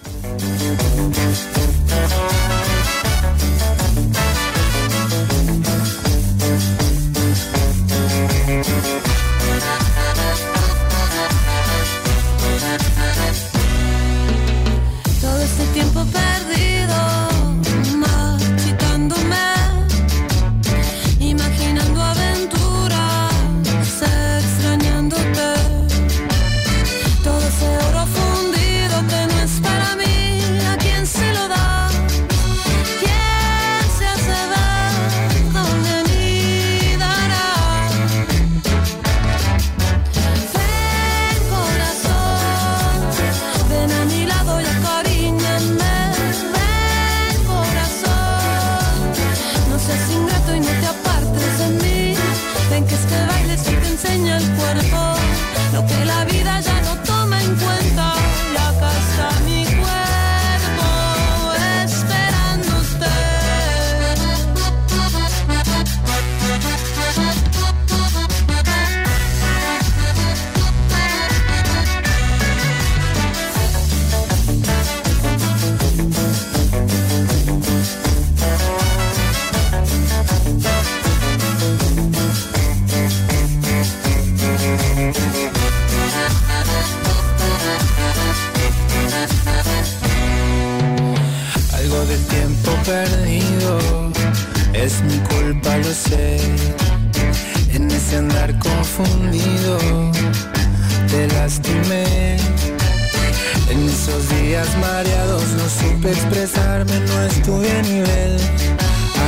Es 94.73 95.01
mi 95.03 95.17
culpa, 95.19 95.77
lo 95.77 95.93
sé. 95.93 96.37
En 97.73 97.89
ese 97.89 98.17
andar 98.17 98.57
confundido 98.59 99.77
te 101.09 101.27
lastimé. 101.35 102.37
En 103.69 103.89
esos 103.89 104.29
días 104.29 104.67
mareados 104.77 105.43
no 105.59 105.69
supe 105.69 106.11
expresarme, 106.11 106.99
no 106.99 107.21
estuve 107.23 107.71
a 107.71 107.81
nivel. 107.81 108.35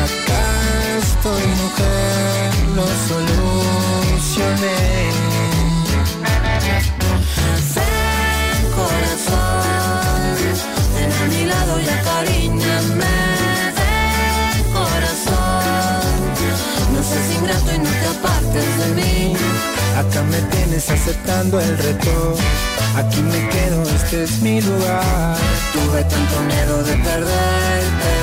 Acá 0.03 0.45
estoy 1.01 1.45
mujer, 1.63 2.51
lo 2.75 2.87
solucioné. 3.09 4.79
Ven 7.75 8.71
corazón, 8.79 10.21
ven 10.95 11.11
a 11.11 11.25
mi 11.29 11.45
lado 11.45 11.79
y 11.79 11.89
acaríñame. 11.89 13.14
Acá 19.97 20.21
me 20.23 20.41
tienes 20.53 20.89
aceptando 20.89 21.59
el 21.59 21.77
reto. 21.77 22.35
Aquí 22.97 23.21
me 23.21 23.49
quedo, 23.49 23.83
este 23.83 24.23
es 24.23 24.41
mi 24.41 24.61
lugar. 24.61 25.37
Tuve 25.73 26.03
tanto 26.03 26.41
miedo 26.41 26.83
de 26.83 26.95
perderte, 26.97 28.13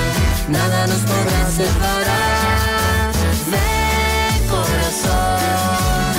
nada 0.49 0.87
nos 0.87 1.01
podrá 1.01 1.51
separar. 1.51 3.13
Ven 3.53 4.49
corazón, 4.49 6.15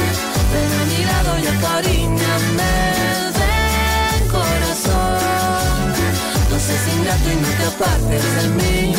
ven 0.53 0.71
a 0.79 0.83
mi 0.91 1.05
lado 1.05 1.31
y 1.39 1.47
acaríñame. 1.55 2.73
Ven 3.39 4.27
corazón, 4.29 5.93
no 6.49 6.57
seas 6.59 6.85
ingrato 6.95 7.29
y 7.29 7.35
no 7.43 7.49
te 7.57 7.65
apartes 7.75 8.23
de 8.35 8.45
mí. 8.57 8.95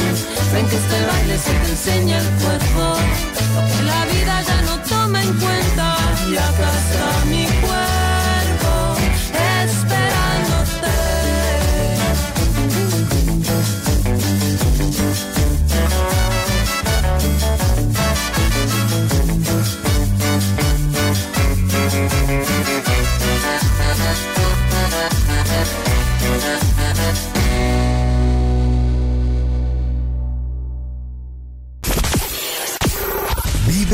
Ven 0.52 0.66
que 0.68 0.76
este 0.76 1.06
baile 1.06 1.36
se 1.38 1.52
te 1.52 1.68
enseña 1.70 2.18
el 2.18 2.28
cuerpo, 2.42 2.84
la 3.84 4.04
vida 4.06 4.42
ya 4.42 4.62
no 4.62 4.78
toma 4.88 5.22
en 5.22 5.32
cuenta. 5.34 5.94
Acá 5.94 6.70
está 6.78 7.24
mi 7.26 7.44
cuerpo. 7.60 7.94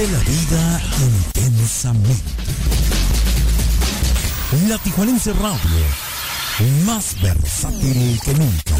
Vive 0.00 0.12
la 0.12 0.18
vida 0.20 0.80
intensamente. 0.98 2.14
La 4.66 4.78
Tijuanense 4.78 5.34
Radio, 5.34 5.84
más 6.86 7.20
versátil 7.20 8.18
que 8.24 8.32
nunca. 8.32 8.74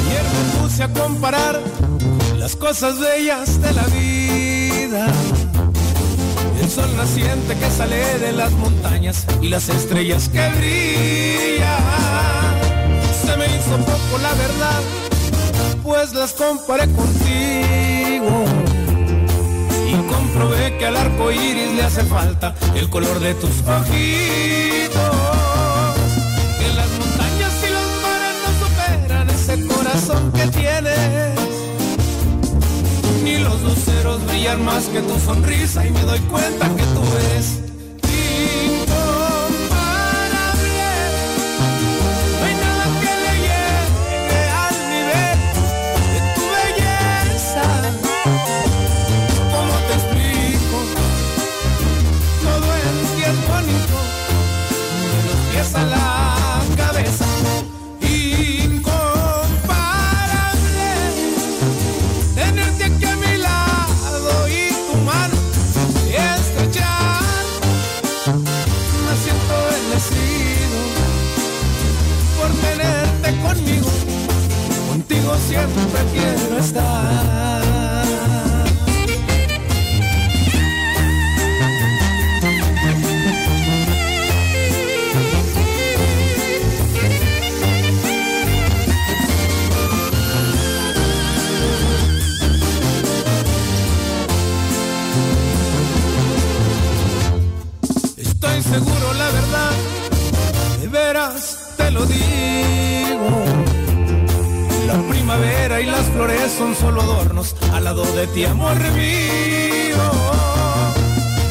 Ayer 0.00 0.24
me 0.24 0.60
puse 0.60 0.82
a 0.82 0.92
comparar 0.92 1.62
las 2.36 2.56
cosas 2.56 2.98
bellas 2.98 3.60
de 3.60 3.72
la 3.72 3.86
vida. 3.86 5.12
El 6.68 6.74
sol 6.74 6.96
naciente 6.98 7.56
que 7.56 7.70
sale 7.70 8.18
de 8.18 8.30
las 8.32 8.52
montañas 8.52 9.24
y 9.40 9.48
las 9.48 9.70
estrellas 9.70 10.28
que 10.28 10.46
brillan. 10.50 11.64
Se 13.24 13.34
me 13.38 13.46
hizo 13.46 13.78
poco 13.86 14.18
la 14.20 14.34
verdad, 14.34 14.82
pues 15.82 16.12
las 16.12 16.34
comparé 16.34 16.84
contigo. 16.92 18.44
Y 19.88 19.94
comprobé 20.12 20.76
que 20.76 20.84
al 20.84 20.98
arco 20.98 21.32
iris 21.32 21.72
le 21.74 21.84
hace 21.84 22.04
falta 22.04 22.54
el 22.74 22.90
color 22.90 23.18
de 23.18 23.32
tus 23.32 23.62
ojitos. 23.62 23.86
Que 26.58 26.68
las 26.76 26.90
montañas 26.98 27.54
y 27.66 27.70
los 27.72 27.88
mares 28.02 28.36
no 28.44 28.50
superan 28.66 29.30
ese 29.30 29.66
corazón 29.68 30.32
que 30.32 30.46
tienes. 30.48 30.77
Más 34.56 34.86
que 34.86 35.00
tu 35.00 35.18
sonrisa 35.18 35.84
y 35.84 35.90
me 35.90 36.00
doy 36.02 36.20
cuenta 36.20 36.68
que 36.68 36.82
tú 36.84 37.02
eres 37.26 37.57
son 106.58 106.74
solo 106.74 107.02
adornos 107.02 107.54
al 107.72 107.84
lado 107.84 108.04
de 108.16 108.26
ti, 108.28 108.44
amor 108.44 108.76
mío. 108.92 110.04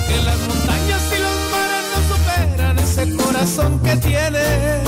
Que 0.08 0.18
las 0.22 0.40
montañas 0.50 1.02
y 1.16 1.22
los 1.26 1.38
mares 1.54 1.86
no 1.94 2.16
superan 2.16 2.80
ese 2.80 3.16
corazón 3.16 3.80
que 3.80 3.96
tienes. 3.98 4.82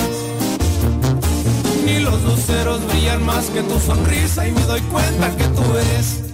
Ni 1.86 2.00
los 2.00 2.22
luceros 2.24 2.86
brillan 2.88 3.26
más 3.26 3.46
que 3.46 3.62
tu 3.64 3.80
sonrisa 3.80 4.46
y 4.46 4.52
me 4.52 4.62
doy 4.64 4.82
cuenta 4.82 5.36
que 5.38 5.46
tú 5.46 5.64
eres 5.78 6.29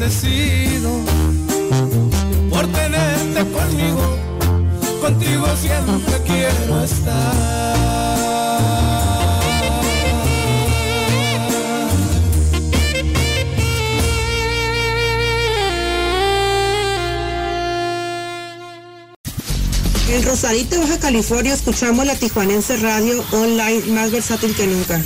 bendecido 0.00 0.90
por 2.48 2.66
tenerte 2.68 3.50
conmigo, 3.52 4.16
contigo 5.02 5.46
siempre 5.60 6.22
quiero 6.24 6.82
estar. 6.82 7.70
En 20.08 20.24
Rosarito, 20.24 20.80
Baja 20.80 20.98
California, 20.98 21.52
escuchamos 21.52 22.06
la 22.06 22.14
Tijuanense 22.16 22.78
Radio 22.78 23.22
online 23.32 23.82
más 23.92 24.10
versátil 24.10 24.54
que 24.56 24.66
nunca. 24.66 25.00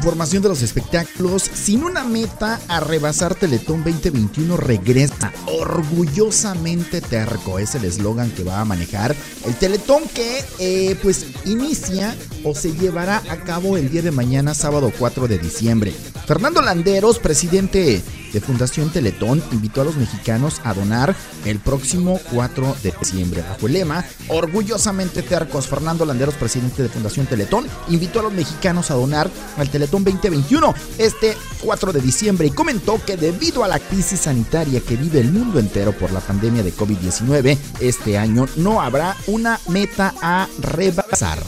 Información 0.00 0.42
de 0.42 0.48
los 0.48 0.62
espectáculos. 0.62 1.42
Sin 1.42 1.84
una 1.84 2.04
meta 2.04 2.58
a 2.68 2.80
rebasar 2.80 3.34
Teletón 3.34 3.84
2021 3.84 4.56
regresa 4.56 5.30
orgullosamente 5.46 7.02
terco. 7.02 7.58
Es 7.58 7.74
el 7.74 7.84
eslogan 7.84 8.30
que 8.30 8.42
va 8.42 8.60
a 8.60 8.64
manejar 8.64 9.14
el 9.44 9.54
Teletón 9.56 10.04
que 10.14 10.42
eh, 10.58 10.96
pues 11.02 11.26
inicia 11.44 12.16
o 12.44 12.54
se 12.54 12.72
llevará 12.72 13.22
a 13.28 13.36
cabo 13.44 13.76
el 13.76 13.90
día 13.90 14.00
de 14.00 14.10
mañana, 14.10 14.54
sábado 14.54 14.90
4 14.98 15.28
de 15.28 15.38
diciembre. 15.38 15.92
Fernando 16.26 16.62
Landeros, 16.62 17.18
presidente 17.18 18.02
de 18.32 18.40
Fundación 18.40 18.90
Teletón, 18.90 19.42
invitó 19.52 19.82
a 19.82 19.84
los 19.84 19.96
mexicanos 19.96 20.60
a 20.64 20.74
donar 20.74 21.14
el 21.44 21.58
próximo 21.58 22.20
4 22.32 22.76
de 22.82 22.94
diciembre. 23.00 23.42
Bajo 23.42 23.66
el 23.66 23.72
lema 23.74 24.04
Orgullosamente 24.28 25.22
Tercos, 25.22 25.66
Fernando 25.66 26.04
Landeros, 26.04 26.34
presidente 26.34 26.82
de 26.82 26.88
Fundación 26.88 27.26
Teletón, 27.26 27.66
invitó 27.88 28.20
a 28.20 28.24
los 28.24 28.32
mexicanos 28.32 28.90
a 28.90 28.94
donar 28.94 29.30
al 29.56 29.70
Teletón 29.70 30.04
2021 30.04 30.74
este 30.98 31.36
4 31.62 31.92
de 31.92 32.00
diciembre 32.00 32.46
y 32.46 32.50
comentó 32.50 33.00
que 33.04 33.16
debido 33.16 33.64
a 33.64 33.68
la 33.68 33.78
crisis 33.78 34.20
sanitaria 34.20 34.80
que 34.80 34.96
vive 34.96 35.20
el 35.20 35.32
mundo 35.32 35.58
entero 35.58 35.92
por 35.92 36.12
la 36.12 36.20
pandemia 36.20 36.62
de 36.62 36.74
COVID-19, 36.74 37.58
este 37.80 38.18
año 38.18 38.46
no 38.56 38.80
habrá 38.80 39.16
una 39.26 39.58
meta 39.68 40.14
a 40.22 40.48
rebasar. 40.60 41.38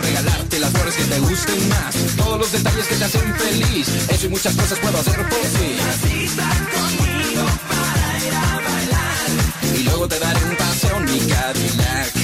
Regalarte 0.00 0.58
las 0.58 0.70
flores 0.70 0.94
que 0.94 1.04
te 1.04 1.18
gusten 1.20 1.68
más, 1.68 1.94
todos 2.16 2.38
los 2.38 2.52
detalles 2.52 2.86
que 2.86 2.94
te 2.96 3.04
hacen 3.04 3.34
feliz, 3.36 3.88
eso 4.08 4.26
y 4.26 4.28
muchas 4.28 4.54
cosas 4.54 4.78
puedo 4.78 4.98
hacer 4.98 5.16
por 5.16 5.40
ti. 5.40 5.76
conmigo 6.74 7.44
para 7.68 8.18
ir 8.26 8.34
a 8.34 8.60
bailar 8.68 9.78
y 9.78 9.82
luego 9.84 10.08
te 10.08 10.18
daré 10.18 10.44
un 10.44 10.56
paseo 10.56 10.96
en 10.98 11.04
mi 11.04 11.18
Cadillac. 11.18 12.14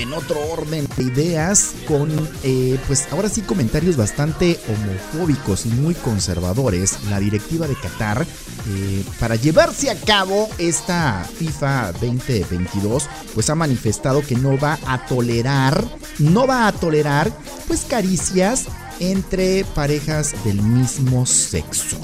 En 0.00 0.14
otro 0.14 0.40
orden 0.50 0.88
de 0.96 1.04
ideas 1.04 1.72
con, 1.86 2.10
eh, 2.42 2.78
pues 2.86 3.06
ahora 3.10 3.28
sí, 3.28 3.42
comentarios 3.42 3.96
bastante 3.96 4.58
homofóbicos 4.68 5.66
y 5.66 5.68
muy 5.68 5.94
conservadores. 5.94 6.98
La 7.10 7.20
directiva 7.20 7.68
de 7.68 7.74
Qatar, 7.74 8.26
eh, 8.68 9.04
para 9.18 9.36
llevarse 9.36 9.90
a 9.90 10.00
cabo 10.00 10.48
esta 10.58 11.28
FIFA 11.38 11.92
2022, 11.92 13.08
pues 13.34 13.50
ha 13.50 13.54
manifestado 13.54 14.22
que 14.22 14.36
no 14.36 14.58
va 14.58 14.78
a 14.86 15.04
tolerar, 15.06 15.84
no 16.18 16.46
va 16.46 16.66
a 16.66 16.72
tolerar, 16.72 17.30
pues 17.68 17.82
caricias 17.82 18.66
entre 19.00 19.64
parejas 19.64 20.34
del 20.44 20.62
mismo 20.62 21.26
sexo. 21.26 21.98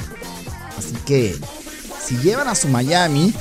Así 0.77 0.95
que, 1.07 1.35
si 2.05 2.17
llevan 2.19 2.49
a 2.49 2.55
su 2.55 2.69
Miami, 2.69 3.35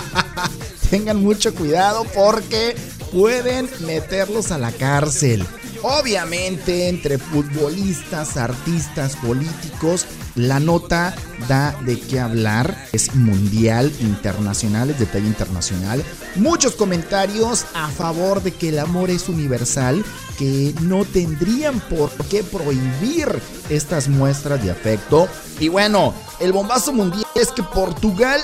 tengan 0.90 1.22
mucho 1.22 1.54
cuidado 1.54 2.04
porque 2.14 2.76
pueden 3.12 3.68
meterlos 3.80 4.50
a 4.50 4.58
la 4.58 4.72
cárcel. 4.72 5.44
Obviamente, 5.82 6.88
entre 6.88 7.18
futbolistas, 7.18 8.36
artistas, 8.36 9.16
políticos, 9.16 10.06
la 10.34 10.60
nota 10.60 11.14
da 11.48 11.76
de 11.84 12.00
qué 12.00 12.18
hablar. 12.20 12.88
Es 12.92 13.14
mundial, 13.14 13.92
internacional, 14.00 14.90
es 14.90 14.98
de 14.98 15.06
talla 15.06 15.26
internacional. 15.26 16.04
Muchos 16.36 16.74
comentarios 16.74 17.66
a 17.74 17.88
favor 17.88 18.42
de 18.42 18.52
que 18.52 18.70
el 18.70 18.78
amor 18.78 19.10
es 19.10 19.28
universal, 19.28 20.04
que 20.38 20.74
no 20.82 21.04
tendrían 21.04 21.80
por 21.80 22.10
qué 22.28 22.42
prohibir 22.42 23.28
estas 23.68 24.08
muestras 24.08 24.62
de 24.62 24.70
afecto. 24.70 25.28
Y 25.60 25.68
bueno, 25.68 26.14
el 26.40 26.52
bombazo 26.52 26.92
mundial 26.92 27.26
es 27.34 27.48
que 27.52 27.62
Portugal 27.62 28.40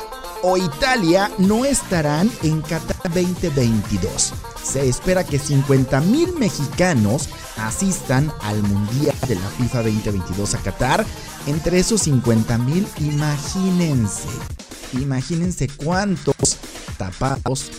o 0.46 0.58
Italia 0.58 1.30
no 1.38 1.64
estarán 1.64 2.30
en 2.42 2.60
Qatar 2.60 3.02
2022. 3.04 4.34
Se 4.62 4.86
espera 4.86 5.24
que 5.24 5.38
50 5.38 6.02
mil 6.02 6.34
mexicanos 6.34 7.30
asistan 7.56 8.30
al 8.42 8.62
Mundial 8.62 9.16
de 9.26 9.36
la 9.36 9.48
FIFA 9.48 9.84
2022 9.84 10.54
a 10.54 10.58
Qatar. 10.58 11.06
Entre 11.46 11.78
esos 11.78 12.02
50 12.02 12.58
mil, 12.58 12.86
imagínense, 13.00 14.28
imagínense 14.92 15.66
cuántos 15.68 16.58
tapados 16.98 17.70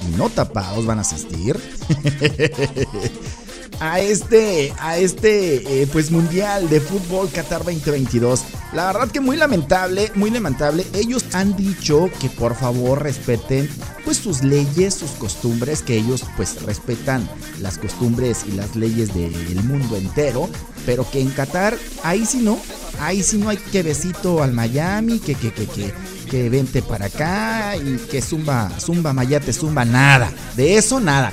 y 0.00 0.16
no 0.16 0.28
tapados 0.28 0.84
van 0.84 0.98
a 0.98 1.02
asistir. 1.02 1.56
a 3.82 3.98
este, 3.98 4.72
a 4.78 4.96
este, 4.96 5.82
eh, 5.82 5.88
pues 5.92 6.12
mundial 6.12 6.68
de 6.70 6.80
fútbol 6.80 7.28
Qatar 7.30 7.64
2022. 7.64 8.44
La 8.74 8.86
verdad 8.86 9.10
que 9.10 9.18
muy 9.20 9.36
lamentable, 9.36 10.12
muy 10.14 10.30
lamentable. 10.30 10.86
Ellos 10.94 11.24
han 11.32 11.56
dicho 11.56 12.08
que 12.20 12.30
por 12.30 12.54
favor 12.54 13.02
respeten, 13.02 13.68
pues 14.04 14.18
sus 14.18 14.44
leyes, 14.44 14.94
sus 14.94 15.10
costumbres, 15.12 15.82
que 15.82 15.96
ellos 15.96 16.24
pues 16.36 16.62
respetan 16.62 17.28
las 17.60 17.76
costumbres 17.76 18.44
y 18.46 18.52
las 18.52 18.76
leyes 18.76 19.12
del 19.14 19.64
mundo 19.64 19.96
entero, 19.96 20.48
pero 20.86 21.10
que 21.10 21.20
en 21.20 21.30
Qatar 21.30 21.76
ahí 22.04 22.24
sí 22.24 22.38
no, 22.38 22.58
ahí 23.00 23.24
sí 23.24 23.36
no 23.36 23.48
hay 23.48 23.56
que 23.56 23.82
besito 23.82 24.44
al 24.44 24.52
Miami, 24.52 25.18
que 25.18 25.34
que 25.34 25.52
que 25.52 25.66
que 25.66 25.92
que 26.30 26.48
vente 26.48 26.82
para 26.82 27.06
acá 27.06 27.76
y 27.76 27.96
que 28.08 28.22
zumba, 28.22 28.70
zumba 28.78 29.12
mayate, 29.12 29.52
zumba 29.52 29.84
nada. 29.84 30.32
De 30.56 30.76
eso 30.76 31.00
nada. 31.00 31.32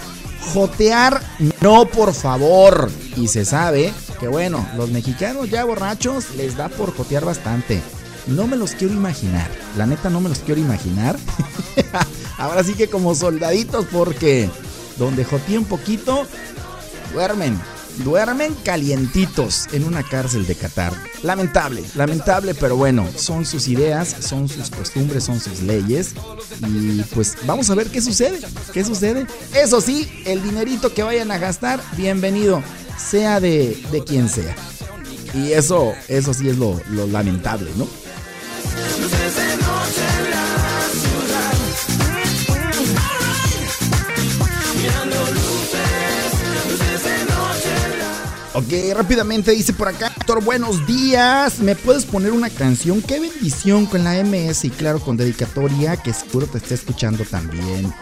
Jotear, 0.54 1.22
no 1.62 1.86
por 1.86 2.14
favor. 2.14 2.90
Y 3.16 3.28
se 3.28 3.46
sabe 3.46 3.94
que 4.20 4.28
bueno, 4.28 4.68
los 4.78 4.90
mexicanos 4.90 5.50
ya 5.50 5.64
borrachos 5.64 6.36
les 6.36 6.58
da 6.58 6.70
por 6.70 6.96
jotear 6.96 7.26
bastante. 7.26 7.82
No 8.28 8.48
me 8.48 8.58
los 8.58 8.72
quiero 8.72 8.94
imaginar. 8.94 9.50
La 9.78 9.86
neta 9.86 10.10
no 10.10 10.22
me 10.22 10.30
los 10.30 10.40
quiero 10.40 10.62
imaginar. 10.62 11.18
Ahora 12.38 12.64
sí 12.64 12.74
que 12.74 12.88
como 12.88 13.16
soldaditos 13.16 13.86
porque 13.92 14.50
donde 14.98 15.26
jotea 15.26 15.60
un 15.60 15.66
poquito, 15.66 16.26
duermen. 17.14 17.60
Duermen 18.04 18.56
calientitos 18.64 19.68
en 19.74 19.84
una 19.84 20.04
cárcel 20.04 20.48
de 20.48 20.56
Qatar. 20.56 20.94
Lamentable, 21.22 21.84
lamentable, 21.96 22.54
pero 22.54 22.78
bueno, 22.78 23.08
son 23.16 23.46
sus 23.46 23.68
ideas, 23.68 24.16
son 24.22 24.48
sus 24.48 24.70
costumbres, 24.70 25.26
son 25.26 25.40
sus 25.40 25.62
leyes. 25.62 26.14
Y 26.66 27.02
pues 27.14 27.36
vamos 27.46 27.70
a 27.70 27.76
ver 27.76 27.88
qué 27.88 28.02
sucede. 28.02 28.40
¿Qué 28.74 28.86
sucede? 28.86 29.28
Eso 29.54 29.82
sí, 29.82 30.10
el 30.26 30.42
dinerito 30.42 30.94
que 30.94 31.04
vayan 31.04 31.30
a 31.32 31.38
gastar, 31.38 31.82
bienvenido, 31.98 32.64
sea 32.98 33.40
de, 33.40 33.82
de 33.92 34.04
quien 34.04 34.30
sea. 34.30 34.56
Y 35.34 35.52
eso, 35.52 35.94
eso 36.08 36.34
sí 36.34 36.50
es 36.50 36.58
lo, 36.58 36.80
lo 36.92 37.06
lamentable, 37.06 37.70
¿no? 37.76 37.86
Ok, 48.60 48.74
rápidamente 48.94 49.52
dice 49.52 49.72
por 49.72 49.88
acá, 49.88 50.12
Héctor, 50.18 50.44
buenos 50.44 50.86
días. 50.86 51.60
¿Me 51.60 51.78
puedes 51.78 52.04
poner 52.04 52.34
una 52.34 52.50
canción? 52.50 53.02
Qué 53.02 53.18
bendición 53.18 53.86
con 53.86 54.04
la 54.04 54.22
MS 54.22 54.66
y 54.66 54.70
claro, 54.70 55.00
con 55.00 55.16
dedicatoria 55.16 55.96
que 55.96 56.12
seguro 56.12 56.46
te 56.46 56.58
está 56.58 56.74
escuchando 56.74 57.24
también. 57.24 57.94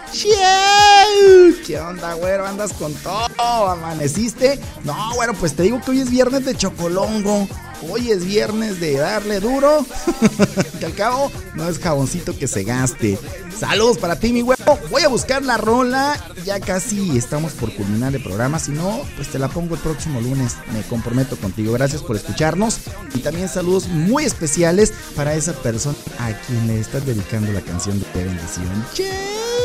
¿Qué 1.64 1.80
onda, 1.80 2.16
güero? 2.16 2.48
¿Andas 2.48 2.74
con 2.74 2.92
todo? 2.96 3.70
¿Amaneciste? 3.70 4.60
No, 4.84 5.14
bueno, 5.14 5.36
pues 5.36 5.56
te 5.56 5.62
digo 5.62 5.80
que 5.80 5.92
hoy 5.92 6.02
es 6.02 6.10
viernes 6.10 6.44
de 6.44 6.56
chocolongo. 6.56 7.48
Hoy 7.90 8.12
es 8.12 8.26
viernes 8.26 8.80
de 8.80 8.94
darle 8.98 9.40
duro. 9.40 9.86
que 10.80 10.86
al 10.86 10.94
cabo 10.94 11.32
no 11.56 11.68
es 11.68 11.80
jaboncito 11.80 12.38
que 12.38 12.48
se 12.48 12.64
gaste. 12.64 13.18
Saludos 13.58 13.98
para 13.98 14.20
ti, 14.20 14.34
mi 14.34 14.42
huevo. 14.42 14.80
Voy 14.90 15.04
a 15.04 15.08
buscar 15.08 15.44
la 15.44 15.58
rola. 15.58 16.16
Ya 16.46 16.60
casi 16.60 17.18
estamos 17.18 17.54
por 17.54 17.74
culminar 17.74 18.16
el 18.16 18.24
programa. 18.24 18.60
Si 18.60 18.72
no, 18.72 19.02
pues 19.16 19.30
te 19.30 19.40
la 19.40 19.48
pongo 19.48 19.76
el 19.76 19.82
próximo 19.82 20.22
lunes. 20.22 20.56
Me 20.74 20.82
comprometo 20.84 21.36
contigo. 21.38 21.74
Gracias 21.74 22.02
por 22.02 22.16
escucharnos. 22.16 22.80
Y 23.14 23.20
también 23.20 23.50
saludos 23.50 23.88
muy 23.88 24.26
especiales 24.26 24.94
para 25.16 25.34
esa 25.34 25.54
persona 25.54 25.98
a 26.20 26.34
quien 26.34 26.68
le 26.68 26.80
estás 26.80 27.06
dedicando 27.06 27.52
la 27.52 27.62
canción 27.62 28.00
de 28.14 28.24
bendición. 28.24 28.86
¡Che! 28.94 29.57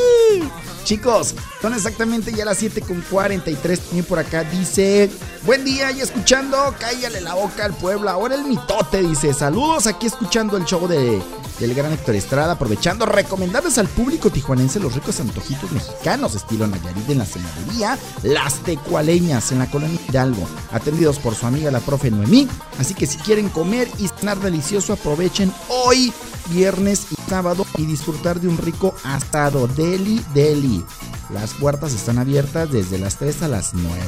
Chicos, 0.84 1.34
son 1.60 1.74
exactamente 1.74 2.32
ya 2.32 2.44
las 2.44 2.58
7 2.58 2.80
con 2.82 3.00
43. 3.02 3.80
También 3.80 4.04
por 4.04 4.18
acá 4.18 4.44
dice: 4.44 5.10
Buen 5.44 5.64
día 5.64 5.90
y 5.92 6.00
escuchando, 6.00 6.74
cállale 6.78 7.20
la 7.20 7.34
boca 7.34 7.64
al 7.64 7.74
pueblo. 7.74 8.10
Ahora 8.10 8.34
el 8.34 8.44
mitote 8.44 9.00
dice: 9.02 9.32
Saludos 9.32 9.86
aquí 9.86 10.06
escuchando 10.06 10.56
el 10.56 10.64
show 10.64 10.86
de, 10.88 11.22
del 11.58 11.74
gran 11.74 11.92
Héctor 11.92 12.14
Estrada. 12.14 12.52
Aprovechando, 12.52 13.06
recomendarles 13.06 13.78
al 13.78 13.88
público 13.88 14.30
tijuanense 14.30 14.80
los 14.80 14.94
ricos 14.94 15.20
antojitos 15.20 15.72
mexicanos, 15.72 16.34
estilo 16.34 16.66
Nayarit 16.66 17.10
en 17.10 17.18
la 17.18 17.26
senaduría, 17.26 17.98
las 18.22 18.54
tecualeñas 18.60 19.52
en 19.52 19.58
la 19.58 19.70
colonia 19.70 19.98
Hidalgo, 20.08 20.46
atendidos 20.72 21.18
por 21.18 21.34
su 21.34 21.46
amiga 21.46 21.70
la 21.70 21.80
profe 21.80 22.10
Noemí. 22.10 22.48
Así 22.78 22.94
que 22.94 23.06
si 23.06 23.18
quieren 23.18 23.48
comer 23.48 23.88
y 23.98 24.08
cenar 24.08 24.38
delicioso, 24.40 24.92
aprovechen 24.92 25.52
hoy, 25.68 26.12
viernes 26.50 27.06
y 27.10 27.30
sábado 27.30 27.66
y 27.76 27.86
disfrutar 27.86 28.40
de 28.40 28.48
un 28.48 28.58
rico 28.58 28.94
asado. 29.04 29.68
Deli, 29.68 30.24
deli. 30.34 30.84
Las 31.32 31.54
puertas 31.54 31.94
están 31.94 32.18
abiertas 32.18 32.70
desde 32.70 32.98
las 32.98 33.16
3 33.16 33.42
a 33.42 33.48
las 33.48 33.72
9. 33.74 34.02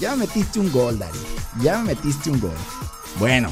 Ya 0.00 0.10
me 0.12 0.26
metiste 0.26 0.60
un 0.60 0.70
gol, 0.70 0.98
Dari. 0.98 1.18
Ya 1.62 1.78
me 1.78 1.94
metiste 1.94 2.30
un 2.30 2.40
gol. 2.40 2.50
Bueno, 3.18 3.48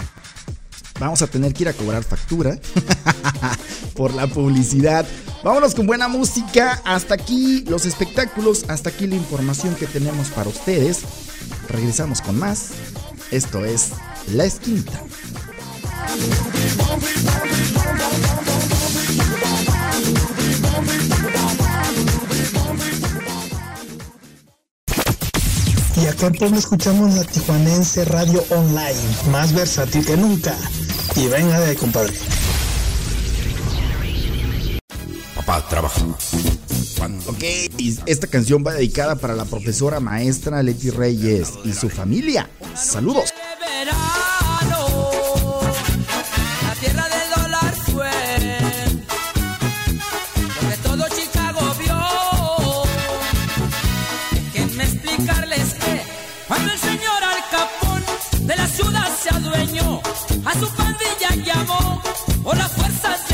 vamos 0.98 1.22
a 1.22 1.26
tener 1.26 1.52
que 1.52 1.64
ir 1.64 1.68
a 1.68 1.72
cobrar 1.72 2.04
factura 2.04 2.58
por 3.94 4.14
la 4.14 4.26
publicidad. 4.26 5.06
Vámonos 5.42 5.74
con 5.74 5.86
buena 5.86 6.08
música. 6.08 6.80
Hasta 6.84 7.14
aquí 7.14 7.64
los 7.68 7.84
espectáculos, 7.86 8.64
hasta 8.68 8.90
aquí 8.90 9.06
la 9.06 9.16
información 9.16 9.74
que 9.74 9.86
tenemos 9.86 10.28
para 10.28 10.48
ustedes. 10.48 11.00
Regresamos 11.68 12.20
con 12.20 12.38
más. 12.38 12.70
Esto 13.30 13.64
es 13.64 13.90
La 14.28 14.44
Esquinita. 14.44 15.00
Y 26.04 26.06
acá 26.06 26.26
en 26.26 26.34
Puebla 26.34 26.58
escuchamos 26.58 27.14
la 27.14 27.24
Tijuanense 27.24 28.04
Radio 28.04 28.44
Online, 28.50 28.94
más 29.30 29.54
versátil 29.54 30.04
que 30.04 30.18
nunca. 30.18 30.54
Y 31.16 31.28
venga 31.28 31.58
de 31.60 31.74
compadre. 31.76 32.12
Papá, 35.34 35.66
trabaja. 35.66 36.04
Ok, 37.26 37.42
y 37.78 37.98
esta 38.04 38.26
canción 38.26 38.62
va 38.66 38.74
dedicada 38.74 39.16
para 39.16 39.34
la 39.34 39.46
profesora 39.46 39.98
maestra 39.98 40.62
Leti 40.62 40.90
Reyes 40.90 41.54
y 41.64 41.72
su 41.72 41.88
familia. 41.88 42.50
Saludos. 42.74 43.32
Su 60.60 60.68
pandilla 60.70 61.34
llamó 61.44 62.02
por 62.42 62.56
las 62.56 62.72
fuerzas 62.72 63.33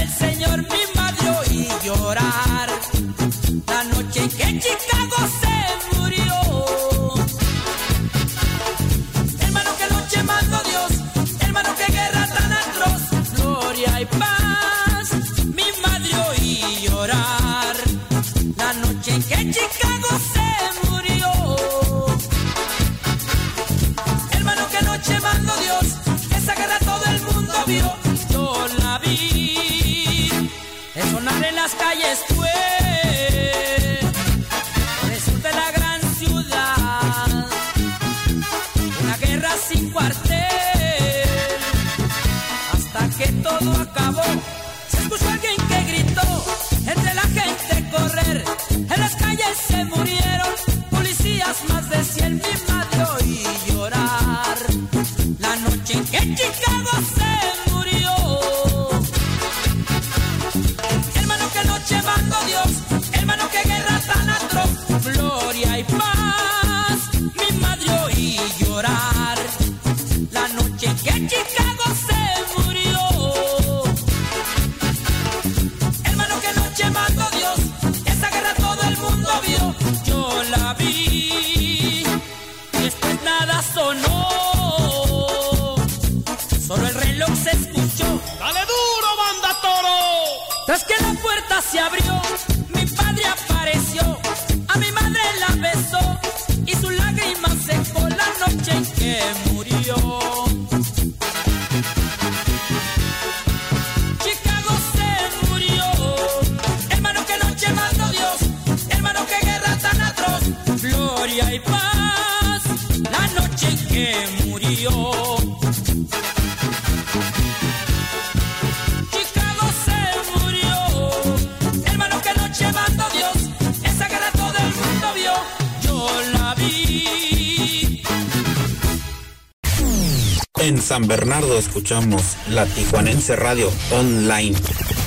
Bernardo 131.10 131.58
escuchamos 131.58 132.36
la 132.50 132.66
Tijuanense 132.66 133.34
Radio 133.34 133.68
Online, 133.90 134.56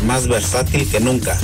más 0.05 0.27
versátil 0.27 0.85
que 0.91 0.99
nunca. 0.99 1.39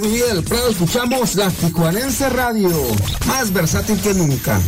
Del 0.00 0.44
Prado 0.44 0.68
escuchamos 0.68 1.34
la 1.34 1.50
Tijuanense 1.50 2.28
Radio, 2.28 2.70
más 3.26 3.52
versátil 3.52 4.00
que 4.00 4.14
nunca. 4.14 4.60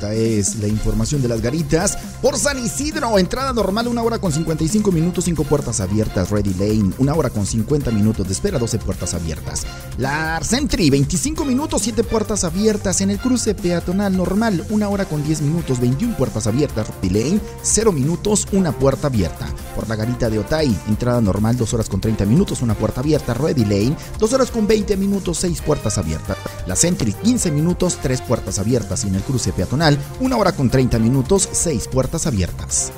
Esta 0.00 0.14
es 0.14 0.56
la 0.56 0.66
información 0.66 1.20
de 1.20 1.28
las 1.28 1.42
garitas. 1.42 1.98
Por 2.22 2.38
San 2.38 2.58
Isidro, 2.58 3.18
entrada 3.18 3.52
normal, 3.52 3.86
una 3.86 4.02
hora 4.02 4.18
con 4.18 4.32
55 4.32 4.90
minutos, 4.92 5.24
5 5.24 5.44
puertas 5.44 5.78
abiertas. 5.80 6.30
Ready 6.30 6.54
Lane, 6.54 6.94
una 6.96 7.14
hora 7.14 7.28
con 7.28 7.44
50 7.44 7.90
minutos 7.90 8.26
de 8.26 8.32
espera, 8.32 8.58
12 8.58 8.78
puertas 8.78 9.12
abiertas. 9.12 9.66
La 9.98 10.40
Sentry, 10.42 10.88
25 10.88 11.44
minutos, 11.44 11.82
7 11.82 12.02
puertas 12.04 12.44
abiertas. 12.44 13.02
En 13.02 13.10
el 13.10 13.18
cruce 13.18 13.54
peatonal 13.54 14.16
normal, 14.16 14.64
una 14.70 14.88
hora 14.88 15.04
con 15.04 15.22
10 15.22 15.42
minutos, 15.42 15.78
21 15.80 16.16
puertas 16.16 16.46
abiertas. 16.46 16.88
Ready 16.88 17.10
Lane, 17.10 17.40
0 17.62 17.92
minutos, 17.92 18.46
una 18.52 18.72
puerta 18.72 19.08
abierta. 19.08 19.48
Por 19.74 19.86
la 19.86 19.96
garita 19.96 20.30
de 20.30 20.38
Otay, 20.38 20.74
entrada 20.88 21.20
normal, 21.20 21.58
2 21.58 21.74
horas 21.74 21.90
con 21.90 22.00
30 22.00 22.24
minutos, 22.24 22.62
una 22.62 22.74
puerta 22.74 23.00
abierta. 23.00 23.34
Ready 23.34 23.64
Lane, 23.66 23.96
2 24.18 24.32
horas 24.32 24.50
con 24.50 24.66
20 24.66 24.96
minutos, 24.96 25.36
6 25.40 25.60
puertas 25.60 25.98
abiertas. 25.98 26.38
La 26.66 26.74
Sentry, 26.74 27.12
15 27.12 27.50
minutos, 27.50 27.98
3 28.00 28.22
puertas 28.22 28.58
abiertas. 28.58 29.04
Y 29.04 29.08
en 29.08 29.16
el 29.16 29.22
cruce 29.22 29.52
peatonal, 29.52 29.89
una 30.20 30.36
hora 30.36 30.52
con 30.52 30.70
30 30.70 30.98
minutos, 30.98 31.48
6 31.50 31.88
puertas 31.88 32.26
abiertas. 32.26 32.92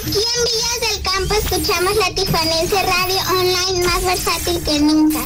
Aquí 0.00 0.18
en 0.18 0.44
Villas 0.44 0.80
del 0.80 1.02
Campo 1.02 1.34
escuchamos 1.34 1.62
Escuchamos 1.62 1.96
la 1.96 2.14
Tijuanense 2.14 2.82
Radio 2.82 3.20
Online 3.38 3.86
más 3.86 4.04
versátil 4.04 4.64
que 4.64 4.80
nunca. 4.80 5.20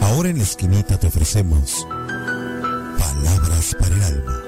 Ahora 0.00 0.28
en 0.28 0.38
la 0.38 0.44
esquinita 0.44 0.98
te 0.98 1.06
ofrecemos 1.08 1.86
palabras 2.98 3.74
para 3.78 3.94
el 3.94 4.02
alma. 4.02 4.45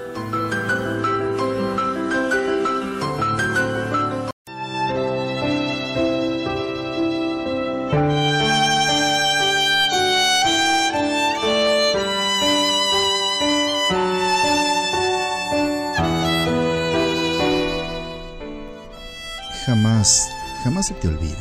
Jamás, 19.98 20.86
se 20.86 20.94
te 20.94 21.08
olvide 21.08 21.34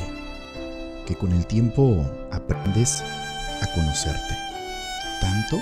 que 1.06 1.16
con 1.16 1.32
el 1.32 1.46
tiempo 1.46 2.04
aprendes 2.32 3.04
a 3.62 3.72
conocerte 3.76 4.36
tanto 5.22 5.58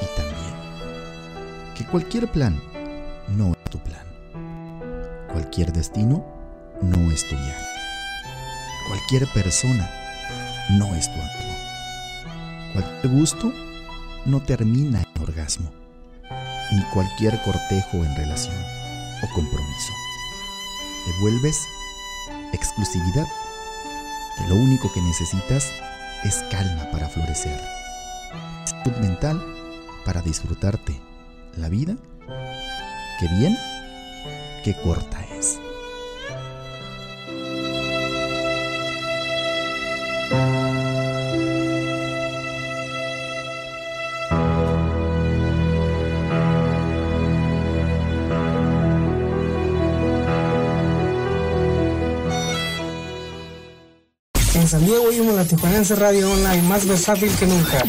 y 0.00 0.06
tan 0.16 0.26
bien 0.28 1.74
que 1.74 1.84
cualquier 1.84 2.28
plan 2.28 2.58
no 3.36 3.52
es 3.52 3.70
tu 3.70 3.78
plan. 3.80 4.06
Cualquier 5.30 5.74
destino 5.74 6.24
no 6.80 7.12
es 7.12 7.28
tu 7.28 7.36
viaje. 7.36 7.66
Cualquier 8.88 9.26
persona 9.34 9.90
no 10.70 10.86
es 10.94 11.12
tu 11.12 11.20
amigo. 11.20 12.72
Cualquier 12.72 13.12
gusto 13.12 13.52
no 14.24 14.42
termina 14.42 15.02
en 15.02 15.22
orgasmo. 15.22 15.70
Ni 16.72 16.82
cualquier 16.94 17.42
cortejo 17.42 17.98
en 17.98 18.16
relación 18.16 18.56
o 19.22 19.34
compromiso. 19.34 19.92
Devuelves 21.06 21.58
exclusividad, 22.52 23.26
que 24.38 24.48
lo 24.48 24.56
único 24.56 24.92
que 24.92 25.00
necesitas 25.00 25.70
es 26.24 26.36
calma 26.50 26.90
para 26.90 27.08
florecer, 27.08 27.60
salud 28.64 28.96
mental 28.98 29.44
para 30.04 30.22
disfrutarte 30.22 31.00
la 31.56 31.68
vida, 31.68 31.96
que 33.18 33.28
bien, 33.28 33.56
que 34.64 34.74
corta 34.82 35.21
Radio 55.90 56.30
Online 56.30 56.62
más 56.62 56.86
versátil 56.86 57.34
que 57.36 57.46
nunca. 57.46 57.82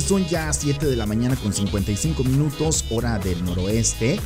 Son 0.00 0.26
ya 0.26 0.52
7 0.52 0.86
de 0.86 0.96
la 0.96 1.06
mañana 1.06 1.36
con 1.36 1.52
55 1.52 2.24
minutos, 2.24 2.84
hora 2.90 3.18
del 3.18 3.44
noroeste. 3.44 4.20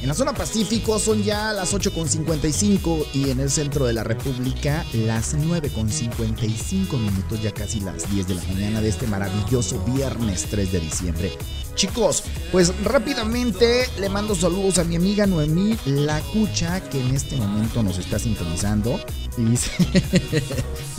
En 0.00 0.08
la 0.08 0.14
zona 0.14 0.32
Pacífico 0.32 0.98
son 0.98 1.22
ya 1.24 1.52
las 1.52 1.74
8.55 1.74 3.06
y 3.14 3.30
en 3.30 3.40
el 3.40 3.50
centro 3.50 3.86
de 3.86 3.92
la 3.92 4.04
República 4.04 4.84
las 4.92 5.36
9.55 5.36 6.98
minutos, 6.98 7.42
ya 7.42 7.52
casi 7.52 7.80
las 7.80 8.08
10 8.12 8.28
de 8.28 8.34
la 8.36 8.42
mañana 8.44 8.80
de 8.80 8.88
este 8.88 9.06
maravilloso 9.08 9.82
viernes 9.84 10.46
3 10.50 10.70
de 10.70 10.80
diciembre. 10.80 11.32
Chicos, 11.74 12.24
pues 12.50 12.72
rápidamente 12.84 13.88
le 13.98 14.08
mando 14.08 14.34
saludos 14.34 14.78
a 14.78 14.84
mi 14.84 14.96
amiga 14.96 15.26
Noemí 15.26 15.76
La 15.84 16.20
Cucha, 16.32 16.80
que 16.80 17.00
en 17.00 17.14
este 17.14 17.36
momento 17.36 17.82
nos 17.82 17.98
está 17.98 18.18
sintonizando. 18.18 19.00
Y 19.36 19.44
dice, 19.44 19.70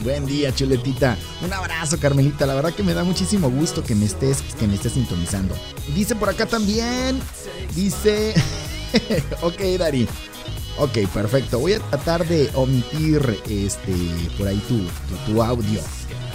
buen 0.03 0.25
día 0.25 0.53
chuletita, 0.53 1.17
un 1.43 1.53
abrazo 1.53 1.99
Carmelita, 1.99 2.45
la 2.45 2.55
verdad 2.55 2.73
que 2.73 2.83
me 2.83 2.93
da 2.93 3.03
muchísimo 3.03 3.49
gusto 3.49 3.83
que 3.83 3.95
me 3.95 4.05
estés, 4.05 4.41
que 4.59 4.67
me 4.67 4.75
estés 4.75 4.93
sintonizando. 4.93 5.55
Dice 5.95 6.15
por 6.15 6.29
acá 6.29 6.45
también, 6.45 7.19
dice... 7.75 8.33
ok, 9.41 9.59
Dari. 9.77 10.07
Ok, 10.77 10.97
perfecto. 11.13 11.59
Voy 11.59 11.73
a 11.73 11.79
tratar 11.79 12.25
de 12.25 12.49
omitir 12.53 13.21
este 13.49 13.93
por 14.37 14.47
ahí 14.47 14.61
tu, 14.67 14.79
tu, 15.25 15.43
audio. 15.43 15.81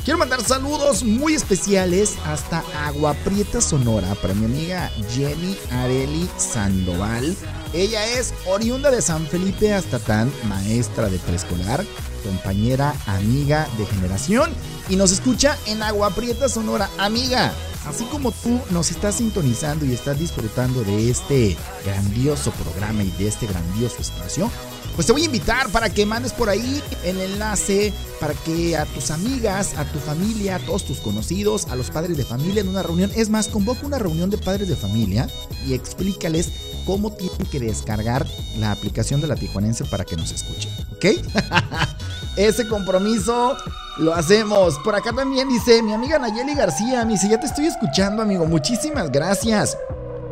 Quiero 0.05 0.19
mandar 0.19 0.43
saludos 0.43 1.03
muy 1.03 1.33
especiales 1.33 2.17
hasta 2.27 2.63
Agua 2.85 3.15
Prieta 3.25 3.63
Sonora 3.63 4.15
para 4.17 4.35
mi 4.35 4.45
amiga 4.45 4.91
Jenny 5.11 5.57
Areli 5.71 6.29
Sandoval. 6.37 7.35
Ella 7.73 8.07
es 8.07 8.35
oriunda 8.47 8.91
de 8.91 9.01
San 9.01 9.27
Felipe 9.27 9.73
Astatán, 9.73 10.31
maestra 10.47 11.09
de 11.09 11.19
preescolar, 11.19 11.83
compañera, 12.25 12.95
amiga 13.07 13.69
de 13.79 13.87
generación 13.87 14.51
y 14.89 14.97
nos 14.97 15.13
escucha 15.13 15.57
en 15.67 15.83
Agua 15.83 16.11
Prieta 16.11 16.49
Sonora. 16.49 16.91
Amiga, 16.99 17.53
así 17.87 18.05
como 18.07 18.33
tú 18.33 18.61
nos 18.71 18.91
estás 18.91 19.17
sintonizando 19.17 19.85
y 19.85 19.93
estás 19.93 20.19
disfrutando 20.19 20.83
de 20.83 21.11
este 21.11 21.57
grandioso 21.85 22.51
programa 22.53 23.05
y 23.05 23.11
de 23.13 23.29
este 23.29 23.47
grandioso 23.47 23.99
espacio, 24.01 24.51
pues 24.95 25.07
te 25.07 25.13
voy 25.13 25.23
a 25.23 25.27
invitar 25.27 25.69
para 25.71 25.91
que 25.91 26.07
mandes 26.07 26.33
por 26.33 26.49
ahí 26.49 26.83
el 27.05 27.21
enlace 27.21 27.93
para 28.21 28.33
que 28.35 28.77
a 28.77 28.87
tus 28.87 29.11
amigas, 29.11 29.75
a 29.77 29.85
tu 29.85 29.99
familia, 29.99 30.57
a 30.57 30.59
todos 30.61 30.85
tus 30.85 30.99
conocidos, 30.99 31.67
a 31.67 31.77
los 31.77 31.91
padres 31.91 32.17
de 32.17 32.25
familia 32.25 32.61
en 32.61 32.69
una 32.69 32.83
reunión. 32.83 33.11
Es 33.15 33.29
más, 33.29 33.49
convoca 33.49 33.87
una 33.87 33.99
reunión 33.99 34.31
de 34.31 34.39
padres 34.39 34.69
de 34.69 34.77
familia 34.77 35.29
y 35.67 35.75
explícales 35.75 36.51
cómo 36.85 37.13
tienen 37.13 37.47
que 37.51 37.61
descargar 37.61 38.27
la 38.59 38.73
aplicación 38.73 39.21
de 39.21 39.27
la 39.27 39.37
Tijuanense 39.37 39.85
para 39.85 40.05
que 40.05 40.17
nos 40.17 40.33
escuchen. 40.33 40.71
¿Ok? 40.93 41.05
Ese 42.37 42.67
compromiso 42.69 43.57
lo 43.99 44.15
hacemos. 44.15 44.79
Por 44.81 44.95
acá 44.95 45.13
también 45.13 45.49
dice 45.49 45.83
mi 45.83 45.93
amiga 45.93 46.19
Nayeli 46.19 46.55
García. 46.55 47.05
Me 47.05 47.13
dice, 47.13 47.29
ya 47.29 47.39
te 47.39 47.47
estoy 47.47 47.67
escuchando, 47.67 48.23
amigo. 48.23 48.47
Muchísimas 48.47 49.11
gracias. 49.11 49.77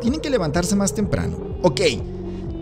Tienen 0.01 0.19
que 0.19 0.29
levantarse 0.29 0.75
más 0.75 0.93
temprano. 0.93 1.37
Ok. 1.61 1.81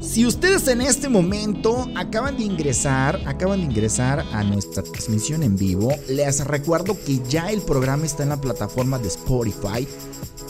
Si 0.01 0.25
ustedes 0.25 0.67
en 0.67 0.81
este 0.81 1.09
momento 1.09 1.87
acaban 1.95 2.35
de 2.35 2.43
ingresar, 2.43 3.21
acaban 3.27 3.59
de 3.59 3.67
ingresar 3.67 4.25
a 4.33 4.43
nuestra 4.43 4.81
transmisión 4.81 5.43
en 5.43 5.55
vivo, 5.55 5.91
les 6.09 6.43
recuerdo 6.43 6.97
que 7.05 7.19
ya 7.29 7.51
el 7.51 7.61
programa 7.61 8.07
está 8.07 8.23
en 8.23 8.29
la 8.29 8.41
plataforma 8.41 8.97
de 8.97 9.09
Spotify. 9.09 9.87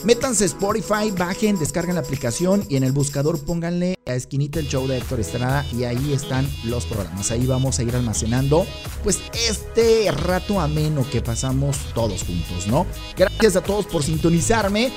Métanse 0.04 0.44
a 0.44 0.46
Spotify, 0.46 1.12
bajen, 1.16 1.58
descarguen 1.58 1.96
la 1.96 2.00
aplicación 2.00 2.64
y 2.70 2.76
en 2.76 2.82
el 2.82 2.92
buscador 2.92 3.44
pónganle 3.44 3.94
a 4.06 4.14
esquinita 4.14 4.58
el 4.58 4.68
show 4.68 4.88
de 4.88 4.96
Héctor 4.96 5.20
Estrada 5.20 5.66
y 5.70 5.84
ahí 5.84 6.14
están 6.14 6.48
los 6.64 6.86
programas. 6.86 7.30
Ahí 7.30 7.46
vamos 7.46 7.78
a 7.78 7.82
ir 7.82 7.94
almacenando 7.94 8.66
pues 9.04 9.20
este 9.48 10.10
rato 10.10 10.60
ameno 10.60 11.04
que 11.08 11.20
pasamos 11.20 11.76
todos 11.94 12.24
juntos, 12.24 12.66
¿no? 12.66 12.86
Gracias 13.16 13.56
a 13.56 13.62
todos 13.62 13.84
por 13.84 14.02
sintonizarme. 14.02 14.90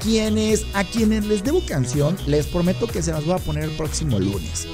Quienes, 0.00 0.66
a 0.74 0.84
quienes 0.84 1.24
les 1.26 1.42
debo 1.42 1.60
canción, 1.66 2.16
les 2.26 2.46
prometo 2.46 2.86
que 2.86 3.02
se 3.02 3.12
las 3.12 3.24
voy 3.24 3.34
a 3.34 3.38
poner 3.38 3.64
el 3.64 3.70
próximo 3.70 4.18
lunes. 4.18 4.66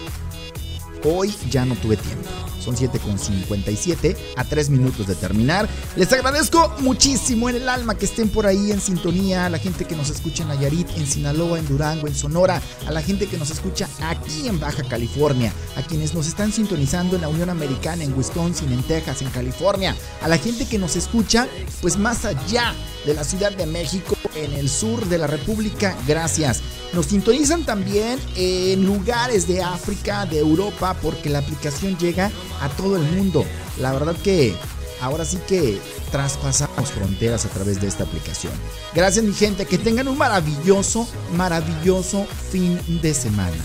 Hoy 1.04 1.34
ya 1.50 1.64
no 1.64 1.74
tuve 1.76 1.96
tiempo. 1.96 2.28
Son 2.62 2.76
7.57 2.76 4.16
a 4.36 4.44
3 4.44 4.70
minutos 4.70 5.06
de 5.06 5.14
terminar. 5.14 5.68
Les 5.96 6.12
agradezco 6.12 6.74
muchísimo 6.78 7.48
en 7.48 7.56
el 7.56 7.68
alma 7.68 7.96
que 7.96 8.04
estén 8.04 8.28
por 8.28 8.46
ahí 8.46 8.70
en 8.70 8.80
sintonía. 8.80 9.46
A 9.46 9.50
la 9.50 9.58
gente 9.58 9.84
que 9.84 9.96
nos 9.96 10.10
escucha 10.10 10.42
en 10.42 10.50
Nayarit, 10.50 10.88
en 10.96 11.06
Sinaloa, 11.06 11.58
en 11.58 11.66
Durango, 11.66 12.06
en 12.06 12.14
Sonora. 12.14 12.62
A 12.86 12.92
la 12.92 13.02
gente 13.02 13.26
que 13.26 13.38
nos 13.38 13.50
escucha 13.50 13.88
aquí 14.00 14.48
en 14.48 14.60
Baja 14.60 14.82
California. 14.84 15.52
A 15.76 15.82
quienes 15.82 16.14
nos 16.14 16.26
están 16.26 16.52
sintonizando 16.52 17.16
en 17.16 17.22
la 17.22 17.28
Unión 17.28 17.50
Americana, 17.50 18.04
en 18.04 18.16
Wisconsin, 18.16 18.72
en 18.72 18.82
Texas, 18.82 19.22
en 19.22 19.30
California. 19.30 19.96
A 20.22 20.28
la 20.28 20.38
gente 20.38 20.66
que 20.66 20.78
nos 20.78 20.96
escucha 20.96 21.48
pues 21.80 21.96
más 21.96 22.24
allá 22.24 22.74
de 23.04 23.14
la 23.14 23.24
Ciudad 23.24 23.52
de 23.52 23.66
México, 23.66 24.16
en 24.34 24.52
el 24.52 24.68
sur 24.68 25.04
de 25.06 25.18
la 25.18 25.26
República. 25.26 25.96
Gracias. 26.06 26.62
Nos 26.92 27.06
sintonizan 27.06 27.64
también 27.64 28.18
en 28.36 28.84
lugares 28.84 29.48
de 29.48 29.62
África, 29.62 30.26
de 30.26 30.38
Europa, 30.38 30.94
porque 31.00 31.30
la 31.30 31.38
aplicación 31.38 31.96
llega 31.96 32.30
a 32.60 32.68
todo 32.68 32.96
el 32.96 33.02
mundo. 33.02 33.46
La 33.78 33.92
verdad 33.92 34.14
que 34.22 34.54
ahora 35.00 35.24
sí 35.24 35.38
que 35.48 35.80
traspasamos 36.10 36.90
fronteras 36.90 37.46
a 37.46 37.48
través 37.48 37.80
de 37.80 37.88
esta 37.88 38.04
aplicación. 38.04 38.52
Gracias 38.94 39.24
mi 39.24 39.32
gente, 39.32 39.64
que 39.64 39.78
tengan 39.78 40.06
un 40.06 40.18
maravilloso, 40.18 41.08
maravilloso 41.34 42.26
fin 42.50 42.78
de 43.00 43.14
semana. 43.14 43.56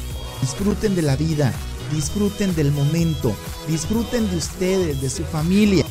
Disfruten 0.42 0.96
de 0.96 1.02
la 1.02 1.18
vida, 1.18 1.54
disfruten 1.94 2.56
del 2.56 2.72
momento, 2.72 3.36
disfruten 3.68 4.30
de 4.30 4.38
ustedes, 4.38 5.02
de 5.02 5.10
su 5.10 5.24
familia. 5.26 5.86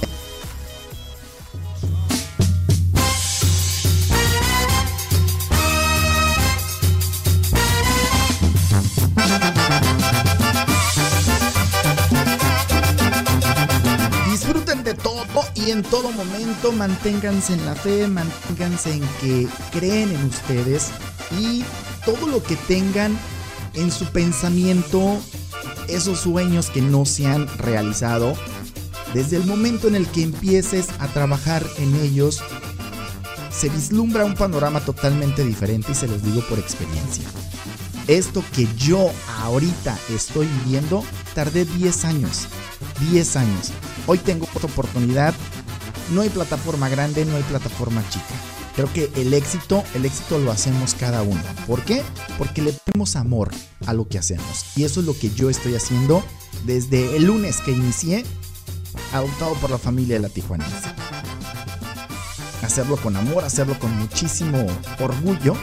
Todo 15.91 16.11
momento 16.13 16.73
manténganse 16.73 17.55
en 17.55 17.65
la 17.65 17.75
fe, 17.75 18.07
manténganse 18.09 18.95
en 18.95 19.03
que 19.21 19.49
creen 19.73 20.11
en 20.11 20.25
ustedes 20.25 20.91
y 21.41 21.65
todo 22.05 22.27
lo 22.27 22.43
que 22.43 22.57
tengan 22.57 23.17
en 23.75 23.91
su 23.91 24.07
pensamiento, 24.07 25.19
esos 25.89 26.21
sueños 26.21 26.71
que 26.71 26.81
no 26.81 27.05
se 27.05 27.27
han 27.27 27.47
realizado, 27.59 28.35
desde 29.15 29.37
el 29.37 29.47
momento 29.47 29.89
en 29.89 29.95
el 29.95 30.07
que 30.09 30.23
empieces 30.23 30.89
a 30.99 31.09
trabajar 31.09 31.65
en 31.79 31.95
ellos, 31.97 32.43
se 33.51 33.69
vislumbra 33.69 34.25
un 34.25 34.35
panorama 34.35 34.81
totalmente 34.81 35.45
diferente 35.45 35.93
y 35.93 35.95
se 35.95 36.09
los 36.09 36.23
digo 36.23 36.43
por 36.49 36.59
experiencia. 36.59 37.25
Esto 38.09 38.45
que 38.55 38.69
yo 38.77 39.11
ahorita 39.41 39.99
estoy 40.11 40.47
viviendo, 40.65 41.03
tardé 41.35 41.65
10 41.65 42.05
años. 42.05 42.47
10 43.11 43.37
años. 43.37 43.73
Hoy 44.07 44.19
tengo 44.19 44.47
otra 44.55 44.69
oportunidad. 44.69 45.35
No 46.11 46.23
hay 46.23 46.31
plataforma 46.31 46.89
grande, 46.89 47.25
no 47.25 47.37
hay 47.37 47.43
plataforma 47.43 48.03
chica. 48.09 48.35
Creo 48.77 48.93
que 48.93 49.11
el 49.17 49.33
éxito, 49.33 49.83
el 49.95 50.05
éxito 50.05 50.39
lo 50.39 50.53
hacemos 50.53 50.95
cada 50.95 51.23
uno. 51.23 51.43
¿Por 51.67 51.83
qué? 51.83 52.03
Porque 52.37 52.63
le 52.63 52.73
ponemos 52.73 53.17
amor 53.17 53.51
a 53.87 53.93
lo 53.93 54.07
que 54.07 54.19
hacemos. 54.19 54.67
Y 54.77 54.85
eso 54.85 55.01
es 55.01 55.07
lo 55.07 55.19
que 55.19 55.31
yo 55.31 55.49
estoy 55.49 55.75
haciendo 55.75 56.23
desde 56.65 57.17
el 57.17 57.25
lunes 57.25 57.61
que 57.61 57.73
inicié, 57.73 58.25
adoptado 59.13 59.55
por 59.55 59.71
la 59.71 59.79
familia 59.79 60.17
de 60.17 60.23
la 60.23 60.29
Tijuanense. 60.29 60.75
Hacerlo 62.63 62.97
con 62.97 63.17
amor, 63.17 63.45
hacerlo 63.45 63.79
con 63.79 63.97
muchísimo 63.97 64.67
orgullo 65.01 65.55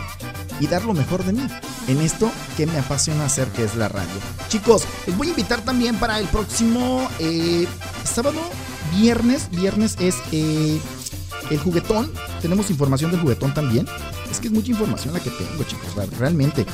y 0.59 0.67
dar 0.67 0.83
lo 0.83 0.93
mejor 0.93 1.23
de 1.23 1.33
mí 1.33 1.47
en 1.87 2.01
esto 2.01 2.31
que 2.55 2.65
me 2.65 2.77
apasiona 2.77 3.25
hacer, 3.25 3.47
que 3.49 3.63
es 3.63 3.75
la 3.75 3.89
radio. 3.89 4.13
Chicos, 4.47 4.83
les 5.05 5.17
voy 5.17 5.27
a 5.27 5.31
invitar 5.31 5.61
también 5.61 5.97
para 5.97 6.19
el 6.19 6.27
próximo 6.27 7.07
eh, 7.19 7.67
sábado, 8.03 8.39
viernes. 8.99 9.49
Viernes 9.51 9.97
es 9.99 10.15
eh, 10.31 10.79
el 11.49 11.57
juguetón. 11.59 12.11
Tenemos 12.41 12.69
información 12.69 13.11
del 13.11 13.21
juguetón 13.21 13.53
también. 13.53 13.87
Es 14.31 14.39
que 14.39 14.47
es 14.47 14.53
mucha 14.53 14.71
información 14.71 15.13
la 15.13 15.19
que 15.19 15.29
tengo, 15.29 15.63
chicos, 15.63 15.93
realmente. 16.17 16.65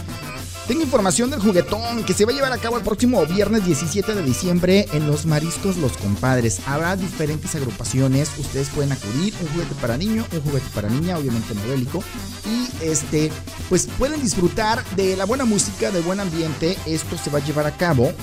Tengo 0.69 0.83
información 0.83 1.31
del 1.31 1.39
juguetón 1.39 2.03
que 2.03 2.13
se 2.13 2.25
va 2.25 2.31
a 2.31 2.35
llevar 2.35 2.53
a 2.53 2.59
cabo 2.59 2.77
el 2.77 2.83
próximo 2.83 3.25
viernes 3.25 3.65
17 3.65 4.13
de 4.13 4.21
diciembre 4.21 4.85
en 4.93 5.07
Los 5.07 5.25
Mariscos 5.25 5.77
Los 5.77 5.97
Compadres. 5.97 6.61
Habrá 6.67 6.95
diferentes 6.95 7.55
agrupaciones, 7.55 8.29
ustedes 8.37 8.69
pueden 8.69 8.91
acudir, 8.91 9.33
un 9.41 9.47
juguete 9.47 9.73
para 9.81 9.97
niño, 9.97 10.27
un 10.31 10.41
juguete 10.41 10.67
para 10.75 10.87
niña, 10.87 11.17
obviamente 11.17 11.55
modélico. 11.55 12.03
Y 12.45 12.85
este, 12.85 13.31
pues 13.67 13.87
pueden 13.97 14.21
disfrutar 14.21 14.85
de 14.95 15.17
la 15.17 15.25
buena 15.25 15.43
música, 15.43 15.89
de 15.89 16.01
buen 16.01 16.19
ambiente. 16.19 16.77
Esto 16.85 17.17
se 17.17 17.31
va 17.31 17.39
a 17.39 17.43
llevar 17.43 17.65
a 17.65 17.75
cabo 17.75 18.13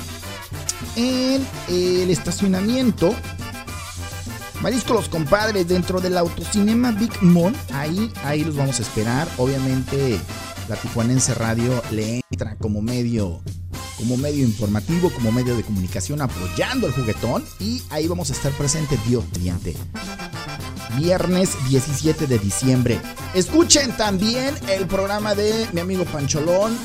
en 0.94 1.44
el 1.68 2.10
estacionamiento 2.10 3.12
Marisco 4.62 4.94
Los 4.94 5.08
Compadres 5.08 5.68
dentro 5.68 6.00
del 6.00 6.16
autocinema 6.16 6.92
Big 6.92 7.22
Mon. 7.22 7.54
Ahí, 7.72 8.12
ahí 8.24 8.44
los 8.44 8.56
vamos 8.56 8.78
a 8.78 8.82
esperar. 8.82 9.28
Obviamente 9.38 10.18
la 10.68 10.76
Tijuanense 10.76 11.34
Radio 11.34 11.82
le 11.90 12.20
entra 12.30 12.56
como 12.56 12.82
medio 12.82 13.40
como 13.96 14.16
medio 14.16 14.44
informativo, 14.44 15.10
como 15.10 15.32
medio 15.32 15.56
de 15.56 15.62
comunicación 15.62 16.20
apoyando 16.20 16.86
el 16.86 16.92
juguetón 16.92 17.42
y 17.58 17.82
ahí 17.90 18.06
vamos 18.06 18.30
a 18.30 18.34
estar 18.34 18.52
presente 18.52 18.98
Dios 19.06 19.24
mediante. 19.32 19.74
viernes 20.98 21.56
17 21.68 22.26
de 22.26 22.38
diciembre. 22.38 23.00
Escuchen 23.34 23.96
también 23.96 24.54
el 24.68 24.86
programa 24.86 25.34
de 25.34 25.66
mi 25.72 25.80
amigo 25.80 26.04
Pancholón. 26.04 26.76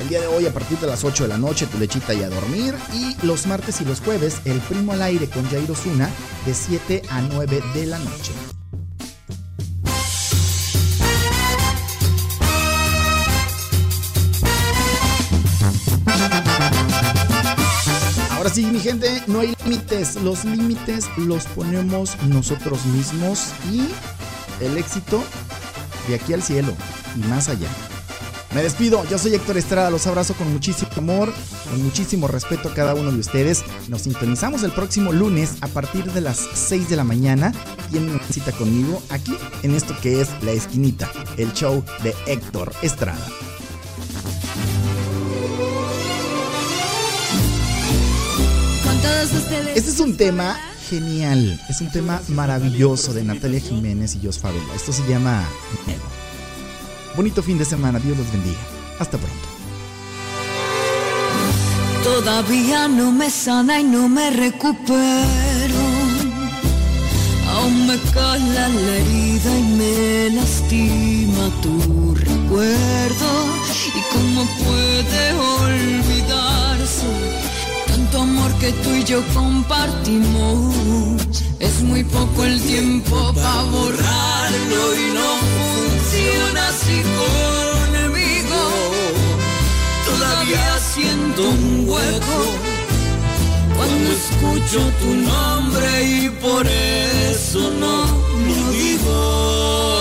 El 0.00 0.08
día 0.08 0.20
de 0.20 0.28
hoy 0.28 0.46
a 0.46 0.52
partir 0.52 0.78
de 0.78 0.86
las 0.86 1.02
8 1.02 1.24
de 1.24 1.28
la 1.28 1.38
noche, 1.38 1.66
tu 1.66 1.76
lechita 1.76 2.14
y 2.14 2.22
a 2.22 2.30
dormir. 2.30 2.74
Y 2.94 3.16
los 3.26 3.48
martes 3.48 3.80
y 3.80 3.84
los 3.84 4.00
jueves, 4.00 4.40
el 4.44 4.60
primo 4.60 4.92
al 4.92 5.02
aire 5.02 5.28
con 5.28 5.44
Jairo 5.50 5.74
Zuna 5.74 6.08
de 6.46 6.54
7 6.54 7.02
a 7.10 7.20
9 7.20 7.62
de 7.74 7.86
la 7.86 7.98
noche. 7.98 8.32
Ahora 18.36 18.50
sí, 18.50 18.66
mi 18.66 18.78
gente, 18.78 19.20
no 19.26 19.40
hay 19.40 19.52
límites. 19.64 20.14
Los 20.22 20.44
límites 20.44 21.08
los 21.16 21.44
ponemos 21.46 22.16
nosotros 22.22 22.86
mismos 22.86 23.48
y 23.72 23.82
el 24.64 24.78
éxito 24.78 25.24
de 26.06 26.14
aquí 26.14 26.34
al 26.34 26.42
cielo 26.42 26.72
y 27.16 27.20
más 27.26 27.48
allá. 27.48 27.68
Me 28.54 28.62
despido, 28.62 29.04
yo 29.10 29.18
soy 29.18 29.34
Héctor 29.34 29.58
Estrada, 29.58 29.90
los 29.90 30.06
abrazo 30.06 30.32
con 30.34 30.50
muchísimo 30.50 30.90
amor, 30.96 31.32
con 31.70 31.82
muchísimo 31.82 32.28
respeto 32.28 32.70
a 32.70 32.74
cada 32.74 32.94
uno 32.94 33.12
de 33.12 33.18
ustedes. 33.18 33.62
Nos 33.88 34.02
sintonizamos 34.02 34.62
el 34.62 34.72
próximo 34.72 35.12
lunes 35.12 35.56
a 35.60 35.68
partir 35.68 36.10
de 36.12 36.22
las 36.22 36.48
6 36.54 36.88
de 36.88 36.96
la 36.96 37.04
mañana. 37.04 37.52
Tienen 37.90 38.10
una 38.10 38.22
cita 38.24 38.52
conmigo 38.52 39.02
aquí 39.10 39.36
en 39.62 39.74
esto 39.74 39.94
que 40.00 40.22
es 40.22 40.28
La 40.42 40.52
Esquinita, 40.52 41.10
el 41.36 41.52
show 41.52 41.84
de 42.02 42.14
Héctor 42.26 42.72
Estrada. 42.82 43.26
Este 49.74 49.90
es 49.90 50.00
un 50.00 50.16
tema 50.16 50.58
genial, 50.88 51.60
es 51.68 51.80
un 51.80 51.90
tema 51.92 52.20
maravilloso 52.28 53.12
de 53.12 53.22
Natalia 53.22 53.60
Jiménez 53.60 54.16
y 54.16 54.26
Jos 54.26 54.38
Favela. 54.38 54.74
Esto 54.74 54.92
se 54.92 55.06
llama 55.06 55.46
Miedo. 55.86 56.17
Bonito 57.18 57.42
fin 57.42 57.58
de 57.58 57.64
semana, 57.64 57.98
Dios 57.98 58.16
los 58.16 58.30
bendiga. 58.30 58.60
Hasta 59.00 59.18
pronto. 59.18 59.48
Todavía 62.04 62.86
no 62.86 63.10
me 63.10 63.28
sana 63.28 63.80
y 63.80 63.82
no 63.82 64.08
me 64.08 64.30
recupero. 64.30 65.82
Aún 67.50 67.88
me 67.88 67.98
cala 68.14 68.68
la 68.68 68.94
herida 68.98 69.58
y 69.58 69.62
me 69.80 70.30
lastima 70.36 71.44
tu 71.60 72.14
recuerdo. 72.14 73.30
¿Y 73.98 74.02
cómo 74.14 74.46
puede 74.62 75.32
olvidarse 75.64 77.10
tanto 77.88 78.20
amor 78.20 78.52
que 78.60 78.70
tú 78.70 78.90
y 78.94 79.02
yo 79.02 79.24
compartimos? 79.34 80.72
Es 81.58 81.82
muy 81.82 82.04
poco 82.04 82.44
el 82.44 82.60
tiempo 82.62 83.32
para 83.34 83.62
borrarlo 83.62 84.94
y 84.94 85.14
no 85.14 85.77
funciona 86.08 86.68
así 86.68 87.02
conmigo. 87.20 88.60
Todavía 90.06 90.78
siento 90.78 91.42
un 91.50 91.88
hueco 91.88 92.40
cuando 93.76 94.10
escucho 94.10 94.80
tu 95.00 95.14
nombre 95.14 96.04
y 96.04 96.30
por 96.30 96.66
eso 96.66 97.70
no 97.78 98.06
lo 98.46 98.72
digo. 98.72 99.97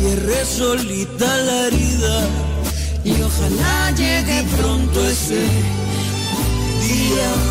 Cierre 0.00 0.44
solita 0.46 1.36
la 1.44 1.66
herida 1.66 2.28
y 3.04 3.12
ojalá 3.20 3.90
llegue 3.90 4.44
pronto 4.56 5.06
ese 5.06 5.42
día. 6.80 7.49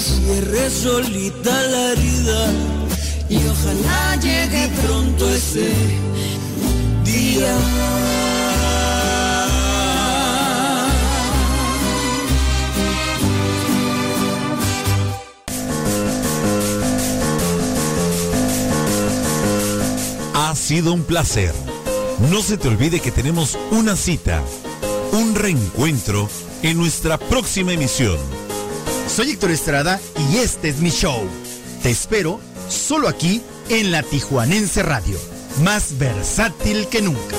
Cierre 0.00 0.70
solita 0.70 1.62
la 1.62 1.92
herida 1.92 2.52
y 3.28 3.36
ojalá 3.36 4.16
llegue 4.16 4.68
pronto 4.82 5.28
ese 5.28 5.70
día. 7.04 7.54
Ha 20.34 20.54
sido 20.54 20.92
un 20.94 21.04
placer. 21.04 21.54
No 22.30 22.42
se 22.42 22.56
te 22.56 22.68
olvide 22.68 23.00
que 23.00 23.10
tenemos 23.10 23.58
una 23.70 23.96
cita, 23.96 24.42
un 25.12 25.34
reencuentro 25.34 26.28
en 26.62 26.76
nuestra 26.76 27.18
próxima 27.18 27.72
emisión. 27.72 28.18
Soy 29.10 29.30
Héctor 29.30 29.50
Estrada 29.50 30.00
y 30.30 30.36
este 30.38 30.68
es 30.68 30.78
mi 30.78 30.90
show. 30.90 31.28
Te 31.82 31.90
espero 31.90 32.38
solo 32.68 33.08
aquí 33.08 33.42
en 33.68 33.90
la 33.90 34.04
Tijuanense 34.04 34.84
Radio, 34.84 35.18
más 35.62 35.98
versátil 35.98 36.86
que 36.86 37.02
nunca. 37.02 37.36